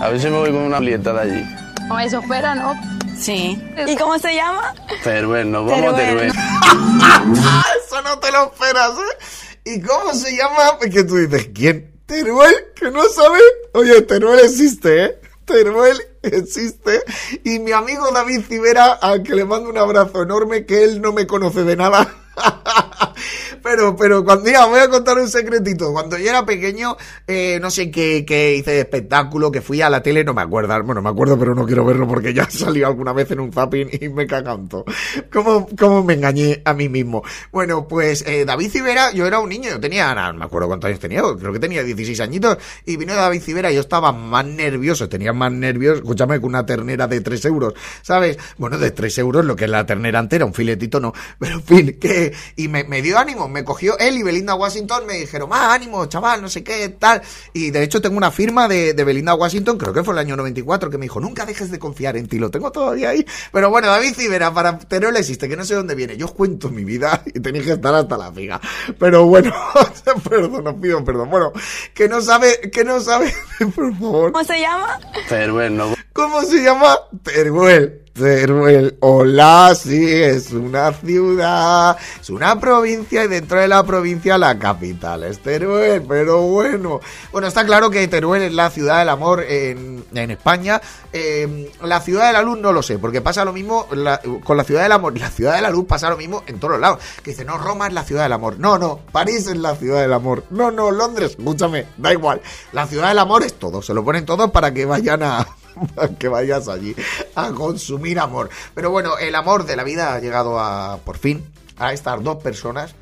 A 0.00 0.08
ver 0.08 0.20
si 0.20 0.28
me 0.28 0.38
voy 0.38 0.50
con 0.50 0.62
una 0.62 0.78
blieta 0.78 1.12
de 1.12 1.20
allí. 1.20 1.44
O 1.90 1.98
eso 1.98 2.20
fuera, 2.22 2.54
¿no? 2.54 2.74
Sí. 3.18 3.60
¿Y 3.86 3.96
cómo 3.96 4.18
se 4.18 4.34
llama? 4.34 4.74
Teruel, 5.02 5.50
nos 5.50 5.68
vamos 5.68 5.94
a 5.94 5.96
Teruel. 5.96 6.32
Teruel. 6.32 7.38
Eso 7.84 8.02
no 8.02 8.18
te 8.18 8.30
lo 8.30 8.44
esperas, 8.44 8.90
¿eh? 8.90 9.72
¿Y 9.74 9.80
cómo 9.80 10.12
se 10.14 10.36
llama? 10.36 10.78
Que 10.90 11.04
tú 11.04 11.16
dices, 11.16 11.50
¿quién? 11.54 11.92
¿Teruel? 12.06 12.54
¿Que 12.74 12.90
no 12.90 13.02
sabe? 13.08 13.38
Oye, 13.74 14.02
Teruel 14.02 14.40
existe, 14.40 15.04
¿eh? 15.04 15.20
Teruel 15.48 15.98
existe. 16.22 17.02
Y 17.42 17.58
mi 17.58 17.72
amigo 17.72 18.10
David 18.12 18.42
Civera, 18.48 18.92
al 18.92 19.22
que 19.22 19.34
le 19.34 19.44
mando 19.44 19.70
un 19.70 19.78
abrazo 19.78 20.22
enorme, 20.22 20.66
que 20.66 20.84
él 20.84 21.00
no 21.00 21.12
me 21.12 21.26
conoce 21.26 21.64
de 21.64 21.74
nada. 21.74 22.14
Pero, 23.62 23.96
pero 23.96 24.24
cuando, 24.24 24.44
mira, 24.44 24.66
voy 24.66 24.80
a 24.80 24.88
contar 24.88 25.18
un 25.18 25.28
secretito. 25.28 25.92
Cuando 25.92 26.18
yo 26.18 26.28
era 26.28 26.44
pequeño, 26.44 26.96
eh, 27.26 27.58
no 27.60 27.70
sé 27.70 27.90
qué, 27.90 28.24
qué 28.26 28.56
hice 28.56 28.72
de 28.72 28.80
espectáculo, 28.80 29.50
que 29.50 29.60
fui 29.60 29.82
a 29.82 29.90
la 29.90 30.02
tele, 30.02 30.24
no 30.24 30.34
me 30.34 30.42
acuerdo. 30.42 30.82
Bueno, 30.84 31.02
me 31.02 31.10
acuerdo, 31.10 31.38
pero 31.38 31.54
no 31.54 31.66
quiero 31.66 31.84
verlo 31.84 32.06
porque 32.06 32.32
ya 32.32 32.44
salió 32.50 32.86
alguna 32.86 33.12
vez 33.12 33.30
en 33.30 33.40
un 33.40 33.52
zapping 33.52 33.88
y 34.00 34.08
me 34.08 34.26
caganto. 34.26 34.84
¿Cómo, 35.32 35.68
¿Cómo 35.78 36.04
me 36.04 36.14
engañé 36.14 36.62
a 36.64 36.74
mí 36.74 36.88
mismo? 36.88 37.22
Bueno, 37.52 37.86
pues 37.88 38.24
eh, 38.26 38.44
David 38.44 38.70
Civera, 38.70 39.12
yo 39.12 39.26
era 39.26 39.40
un 39.40 39.48
niño, 39.48 39.70
yo 39.70 39.80
tenía, 39.80 40.14
no, 40.14 40.38
me 40.38 40.44
acuerdo 40.44 40.68
cuántos 40.68 40.88
años 40.88 41.00
tenía, 41.00 41.22
creo 41.38 41.52
que 41.52 41.58
tenía 41.58 41.82
16 41.82 42.20
añitos, 42.20 42.58
y 42.84 42.96
vino 42.96 43.14
David 43.14 43.40
Civera 43.42 43.70
y 43.70 43.74
yo 43.74 43.80
estaba 43.80 44.12
más 44.12 44.44
nervioso, 44.44 45.08
tenía 45.08 45.32
más 45.32 45.52
nervios, 45.52 45.98
escúchame, 45.98 46.38
que 46.38 46.46
una 46.46 46.64
ternera 46.66 47.06
de 47.06 47.20
3 47.20 47.44
euros, 47.46 47.74
¿sabes? 48.02 48.38
Bueno, 48.56 48.78
de 48.78 48.90
3 48.90 49.18
euros, 49.18 49.44
lo 49.44 49.56
que 49.56 49.64
es 49.64 49.70
la 49.70 49.86
ternera 49.86 50.20
entera, 50.20 50.44
un 50.44 50.54
filetito 50.54 51.00
no, 51.00 51.12
pero 51.38 51.54
en 51.54 51.62
fin, 51.62 51.98
que, 52.00 52.32
y 52.56 52.68
me 52.68 53.02
dio 53.02 53.18
ánimo, 53.18 53.47
me 53.48 53.64
cogió 53.64 53.98
él 53.98 54.16
y 54.16 54.22
Belinda 54.22 54.54
Washington, 54.54 55.06
me 55.06 55.14
dijeron, 55.14 55.48
más 55.48 55.74
ánimo, 55.74 56.06
chaval, 56.06 56.42
no 56.42 56.48
sé 56.48 56.62
qué, 56.62 56.88
tal, 56.88 57.22
y 57.52 57.70
de 57.70 57.82
hecho 57.82 58.00
tengo 58.00 58.16
una 58.16 58.30
firma 58.30 58.68
de, 58.68 58.94
de 58.94 59.04
Belinda 59.04 59.34
Washington, 59.34 59.78
creo 59.78 59.92
que 59.92 60.04
fue 60.04 60.14
el 60.14 60.18
año 60.18 60.36
94, 60.36 60.90
que 60.90 60.98
me 60.98 61.06
dijo, 61.06 61.20
nunca 61.20 61.46
dejes 61.46 61.70
de 61.70 61.78
confiar 61.78 62.16
en 62.16 62.28
ti, 62.28 62.38
lo 62.38 62.50
tengo 62.50 62.70
todavía 62.72 63.10
ahí, 63.10 63.26
pero 63.52 63.70
bueno, 63.70 63.88
David 63.88 64.14
Civera, 64.14 64.52
para 64.52 64.78
Teruel 64.78 65.16
existe, 65.16 65.48
que 65.48 65.56
no 65.56 65.64
sé 65.64 65.74
dónde 65.74 65.94
viene, 65.94 66.16
yo 66.16 66.26
os 66.26 66.32
cuento 66.32 66.70
mi 66.70 66.84
vida 66.84 67.22
y 67.26 67.40
tenéis 67.40 67.64
que 67.64 67.72
estar 67.72 67.94
hasta 67.94 68.16
la 68.16 68.32
figa, 68.32 68.60
pero 68.98 69.26
bueno, 69.26 69.52
perdón, 70.28 70.66
os 70.66 70.74
pido 70.74 71.04
perdón, 71.04 71.30
bueno, 71.30 71.52
que 71.94 72.08
no 72.08 72.20
sabe, 72.20 72.70
que 72.70 72.84
no 72.84 73.00
sabe, 73.00 73.32
por 73.74 73.92
favor, 73.98 74.32
¿Cómo 74.32 74.44
se 74.44 74.60
llama? 74.60 74.98
Teruel, 75.28 75.76
nos 75.76 75.97
¿Cómo 76.18 76.42
se 76.42 76.64
llama? 76.64 76.98
Teruel. 77.22 78.02
Teruel. 78.12 78.96
Hola, 78.98 79.72
sí, 79.80 80.12
es 80.12 80.50
una 80.50 80.92
ciudad, 80.92 81.96
es 82.20 82.28
una 82.28 82.58
provincia 82.58 83.22
y 83.22 83.28
dentro 83.28 83.60
de 83.60 83.68
la 83.68 83.84
provincia 83.84 84.36
la 84.36 84.58
capital 84.58 85.22
es 85.22 85.38
Teruel, 85.38 86.02
pero 86.02 86.42
bueno. 86.42 87.00
Bueno, 87.30 87.46
está 87.46 87.64
claro 87.64 87.88
que 87.88 88.08
Teruel 88.08 88.42
es 88.42 88.52
la 88.52 88.68
ciudad 88.70 88.98
del 88.98 89.10
amor 89.10 89.44
en, 89.48 90.04
en 90.12 90.30
España. 90.32 90.80
Eh, 91.12 91.70
la 91.84 92.00
ciudad 92.00 92.26
de 92.26 92.32
la 92.32 92.42
luz 92.42 92.58
no 92.58 92.72
lo 92.72 92.82
sé, 92.82 92.98
porque 92.98 93.20
pasa 93.20 93.44
lo 93.44 93.52
mismo 93.52 93.86
con 93.86 94.56
la 94.56 94.64
ciudad 94.64 94.82
del 94.82 94.92
amor. 94.92 95.16
La 95.16 95.30
ciudad 95.30 95.54
de 95.54 95.62
la 95.62 95.70
luz 95.70 95.86
pasa 95.86 96.10
lo 96.10 96.16
mismo 96.16 96.42
en 96.48 96.58
todos 96.58 96.72
los 96.72 96.80
lados. 96.80 96.98
Que 97.22 97.30
dice, 97.30 97.44
no, 97.44 97.58
Roma 97.58 97.86
es 97.86 97.92
la 97.92 98.02
ciudad 98.02 98.24
del 98.24 98.32
amor. 98.32 98.58
No, 98.58 98.76
no, 98.76 98.98
París 99.12 99.46
es 99.46 99.56
la 99.56 99.76
ciudad 99.76 100.00
del 100.00 100.12
amor. 100.12 100.42
No, 100.50 100.72
no, 100.72 100.90
Londres, 100.90 101.36
escúchame, 101.38 101.86
da 101.96 102.12
igual. 102.12 102.40
La 102.72 102.88
ciudad 102.88 103.06
del 103.06 103.20
amor 103.20 103.44
es 103.44 103.54
todo, 103.54 103.82
se 103.82 103.94
lo 103.94 104.04
ponen 104.04 104.26
todo 104.26 104.50
para 104.50 104.74
que 104.74 104.84
vayan 104.84 105.22
a, 105.22 105.46
que 106.18 106.28
vayas 106.28 106.68
allí 106.68 106.94
a 107.34 107.50
consumir 107.50 108.18
amor. 108.18 108.50
Pero 108.74 108.90
bueno, 108.90 109.18
el 109.18 109.34
amor 109.34 109.64
de 109.66 109.76
la 109.76 109.84
vida 109.84 110.14
ha 110.14 110.18
llegado 110.20 110.58
a, 110.58 110.98
por 111.04 111.18
fin, 111.18 111.44
a 111.78 111.92
estas 111.92 112.22
dos 112.22 112.36
personas. 112.42 112.94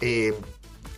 Eh, 0.00 0.34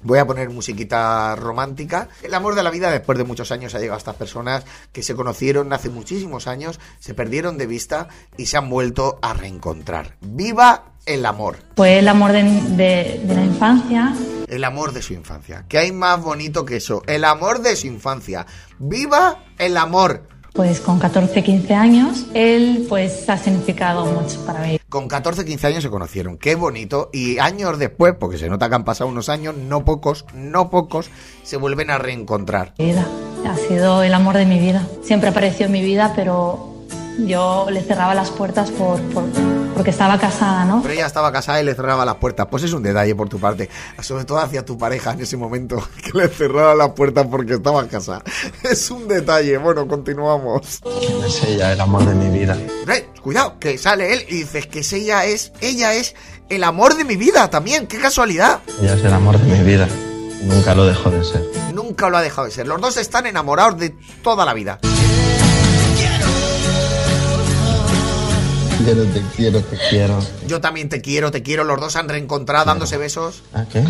Voy 0.07 0.19
a 0.19 0.27
poner 0.27 0.51
musiquita 0.51 1.35
romántica. 1.35 2.09
El 2.23 2.35
amor 2.35 2.55
de 2.55 2.63
la 2.63 2.69
vida 2.69 2.91
después 2.91 3.17
de 3.17 3.25
muchos 3.25 3.51
años 3.53 3.75
ha 3.75 3.79
llegado 3.79 3.95
a 3.95 3.97
estas 3.97 4.17
personas 4.17 4.63
que 4.93 5.03
se 5.03 5.15
conocieron 5.15 5.73
hace 5.73 5.89
muchísimos 5.89 6.47
años, 6.47 6.79
se 7.01 7.15
perdieron 7.15 7.57
de 7.57 7.67
vista 7.67 8.09
y 8.37 8.45
se 8.45 8.59
han 8.59 8.69
vuelto 8.69 9.19
a 9.23 9.33
reencontrar. 9.33 10.17
¡Viva 10.21 10.93
el 11.07 11.25
amor! 11.25 11.57
Fue 11.75 12.01
el 12.01 12.09
amor 12.09 12.33
de, 12.33 12.43
de- 12.43 13.23
de 13.25 13.35
la 13.35 13.45
infancia. 13.47 14.15
El 14.47 14.65
amor 14.65 14.93
de 14.93 15.01
su 15.01 15.15
infancia. 15.15 15.65
¿Qué 15.71 15.79
hay 15.79 15.91
más 15.91 16.21
bonito 16.21 16.67
que 16.67 16.77
eso? 16.77 17.03
El 17.07 17.25
amor 17.25 17.61
de 17.63 17.75
su 17.75 17.87
infancia. 17.87 18.45
¡Viva 18.79 19.45
el 19.57 19.75
amor! 19.79 20.29
Pues 20.55 20.79
con 20.81 21.01
14, 21.01 21.43
15 21.43 21.75
años, 21.75 22.27
él 22.33 22.87
pues 22.89 23.29
ha 23.29 23.37
significado 23.37 24.07
mucho 24.07 24.41
para 24.47 24.61
mí. 24.61 24.79
Con 24.89 25.09
14, 25.09 25.45
15 25.45 25.67
años 25.67 25.83
se 25.83 25.91
conocieron. 25.91 26.39
Qué 26.39 26.55
bonito. 26.55 27.11
Y 27.13 27.39
años 27.41 27.77
después, 27.77 28.15
porque 28.19 28.39
se 28.39 28.49
nota 28.49 28.69
que 28.69 28.77
han 28.77 28.85
pasado 28.85 29.11
unos 29.11 29.29
años, 29.29 29.57
no 29.57 29.85
pocos, 29.85 30.25
no 30.33 30.71
pocos, 30.71 31.11
se 31.43 31.57
vuelven 31.57 31.91
a 31.91 31.99
reencontrar. 31.99 32.73
Vida. 32.79 33.05
Ha 33.49 33.57
sido 33.57 34.05
el 34.05 34.15
amor 34.15 34.37
de 34.37 34.47
mi 34.47 34.61
vida. 34.61 34.87
Siempre 35.03 35.31
apareció 35.31 35.67
en 35.67 35.73
mi 35.73 35.83
vida, 35.83 36.13
pero 36.15 36.73
yo 37.19 37.67
le 37.71 37.83
cerraba 37.83 38.15
las 38.15 38.31
puertas 38.31 38.71
por, 38.71 39.01
por- 39.11 39.25
porque 39.75 39.91
estaba 39.91 40.19
casada, 40.19 40.65
¿no? 40.65 40.81
Pero 40.83 40.95
ella 40.95 41.07
estaba 41.07 41.33
casada 41.33 41.61
y 41.61 41.65
le 41.65 41.75
cerraba 41.75 42.05
las 42.05 42.17
puertas. 42.17 42.47
Pues 42.51 42.63
es 42.63 42.73
un 42.73 42.83
detalle 42.83 43.15
por 43.15 43.29
tu 43.29 43.39
parte. 43.39 43.69
Sobre 44.01 44.25
todo 44.25 44.39
hacia 44.39 44.65
tu 44.65 44.79
pareja 44.79 45.13
en 45.13 45.21
ese 45.21 45.37
momento. 45.37 45.83
Que 46.05 46.19
le 46.19 46.29
cerraba 46.29 46.75
las 46.75 46.91
puertas 46.91 47.27
porque 47.31 47.55
estaba 47.55 47.87
casada. 47.87 48.23
Es 48.63 48.91
un 48.91 49.09
detalle. 49.09 49.57
Bueno, 49.59 49.87
continuamos. 49.89 50.81
Es 51.27 51.45
ella, 51.45 51.73
el 51.73 51.81
amor 51.81 52.05
de 52.05 52.15
mi 52.15 52.39
vida. 52.39 52.57
Eh, 52.89 53.09
cuidado, 53.23 53.59
que 53.59 53.79
sale 53.79 54.13
él 54.13 54.25
y 54.29 54.37
dices 54.37 54.67
que 54.67 54.81
es 54.81 54.93
ella 54.93 55.25
es, 55.25 55.53
ella 55.61 55.95
es 55.95 56.15
el 56.49 56.63
amor 56.65 56.97
de 56.97 57.05
mi 57.05 57.17
vida 57.17 57.49
también. 57.51 57.87
Qué 57.87 57.99
casualidad. 57.99 58.61
Ella 58.81 58.95
es 58.95 59.05
el 59.05 59.13
amor 59.13 59.39
de 59.39 59.59
mi 59.59 59.65
vida. 59.65 59.89
Nunca 60.43 60.75
lo 60.75 60.85
dejó 60.85 61.11
de 61.11 61.25
ser. 61.25 61.43
Nunca 61.73 62.11
lo 62.11 62.19
ha 62.19 62.23
dejado 62.23 62.47
de 62.47 62.53
ser. 62.53 62.67
Los 62.67 62.81
dos 62.81 62.97
están 62.99 63.27
enamorados 63.27 63.79
de 63.79 63.95
toda 64.23 64.45
la 64.45 64.53
vida. 64.53 64.79
Quiero, 68.85 69.05
te 69.05 69.23
quiero, 69.37 69.61
te 69.63 69.79
quiero. 69.91 70.19
Yo 70.47 70.61
también 70.61 70.89
te 70.89 71.01
quiero, 71.01 71.31
te 71.31 71.43
quiero. 71.43 71.65
Los 71.65 71.81
dos 71.81 71.93
se 71.93 71.99
han 71.99 72.09
reencontrado 72.09 72.67
dándose 72.67 72.97
besos. 72.99 73.43
¿Ah, 73.55 73.65
qué? 73.71 73.83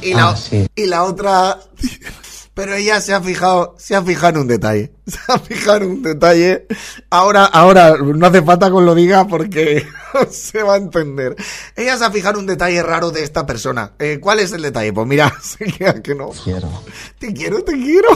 Y 0.00 0.14
la, 0.14 0.30
Ah, 0.30 0.36
sí. 0.36 0.66
y 0.74 0.86
la 0.86 1.04
otra. 1.04 1.58
Pero 2.54 2.74
ella 2.74 3.00
se 3.00 3.14
ha 3.14 3.20
fijado, 3.22 3.74
se 3.78 3.96
ha 3.96 4.02
fijado 4.02 4.34
en 4.34 4.36
un 4.42 4.48
detalle. 4.48 4.92
Se 5.06 5.18
ha 5.32 5.38
fijado 5.38 5.78
en 5.78 5.84
un 5.90 6.02
detalle. 6.02 6.66
Ahora, 7.10 7.46
ahora, 7.46 7.94
no 7.96 8.26
hace 8.26 8.42
falta 8.42 8.66
que 8.68 8.74
os 8.74 8.82
lo 8.82 8.94
diga 8.94 9.26
porque 9.26 9.86
se 10.30 10.62
va 10.62 10.74
a 10.74 10.76
entender. 10.76 11.34
Ella 11.76 11.96
se 11.96 12.04
ha 12.04 12.10
fijado 12.10 12.34
en 12.34 12.40
un 12.40 12.46
detalle 12.46 12.82
raro 12.82 13.10
de 13.10 13.22
esta 13.24 13.44
persona. 13.46 13.92
Eh, 13.98 14.18
¿Cuál 14.20 14.40
es 14.40 14.52
el 14.52 14.62
detalle? 14.62 14.92
Pues 14.92 15.06
mira, 15.06 15.32
se 15.42 15.64
queda 15.64 16.00
que 16.02 16.14
no. 16.14 16.28
Quiero. 16.44 16.68
Te 17.18 17.32
quiero, 17.32 17.62
te 17.64 17.72
quiero. 17.72 18.08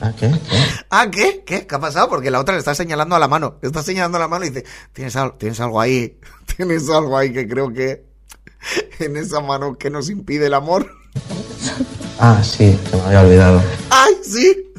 ¿Ah, 0.00 0.12
qué? 0.18 0.30
¿Qué? 0.30 0.56
Ah, 0.90 1.10
¿qué? 1.10 1.42
¿Qué? 1.44 1.66
¿Qué 1.66 1.74
ha 1.74 1.80
pasado? 1.80 2.08
Porque 2.08 2.30
la 2.30 2.40
otra 2.40 2.54
le 2.54 2.60
está 2.60 2.74
señalando 2.74 3.16
a 3.16 3.18
la 3.18 3.28
mano. 3.28 3.58
Le 3.62 3.66
está 3.68 3.82
señalando 3.82 4.16
a 4.16 4.20
la 4.20 4.28
mano 4.28 4.44
y 4.44 4.50
dice, 4.50 4.64
tienes, 4.92 5.16
al- 5.16 5.36
tienes 5.38 5.58
algo 5.60 5.80
ahí. 5.80 6.18
Tienes 6.56 6.88
algo 6.90 7.16
ahí 7.16 7.32
que 7.32 7.46
creo 7.48 7.72
que 7.72 8.04
en 9.00 9.16
esa 9.16 9.40
mano 9.40 9.76
que 9.76 9.90
nos 9.90 10.08
impide 10.10 10.46
el 10.46 10.54
amor. 10.54 10.90
Ah, 12.20 12.42
sí, 12.42 12.76
que 12.90 12.96
me 12.96 13.02
había 13.02 13.20
olvidado. 13.20 13.62
¡Ay, 13.90 14.12
sí! 14.24 14.72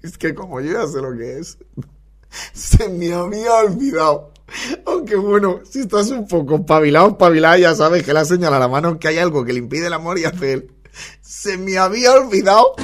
Es 0.00 0.16
que 0.16 0.32
como 0.32 0.60
yo 0.60 0.74
ya 0.80 0.86
sé 0.86 1.00
lo 1.02 1.16
que 1.18 1.40
es, 1.40 1.58
se 2.52 2.88
me 2.88 3.12
había 3.12 3.52
olvidado. 3.54 4.32
Aunque 4.86 5.16
bueno, 5.16 5.58
si 5.68 5.80
estás 5.80 6.08
un 6.10 6.28
poco 6.28 6.54
espabilado, 6.54 7.08
espabilada, 7.08 7.58
ya 7.58 7.74
sabes 7.74 8.04
que 8.04 8.12
la 8.12 8.24
señala 8.24 8.58
a 8.58 8.60
la 8.60 8.68
mano 8.68 8.96
que 9.00 9.08
hay 9.08 9.18
algo 9.18 9.44
que 9.44 9.52
le 9.52 9.58
impide 9.58 9.88
el 9.88 9.92
amor 9.92 10.20
y 10.20 10.24
hace 10.24 10.52
él. 10.52 10.72
Se 11.20 11.58
me 11.58 11.76
había 11.78 12.12
olvidado. 12.12 12.74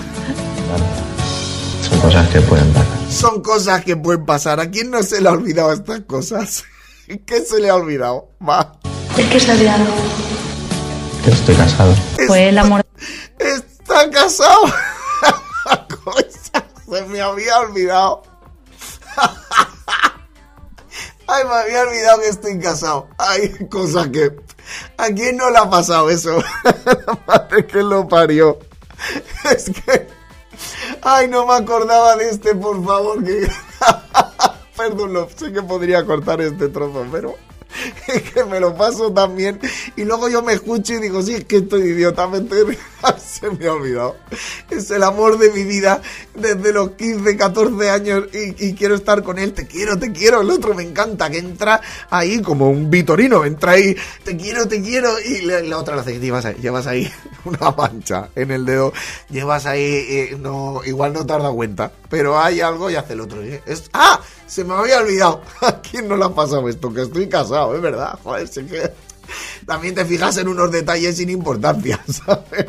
Son 1.96 2.10
cosas 2.10 2.28
que 2.28 2.40
pueden 2.42 2.72
pasar. 2.72 3.10
Son 3.10 3.42
cosas 3.42 3.84
que 3.84 3.96
pueden 3.96 4.26
pasar. 4.26 4.60
¿A 4.60 4.70
quién 4.70 4.90
no 4.90 5.02
se 5.02 5.22
le 5.22 5.30
ha 5.30 5.32
olvidado 5.32 5.72
estas 5.72 6.00
cosas? 6.00 6.64
¿Qué 7.26 7.40
se 7.40 7.58
le 7.58 7.70
ha 7.70 7.74
olvidado? 7.74 8.32
Va. 8.46 8.74
¿De 9.16 9.26
qué 9.30 9.40
se 9.40 9.52
había 9.52 9.78
Que 11.24 11.30
estoy 11.30 11.54
casado. 11.54 11.94
Fue 12.26 12.50
el 12.50 12.58
amor. 12.58 12.84
Está 13.38 14.10
casado. 14.10 14.64
Cosa, 16.04 16.66
se 16.86 17.02
me 17.06 17.22
había 17.22 17.60
olvidado. 17.60 18.22
Ay, 21.28 21.44
me 21.44 21.54
había 21.54 21.80
olvidado 21.80 22.20
que 22.20 22.28
estoy 22.28 22.58
casado. 22.58 23.08
Ay, 23.18 23.52
cosa 23.70 24.12
que... 24.12 24.36
¿A 24.98 25.06
quién 25.06 25.38
no 25.38 25.50
le 25.50 25.58
ha 25.58 25.68
pasado 25.68 26.08
eso? 26.10 26.40
La 26.84 27.18
madre 27.26 27.66
que 27.66 27.82
lo 27.82 28.06
parió. 28.06 28.58
Es 29.50 29.70
que... 29.70 30.15
Ay, 31.08 31.28
no 31.28 31.46
me 31.46 31.54
acordaba 31.54 32.16
de 32.16 32.30
este, 32.30 32.56
por 32.56 32.84
favor, 32.84 33.22
que... 33.22 33.48
Perdón, 34.76 35.28
sé 35.36 35.52
que 35.52 35.62
podría 35.62 36.04
cortar 36.04 36.40
este 36.40 36.68
trozo, 36.68 37.06
pero... 37.12 37.36
que 38.34 38.44
me 38.44 38.60
lo 38.60 38.76
paso 38.76 39.12
también. 39.12 39.60
Y 39.96 40.04
luego 40.04 40.28
yo 40.28 40.42
me 40.42 40.52
escucho 40.52 40.94
y 40.94 40.98
digo, 40.98 41.22
sí, 41.22 41.34
es 41.34 41.44
que 41.44 41.58
estoy 41.58 41.82
idiota, 41.82 42.26
me 42.26 42.38
estoy- 42.38 42.78
se 43.18 43.50
me 43.50 43.66
ha 43.66 43.72
olvidado. 43.72 44.16
Es 44.70 44.90
el 44.90 45.02
amor 45.02 45.38
de 45.38 45.50
mi 45.50 45.64
vida 45.64 46.00
desde 46.34 46.72
los 46.72 46.90
15, 46.92 47.36
14 47.36 47.90
años 47.90 48.24
y, 48.32 48.74
quiero 48.74 48.94
estar 48.94 49.22
con 49.22 49.38
él. 49.38 49.52
Te 49.52 49.66
quiero, 49.66 49.98
te 49.98 50.12
quiero. 50.12 50.40
El 50.40 50.50
otro 50.50 50.74
me 50.74 50.82
encanta, 50.82 51.30
que 51.30 51.38
entra 51.38 51.80
ahí 52.10 52.40
como 52.42 52.68
un 52.70 52.90
vitorino, 52.90 53.44
entra 53.44 53.72
ahí, 53.72 53.96
te 54.24 54.36
quiero, 54.36 54.66
te 54.66 54.82
quiero. 54.82 55.10
Y 55.20 55.42
la, 55.42 55.60
la 55.60 55.78
otra 55.78 55.94
le 55.94 56.02
hace, 56.02 56.18
llevas 56.18 56.44
ahí, 56.44 56.56
llevas 56.60 56.86
ahí 56.86 57.10
una 57.44 57.70
mancha 57.70 58.28
en 58.34 58.50
el 58.50 58.64
dedo, 58.66 58.92
llevas 59.30 59.66
ahí, 59.66 59.82
eh, 59.82 60.36
no, 60.38 60.80
igual 60.84 61.12
no 61.12 61.24
te 61.26 61.32
has 61.32 61.42
dado 61.42 61.54
cuenta, 61.54 61.92
pero 62.08 62.38
hay 62.38 62.60
algo 62.60 62.90
y 62.90 62.96
hace 62.96 63.14
el 63.14 63.20
otro. 63.20 63.40
¡Ah! 63.92 64.20
Se 64.46 64.64
me 64.64 64.74
había 64.74 64.98
olvidado. 64.98 65.42
¿A 65.60 65.80
quién 65.80 66.08
no 66.08 66.16
le 66.16 66.24
ha 66.24 66.30
pasado 66.30 66.68
esto? 66.68 66.92
Que 66.92 67.02
estoy 67.02 67.28
casado, 67.28 67.74
es 67.74 67.82
verdad. 67.82 68.18
Joder, 68.22 68.48
si 68.48 68.60
es 68.60 68.70
que 68.70 68.92
también 69.66 69.94
te 69.94 70.04
fijas 70.04 70.36
en 70.38 70.48
unos 70.48 70.70
detalles 70.70 71.16
sin 71.16 71.30
importancia, 71.30 72.00
¿sabes? 72.26 72.66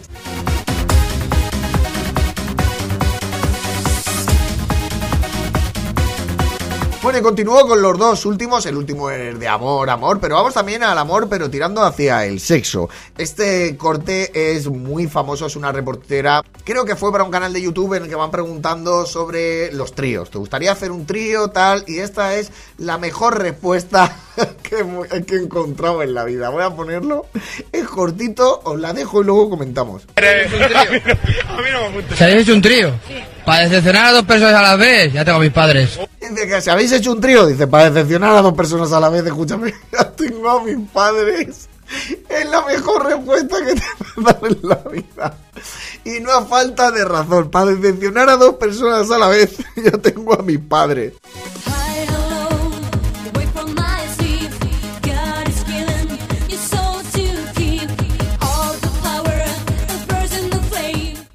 Bueno, 7.08 7.20
y 7.20 7.24
continúo 7.24 7.66
con 7.66 7.82
los 7.82 7.98
dos 7.98 8.26
últimos. 8.26 8.66
El 8.66 8.76
último 8.76 9.10
es 9.10 9.40
de 9.40 9.48
amor, 9.48 9.90
amor, 9.90 10.20
pero 10.20 10.36
vamos 10.36 10.54
también 10.54 10.84
al 10.84 10.98
amor, 10.98 11.30
pero 11.30 11.50
tirando 11.50 11.82
hacia 11.82 12.26
el 12.26 12.42
sexo. 12.42 12.90
Este 13.18 13.78
corte 13.78 14.30
es 14.34 14.68
muy 14.68 15.08
famoso, 15.08 15.46
es 15.46 15.56
una 15.56 15.72
reportera. 15.72 16.44
Creo 16.66 16.84
que 16.84 16.98
fue 16.98 17.10
para 17.14 17.24
un 17.24 17.32
canal 17.32 17.54
de 17.54 17.62
YouTube 17.62 17.94
en 17.94 18.04
el 18.04 18.10
que 18.10 18.16
van 18.16 18.30
preguntando 18.30 19.06
sobre 19.06 19.72
los 19.72 19.96
tríos. 19.96 20.30
¿Te 20.30 20.38
gustaría 20.38 20.74
hacer 20.74 20.92
un 20.92 21.06
trío, 21.06 21.48
tal? 21.48 21.86
Y 21.88 22.00
esta 22.00 22.36
es 22.36 22.52
la 22.78 22.98
mejor 22.98 23.40
respuesta 23.42 24.14
que, 24.62 24.76
he 24.76 25.36
encontrado 25.38 26.04
en 26.04 26.14
la 26.14 26.26
vida. 26.26 26.50
Voy 26.50 26.64
a 26.64 26.72
ponerlo. 26.72 27.28
Es 27.72 27.88
cortito, 27.88 28.60
os 28.66 28.78
la 28.82 28.92
dejo 28.92 29.22
y 29.22 29.24
luego 29.24 29.50
comentamos. 29.50 30.04
¿Se 32.18 32.24
habéis 32.26 32.42
hecho 32.42 32.54
un 32.54 32.62
trío? 32.62 32.92
Para 33.48 33.64
decepcionar 33.64 34.08
a 34.08 34.12
dos 34.12 34.26
personas 34.26 34.56
a 34.56 34.62
la 34.62 34.76
vez, 34.76 35.14
ya 35.14 35.24
tengo 35.24 35.38
a 35.38 35.40
mis 35.42 35.54
padres. 35.54 35.98
Dice 36.20 36.48
que 36.50 36.62
si 36.62 36.70
habéis 36.70 36.92
hecho 36.92 37.14
un 37.14 37.22
trío, 37.22 37.46
dice, 37.46 37.66
para 37.66 37.90
decepcionar 37.90 38.36
a 38.36 38.42
dos 38.42 38.54
personas 38.54 38.92
a 38.92 39.00
la 39.00 39.08
vez, 39.08 39.26
escúchame, 39.26 39.74
ya 39.94 40.12
tengo 40.12 40.50
a 40.50 40.62
mis 40.66 40.78
padres. 40.90 41.70
Es 42.28 42.50
la 42.50 42.62
mejor 42.66 43.06
respuesta 43.06 43.56
que 43.66 43.76
te 43.76 43.84
puedo 44.16 44.28
dar 44.28 44.52
en 44.52 44.58
la 44.64 44.76
vida. 44.92 45.38
Y 46.04 46.20
no 46.20 46.32
a 46.32 46.46
falta 46.46 46.92
de 46.92 47.06
razón, 47.06 47.50
para 47.50 47.68
decepcionar 47.68 48.30
a 48.30 48.36
dos 48.36 48.56
personas 48.56 49.10
a 49.10 49.18
la 49.18 49.30
vez, 49.30 49.56
ya 49.78 49.92
tengo 49.92 50.34
a 50.34 50.44
mis 50.44 50.60
padres. 50.60 51.14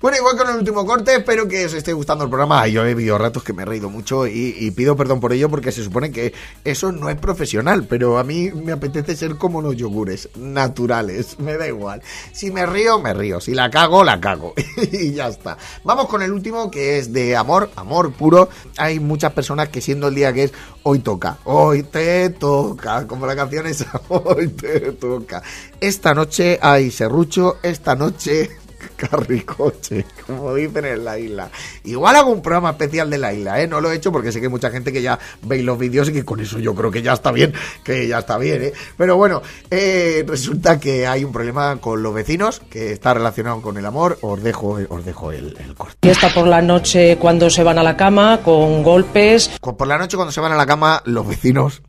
Bueno, 0.02 0.18
igual 0.18 0.36
con 0.36 0.48
el 0.48 0.56
último 0.56 0.84
corte, 0.84 1.14
espero 1.14 1.46
que 1.46 1.64
os 1.64 1.74
esté 1.74 1.92
gustando 1.92 2.24
el 2.24 2.30
programa. 2.30 2.66
Yo 2.66 2.84
he 2.84 2.92
visto 2.92 3.16
ratos 3.18 3.44
que 3.44 3.52
me 3.52 3.62
he 3.62 3.66
reído 3.66 3.88
mucho 3.88 4.26
y, 4.26 4.68
pido 4.72 4.96
perdón 4.96 5.20
por 5.20 5.32
ello 5.32 5.48
porque 5.48 5.70
se 5.70 5.84
supone 5.84 6.10
que 6.10 6.34
eso 6.64 6.90
no 6.90 7.08
es 7.08 7.14
profesional, 7.14 7.86
pero 7.88 8.18
a 8.18 8.24
mí 8.24 8.50
me 8.50 8.72
apetece 8.72 9.14
ser 9.14 9.36
como 9.36 9.62
los 9.62 9.76
yogures, 9.76 10.28
naturales, 10.34 11.38
me 11.38 11.56
da 11.56 11.68
igual. 11.68 12.02
Si 12.32 12.50
me 12.50 12.66
río, 12.66 12.98
me 12.98 13.14
río, 13.14 13.40
si 13.40 13.54
la 13.54 13.70
cago, 13.70 14.02
la 14.02 14.20
cago 14.20 14.54
y 14.90 15.12
ya 15.12 15.28
está. 15.28 15.56
Vamos 15.84 16.08
con 16.08 16.20
el 16.20 16.32
último 16.32 16.68
que 16.68 16.98
es 16.98 17.12
de 17.12 17.36
amor, 17.36 17.70
amor 17.76 18.12
puro. 18.12 18.48
Hay 18.78 18.98
muchas 18.98 19.32
personas 19.32 19.68
que 19.68 19.80
siendo 19.80 20.08
el 20.08 20.16
día 20.16 20.32
que 20.32 20.42
es 20.44 20.52
hoy 20.82 20.98
toca, 20.98 21.38
hoy 21.44 21.84
te 21.84 22.30
toca, 22.30 23.06
como 23.06 23.24
la 23.24 23.36
canción 23.36 23.68
es 23.68 23.86
hoy 24.08 24.48
te 24.48 24.80
toca. 24.94 25.44
Esta 25.80 26.12
noche 26.12 26.58
hay 26.60 26.90
serrucho, 26.90 27.58
esta 27.62 27.94
noche 27.94 28.61
carricoche, 28.96 30.04
como 30.26 30.54
dicen 30.54 30.84
en 30.84 31.04
la 31.04 31.18
isla. 31.18 31.50
Igual 31.84 32.16
hago 32.16 32.30
un 32.30 32.42
programa 32.42 32.70
especial 32.70 33.10
de 33.10 33.18
la 33.18 33.32
isla, 33.32 33.60
¿eh? 33.60 33.66
No 33.66 33.80
lo 33.80 33.90
he 33.90 33.96
hecho 33.96 34.12
porque 34.12 34.32
sé 34.32 34.40
que 34.40 34.46
hay 34.46 34.52
mucha 34.52 34.70
gente 34.70 34.92
que 34.92 35.02
ya 35.02 35.18
veis 35.42 35.64
los 35.64 35.78
vídeos 35.78 36.08
y 36.08 36.12
que 36.12 36.24
con 36.24 36.40
eso 36.40 36.58
yo 36.58 36.74
creo 36.74 36.90
que 36.90 37.02
ya 37.02 37.12
está 37.12 37.32
bien, 37.32 37.52
que 37.84 38.06
ya 38.08 38.18
está 38.18 38.38
bien, 38.38 38.62
¿eh? 38.62 38.72
Pero 38.96 39.16
bueno, 39.16 39.42
eh, 39.70 40.24
resulta 40.26 40.78
que 40.78 41.06
hay 41.06 41.24
un 41.24 41.32
problema 41.32 41.76
con 41.76 42.02
los 42.02 42.14
vecinos 42.14 42.62
que 42.70 42.92
está 42.92 43.14
relacionado 43.14 43.60
con 43.62 43.76
el 43.76 43.86
amor. 43.86 44.18
Os 44.22 44.42
dejo, 44.42 44.78
os 44.88 45.04
dejo 45.04 45.32
el, 45.32 45.56
el 45.58 45.74
corte. 45.74 45.96
Fiesta 46.02 46.28
por 46.34 46.46
la 46.46 46.62
noche 46.62 47.16
cuando 47.18 47.50
se 47.50 47.62
van 47.62 47.78
a 47.78 47.82
la 47.82 47.96
cama, 47.96 48.40
con 48.42 48.82
golpes. 48.82 49.48
Por 49.60 49.86
la 49.86 49.98
noche 49.98 50.16
cuando 50.16 50.32
se 50.32 50.40
van 50.40 50.52
a 50.52 50.56
la 50.56 50.66
cama 50.66 51.02
los 51.04 51.26
vecinos... 51.26 51.82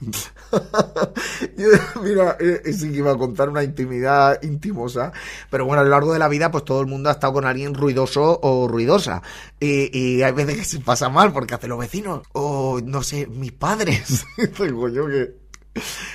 Mira, 2.02 2.36
eh, 2.40 2.72
sí 2.72 2.90
que 2.90 2.98
iba 2.98 3.12
a 3.12 3.16
contar 3.18 3.48
una 3.48 3.62
intimidad 3.62 4.42
intimosa, 4.42 5.12
pero 5.50 5.64
bueno, 5.66 5.80
a 5.80 5.84
lo 5.84 5.90
largo 5.90 6.12
de 6.12 6.18
la 6.18 6.28
vida, 6.28 6.50
pues 6.50 6.64
todo 6.64 6.80
el 6.80 6.86
mundo 6.86 7.08
ha 7.08 7.12
estado 7.12 7.34
con 7.34 7.44
alguien 7.44 7.74
ruidoso 7.74 8.38
o 8.42 8.68
ruidosa. 8.68 9.22
Y, 9.60 9.96
y 9.96 10.22
hay 10.22 10.32
veces 10.32 10.56
que 10.56 10.64
se 10.64 10.80
pasa 10.80 11.08
mal 11.08 11.32
porque 11.32 11.54
hace 11.54 11.68
los 11.68 11.78
vecinos, 11.78 12.22
o 12.32 12.80
no 12.82 13.02
sé, 13.02 13.26
mis 13.26 13.52
padres. 13.52 14.24
Digo 14.58 14.88
yo 14.88 15.06
que, 15.06 15.34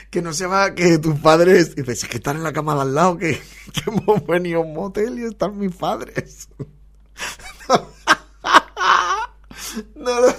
que 0.10 0.22
no 0.22 0.34
se 0.34 0.46
va, 0.48 0.74
que 0.74 0.98
tus 1.00 1.20
padres, 1.20 1.76
dices, 1.76 2.04
es 2.04 2.10
que 2.10 2.18
están 2.18 2.38
en 2.38 2.44
la 2.44 2.54
cama 2.54 2.76
de 2.76 2.82
al 2.82 2.96
lado, 2.96 3.18
que, 3.18 3.42
que 3.74 3.82
hemos 3.90 4.26
venido 4.26 4.60
a 4.62 4.64
un 4.64 4.74
motel 4.74 5.20
y 5.20 5.26
están 5.26 5.58
mis 5.58 5.76
padres. 5.76 6.50
No 9.96 10.20
lo- 10.22 10.36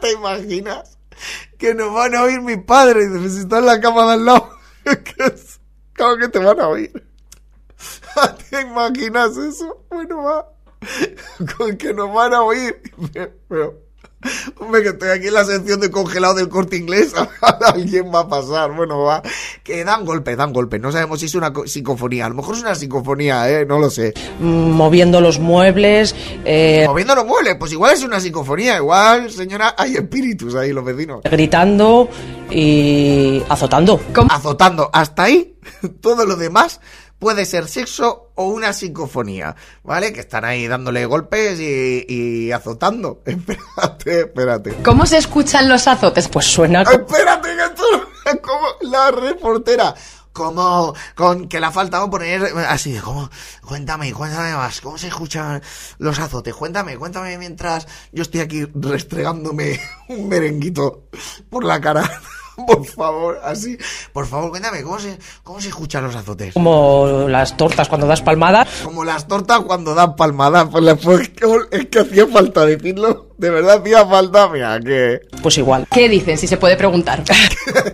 ¿Te 0.00 0.12
imaginas? 0.12 0.97
Que 1.58 1.74
nos 1.74 1.92
van 1.92 2.14
a 2.14 2.22
oír 2.22 2.40
mis 2.40 2.58
padres. 2.58 3.12
Dices, 3.12 3.46
si 3.48 3.56
en 3.56 3.66
la 3.66 3.80
cama 3.80 4.06
de 4.06 4.12
al 4.12 4.24
lado. 4.24 4.50
¿Cómo 5.96 6.16
que 6.16 6.28
te 6.28 6.38
van 6.38 6.60
a 6.60 6.68
oír? 6.68 7.08
¿Te 8.50 8.60
imaginas 8.62 9.36
eso? 9.36 9.84
Bueno, 9.90 10.22
va. 10.22 10.52
Con 11.56 11.76
que 11.76 11.92
nos 11.92 12.12
van 12.12 12.34
a 12.34 12.42
oír. 12.42 12.80
Pero, 13.48 13.82
hombre, 14.58 14.82
que 14.82 14.88
estoy 14.90 15.10
aquí 15.10 15.28
en 15.28 15.34
la 15.34 15.44
sección 15.44 15.80
de 15.80 15.90
congelado 15.90 16.34
del 16.34 16.48
corte 16.48 16.76
inglés. 16.76 17.12
Alguien 17.60 18.10
va 18.14 18.20
a 18.20 18.28
pasar. 18.28 18.72
Bueno, 18.72 19.02
va. 19.02 19.22
Que 19.62 19.84
dan 19.84 20.04
golpes, 20.04 20.36
dan 20.36 20.52
golpes. 20.52 20.80
No 20.80 20.90
sabemos 20.92 21.20
si 21.20 21.26
es 21.26 21.34
una 21.34 21.52
co- 21.52 21.66
psicofonía. 21.66 22.26
A 22.26 22.28
lo 22.28 22.34
mejor 22.34 22.56
es 22.56 22.62
una 22.62 22.74
psicofonía, 22.74 23.48
¿eh? 23.50 23.64
No 23.66 23.78
lo 23.78 23.90
sé. 23.90 24.14
moviendo 24.40 25.20
los 25.20 25.38
muebles. 25.38 26.14
eh, 26.44 26.84
Moviendo 26.86 27.14
los 27.14 27.26
muebles, 27.26 27.56
pues 27.58 27.72
igual 27.72 27.94
es 27.94 28.02
una 28.02 28.18
psicofonía, 28.20 28.76
igual, 28.76 29.30
señora, 29.30 29.74
hay 29.78 29.94
espíritus 29.94 30.54
ahí, 30.54 30.72
los 30.72 30.84
vecinos. 30.84 31.20
gritando 31.24 32.08
y 32.50 33.42
azotando. 33.48 34.00
Azotando, 34.28 34.90
hasta 34.92 35.24
ahí, 35.24 35.54
todo 36.00 36.24
lo 36.26 36.36
demás 36.36 36.80
puede 37.18 37.44
ser 37.44 37.68
sexo 37.68 38.30
o 38.34 38.48
una 38.48 38.72
psicofonía, 38.72 39.56
¿vale? 39.82 40.12
Que 40.12 40.20
están 40.20 40.44
ahí 40.44 40.66
dándole 40.66 41.04
golpes 41.06 41.58
y, 41.60 42.04
y 42.08 42.52
azotando. 42.52 43.22
Espérate, 43.26 44.20
espérate. 44.20 44.74
¿Cómo 44.84 45.06
se 45.06 45.18
escuchan 45.18 45.68
los 45.68 45.86
azotes? 45.86 46.28
Pues 46.28 46.46
suena. 46.46 46.82
Espérate, 46.82 47.48
que 47.56 47.64
esto 47.64 47.84
es 48.26 48.40
como 48.40 48.66
la 48.82 49.10
reportera. 49.10 49.94
Como 50.32 50.94
con 51.16 51.48
que 51.48 51.58
le 51.58 51.66
ha 51.66 51.72
faltado 51.72 52.08
poner 52.08 52.40
así 52.68 52.92
de 52.92 53.00
como, 53.00 53.28
cuéntame, 53.66 54.12
cuéntame 54.12 54.54
más, 54.54 54.80
¿cómo 54.80 54.96
se 54.96 55.08
escuchan 55.08 55.60
los 55.98 56.16
azotes? 56.20 56.54
Cuéntame, 56.54 56.96
cuéntame 56.96 57.36
mientras 57.38 57.88
yo 58.12 58.22
estoy 58.22 58.40
aquí 58.42 58.64
restregándome 58.72 59.80
un 60.08 60.28
merenguito 60.28 61.08
por 61.50 61.64
la 61.64 61.80
cara. 61.80 62.08
Por 62.66 62.84
favor, 62.84 63.40
así. 63.42 63.78
Por 64.12 64.26
favor, 64.26 64.50
cuéntame, 64.50 64.82
¿cómo 64.82 64.98
se, 64.98 65.18
cómo 65.42 65.60
se 65.60 65.68
escuchan 65.68 66.04
los 66.04 66.14
azotes? 66.16 66.54
Como 66.54 67.26
las 67.28 67.56
tortas 67.56 67.88
cuando 67.88 68.06
das 68.06 68.22
palmadas. 68.22 68.68
Como 68.84 69.04
las 69.04 69.26
tortas 69.28 69.60
cuando 69.60 69.94
dan 69.94 70.16
palmadas. 70.16 70.68
Pues, 70.70 70.96
pues, 71.00 71.30
es 71.70 71.86
que 71.86 72.00
hacía 72.00 72.26
falta 72.26 72.66
decirlo. 72.66 73.27
De 73.38 73.50
verdad 73.50 73.80
hacía 73.80 74.04
falta, 74.04 74.48
mira, 74.48 74.80
que... 74.80 75.20
Pues 75.40 75.56
igual. 75.58 75.86
¿Qué 75.92 76.08
dicen, 76.08 76.36
si 76.36 76.48
se 76.48 76.56
puede 76.56 76.76
preguntar? 76.76 77.22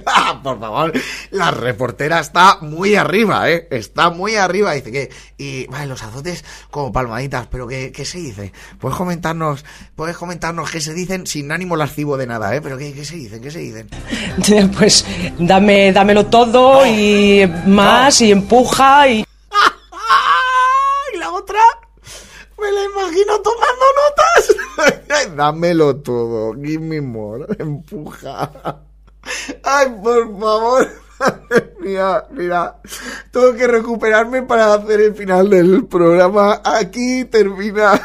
Ah, 0.06 0.40
por 0.42 0.58
favor, 0.58 0.92
la 1.30 1.50
reportera 1.50 2.20
está 2.20 2.58
muy 2.62 2.96
arriba, 2.96 3.50
¿eh? 3.50 3.68
Está 3.70 4.08
muy 4.08 4.36
arriba. 4.36 4.72
Dice 4.72 4.90
que, 4.90 5.10
y 5.36 5.66
vale, 5.66 5.86
los 5.86 6.02
azotes 6.02 6.44
como 6.70 6.92
palmaditas, 6.92 7.46
pero 7.48 7.66
¿qué, 7.66 7.92
qué 7.92 8.06
se 8.06 8.18
dice? 8.18 8.52
Puedes 8.78 8.96
comentarnos, 8.96 9.66
puedes 9.94 10.16
comentarnos 10.16 10.70
qué 10.70 10.80
se 10.80 10.94
dicen 10.94 11.26
sin 11.26 11.52
ánimo 11.52 11.76
lascivo 11.76 12.16
de 12.16 12.26
nada, 12.26 12.56
¿eh? 12.56 12.62
Pero 12.62 12.78
¿qué, 12.78 12.94
qué 12.94 13.04
se 13.04 13.16
dicen? 13.16 13.42
¿Qué 13.42 13.50
se 13.50 13.58
dicen? 13.58 13.88
Pues 14.78 15.04
dame, 15.38 15.92
dámelo 15.92 16.26
todo 16.26 16.86
y 16.86 17.46
más 17.66 18.20
y 18.22 18.32
empuja. 18.32 19.08
Y 19.08 19.24
la 21.18 21.30
otra, 21.30 21.60
me 22.64 22.72
la 22.72 22.84
imagino 22.84 23.40
tomando 23.40 23.84
notas. 24.00 25.36
Dámelo 25.36 25.96
todo, 25.96 26.54
give 26.54 26.78
me 26.80 27.00
more, 27.00 27.46
empuja. 27.58 28.50
Ay, 29.62 29.88
por 30.02 30.40
favor. 30.40 30.88
Mira, 31.80 32.26
mira, 32.30 32.76
tengo 33.30 33.54
que 33.54 33.66
recuperarme 33.66 34.42
para 34.42 34.74
hacer 34.74 35.00
el 35.00 35.14
final 35.14 35.48
del 35.48 35.86
programa. 35.86 36.60
Aquí 36.64 37.24
termina 37.26 38.00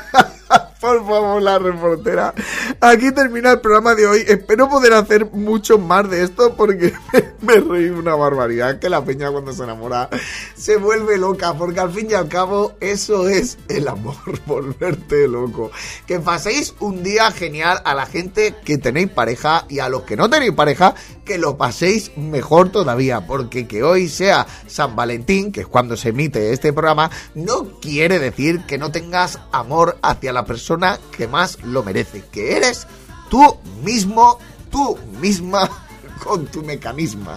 Por 0.79 1.05
favor, 1.05 1.41
la 1.41 1.59
reportera. 1.59 2.33
Aquí 2.79 3.11
termina 3.11 3.51
el 3.51 3.59
programa 3.59 3.95
de 3.95 4.07
hoy. 4.07 4.23
Espero 4.25 4.69
poder 4.69 4.93
hacer 4.93 5.29
mucho 5.33 5.77
más 5.77 6.09
de 6.09 6.23
esto 6.23 6.55
porque 6.55 6.93
me, 7.41 7.55
reí 7.55 7.89
una 7.89 8.15
barbaridad. 8.15 8.79
Que 8.79 8.89
la 8.89 9.03
peña 9.03 9.29
cuando 9.29 9.51
se 9.51 9.63
enamora 9.63 10.09
se 10.55 10.77
vuelve 10.77 11.17
loca. 11.17 11.53
Porque 11.55 11.81
al 11.81 11.91
fin 11.91 12.07
y 12.09 12.13
al 12.13 12.29
cabo 12.29 12.75
eso 12.79 13.27
es 13.27 13.57
el 13.67 13.89
amor, 13.89 14.15
volverte 14.45 15.27
loco. 15.27 15.69
Que 16.07 16.21
paséis 16.21 16.73
un 16.79 17.03
día 17.03 17.29
genial 17.31 17.81
a 17.83 17.93
la 17.93 18.05
gente 18.05 18.55
que 18.63 18.77
tenéis 18.77 19.09
pareja 19.09 19.65
y 19.67 19.79
a 19.79 19.89
los 19.89 20.03
que 20.03 20.15
no 20.15 20.29
tenéis 20.29 20.53
pareja, 20.53 20.95
que 21.25 21.37
lo 21.37 21.57
paséis 21.57 22.15
mejor 22.15 22.69
todavía. 22.69 23.27
Porque 23.27 23.67
que 23.67 23.83
hoy 23.83 24.07
sea 24.07 24.47
San 24.67 24.95
Valentín, 24.95 25.51
que 25.51 25.61
es 25.61 25.67
cuando 25.67 25.97
se 25.97 26.09
emite 26.09 26.53
este 26.53 26.71
programa, 26.71 27.11
no 27.35 27.81
quiere 27.81 28.17
decir 28.17 28.61
que 28.65 28.77
no 28.77 28.91
tengas 28.91 29.39
amor 29.51 29.97
hacia 30.01 30.31
la 30.31 30.45
persona 30.45 30.68
que 31.17 31.27
más 31.27 31.61
lo 31.63 31.83
merece, 31.83 32.23
que 32.31 32.57
eres 32.57 32.85
tú 33.29 33.57
mismo, 33.83 34.37
tú 34.71 34.97
misma, 35.19 35.69
con 36.23 36.45
tu 36.45 36.61
mecanismo. 36.61 37.31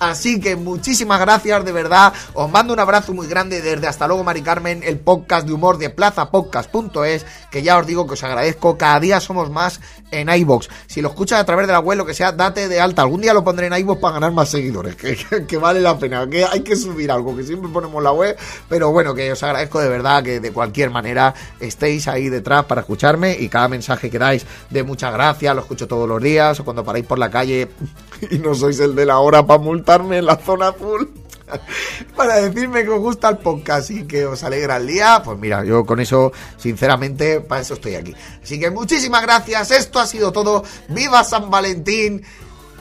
Así 0.00 0.40
que 0.40 0.56
muchísimas 0.56 1.20
gracias, 1.20 1.64
de 1.64 1.72
verdad. 1.72 2.12
Os 2.34 2.50
mando 2.50 2.72
un 2.72 2.80
abrazo 2.80 3.12
muy 3.12 3.26
grande 3.26 3.62
desde 3.62 3.86
Hasta 3.86 4.06
luego, 4.06 4.24
Mari 4.24 4.42
Carmen, 4.42 4.82
el 4.82 4.98
podcast 4.98 5.46
de 5.46 5.52
humor 5.52 5.78
de 5.78 5.90
plazapodcast.es, 5.90 7.26
que 7.50 7.62
ya 7.62 7.78
os 7.78 7.86
digo 7.86 8.06
que 8.06 8.14
os 8.14 8.22
agradezco. 8.22 8.76
Cada 8.76 9.00
día 9.00 9.20
somos 9.20 9.50
más 9.50 9.80
en 10.10 10.28
iBox. 10.28 10.68
Si 10.86 11.00
lo 11.00 11.08
escuchas 11.08 11.40
a 11.40 11.44
través 11.44 11.66
de 11.66 11.72
la 11.72 11.80
web, 11.80 11.98
lo 11.98 12.06
que 12.06 12.14
sea, 12.14 12.32
date 12.32 12.68
de 12.68 12.80
alta. 12.80 13.02
Algún 13.02 13.20
día 13.20 13.34
lo 13.34 13.44
pondré 13.44 13.66
en 13.66 13.74
iBox 13.74 14.00
para 14.00 14.14
ganar 14.14 14.32
más 14.32 14.48
seguidores, 14.48 14.96
que, 15.48 15.56
vale 15.56 15.80
la 15.80 15.98
pena. 15.98 16.28
Que 16.28 16.44
hay 16.44 16.60
que 16.60 16.76
subir 16.76 17.10
algo, 17.10 17.36
que 17.36 17.42
siempre 17.42 17.70
ponemos 17.70 18.02
la 18.02 18.12
web. 18.12 18.36
Pero 18.68 18.90
bueno, 18.92 19.14
que 19.14 19.32
os 19.32 19.42
agradezco 19.42 19.80
de 19.80 19.88
verdad 19.88 20.22
que 20.22 20.40
de 20.40 20.52
cualquier 20.52 20.90
manera 20.90 21.34
estéis 21.60 22.08
ahí 22.08 22.28
detrás 22.28 22.64
para 22.64 22.82
escucharme 22.82 23.36
y 23.38 23.48
cada 23.48 23.68
mensaje 23.68 24.10
que 24.10 24.18
dais 24.18 24.46
de 24.70 24.82
muchas 24.82 25.12
gracias, 25.12 25.54
lo 25.54 25.62
escucho 25.62 25.86
todos 25.86 26.08
los 26.08 26.22
días. 26.22 26.60
O 26.60 26.64
cuando 26.64 26.84
paráis 26.84 27.06
por 27.06 27.18
la 27.18 27.30
calle 27.30 27.68
y 28.30 28.38
no 28.38 28.54
sois 28.54 28.78
el 28.80 28.94
de 28.94 29.06
la 29.06 29.18
hora 29.18 29.46
para 29.46 29.60
en 29.94 30.26
la 30.26 30.36
zona 30.36 30.68
azul. 30.68 31.12
Para 32.16 32.36
decirme 32.36 32.82
que 32.82 32.90
os 32.90 33.00
gusta 33.00 33.28
el 33.28 33.38
podcast 33.38 33.90
y 33.90 34.04
que 34.04 34.26
os 34.26 34.42
alegra 34.42 34.78
el 34.78 34.86
día, 34.86 35.22
pues 35.24 35.38
mira, 35.38 35.64
yo 35.64 35.86
con 35.86 36.00
eso, 36.00 36.32
sinceramente, 36.56 37.40
para 37.40 37.60
eso 37.60 37.74
estoy 37.74 37.94
aquí. 37.94 38.14
Así 38.42 38.58
que 38.58 38.70
muchísimas 38.70 39.22
gracias, 39.22 39.70
esto 39.70 40.00
ha 40.00 40.06
sido 40.06 40.32
todo. 40.32 40.64
¡Viva 40.88 41.22
San 41.22 41.50
Valentín! 41.50 42.22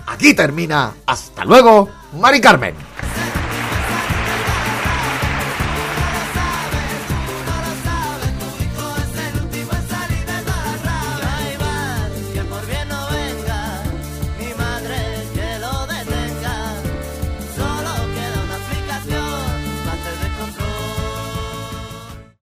Aquí 0.07 0.33
termina. 0.33 0.93
Hasta 1.05 1.45
luego, 1.45 1.89
Mari 2.19 2.41
Carmen. 2.41 2.75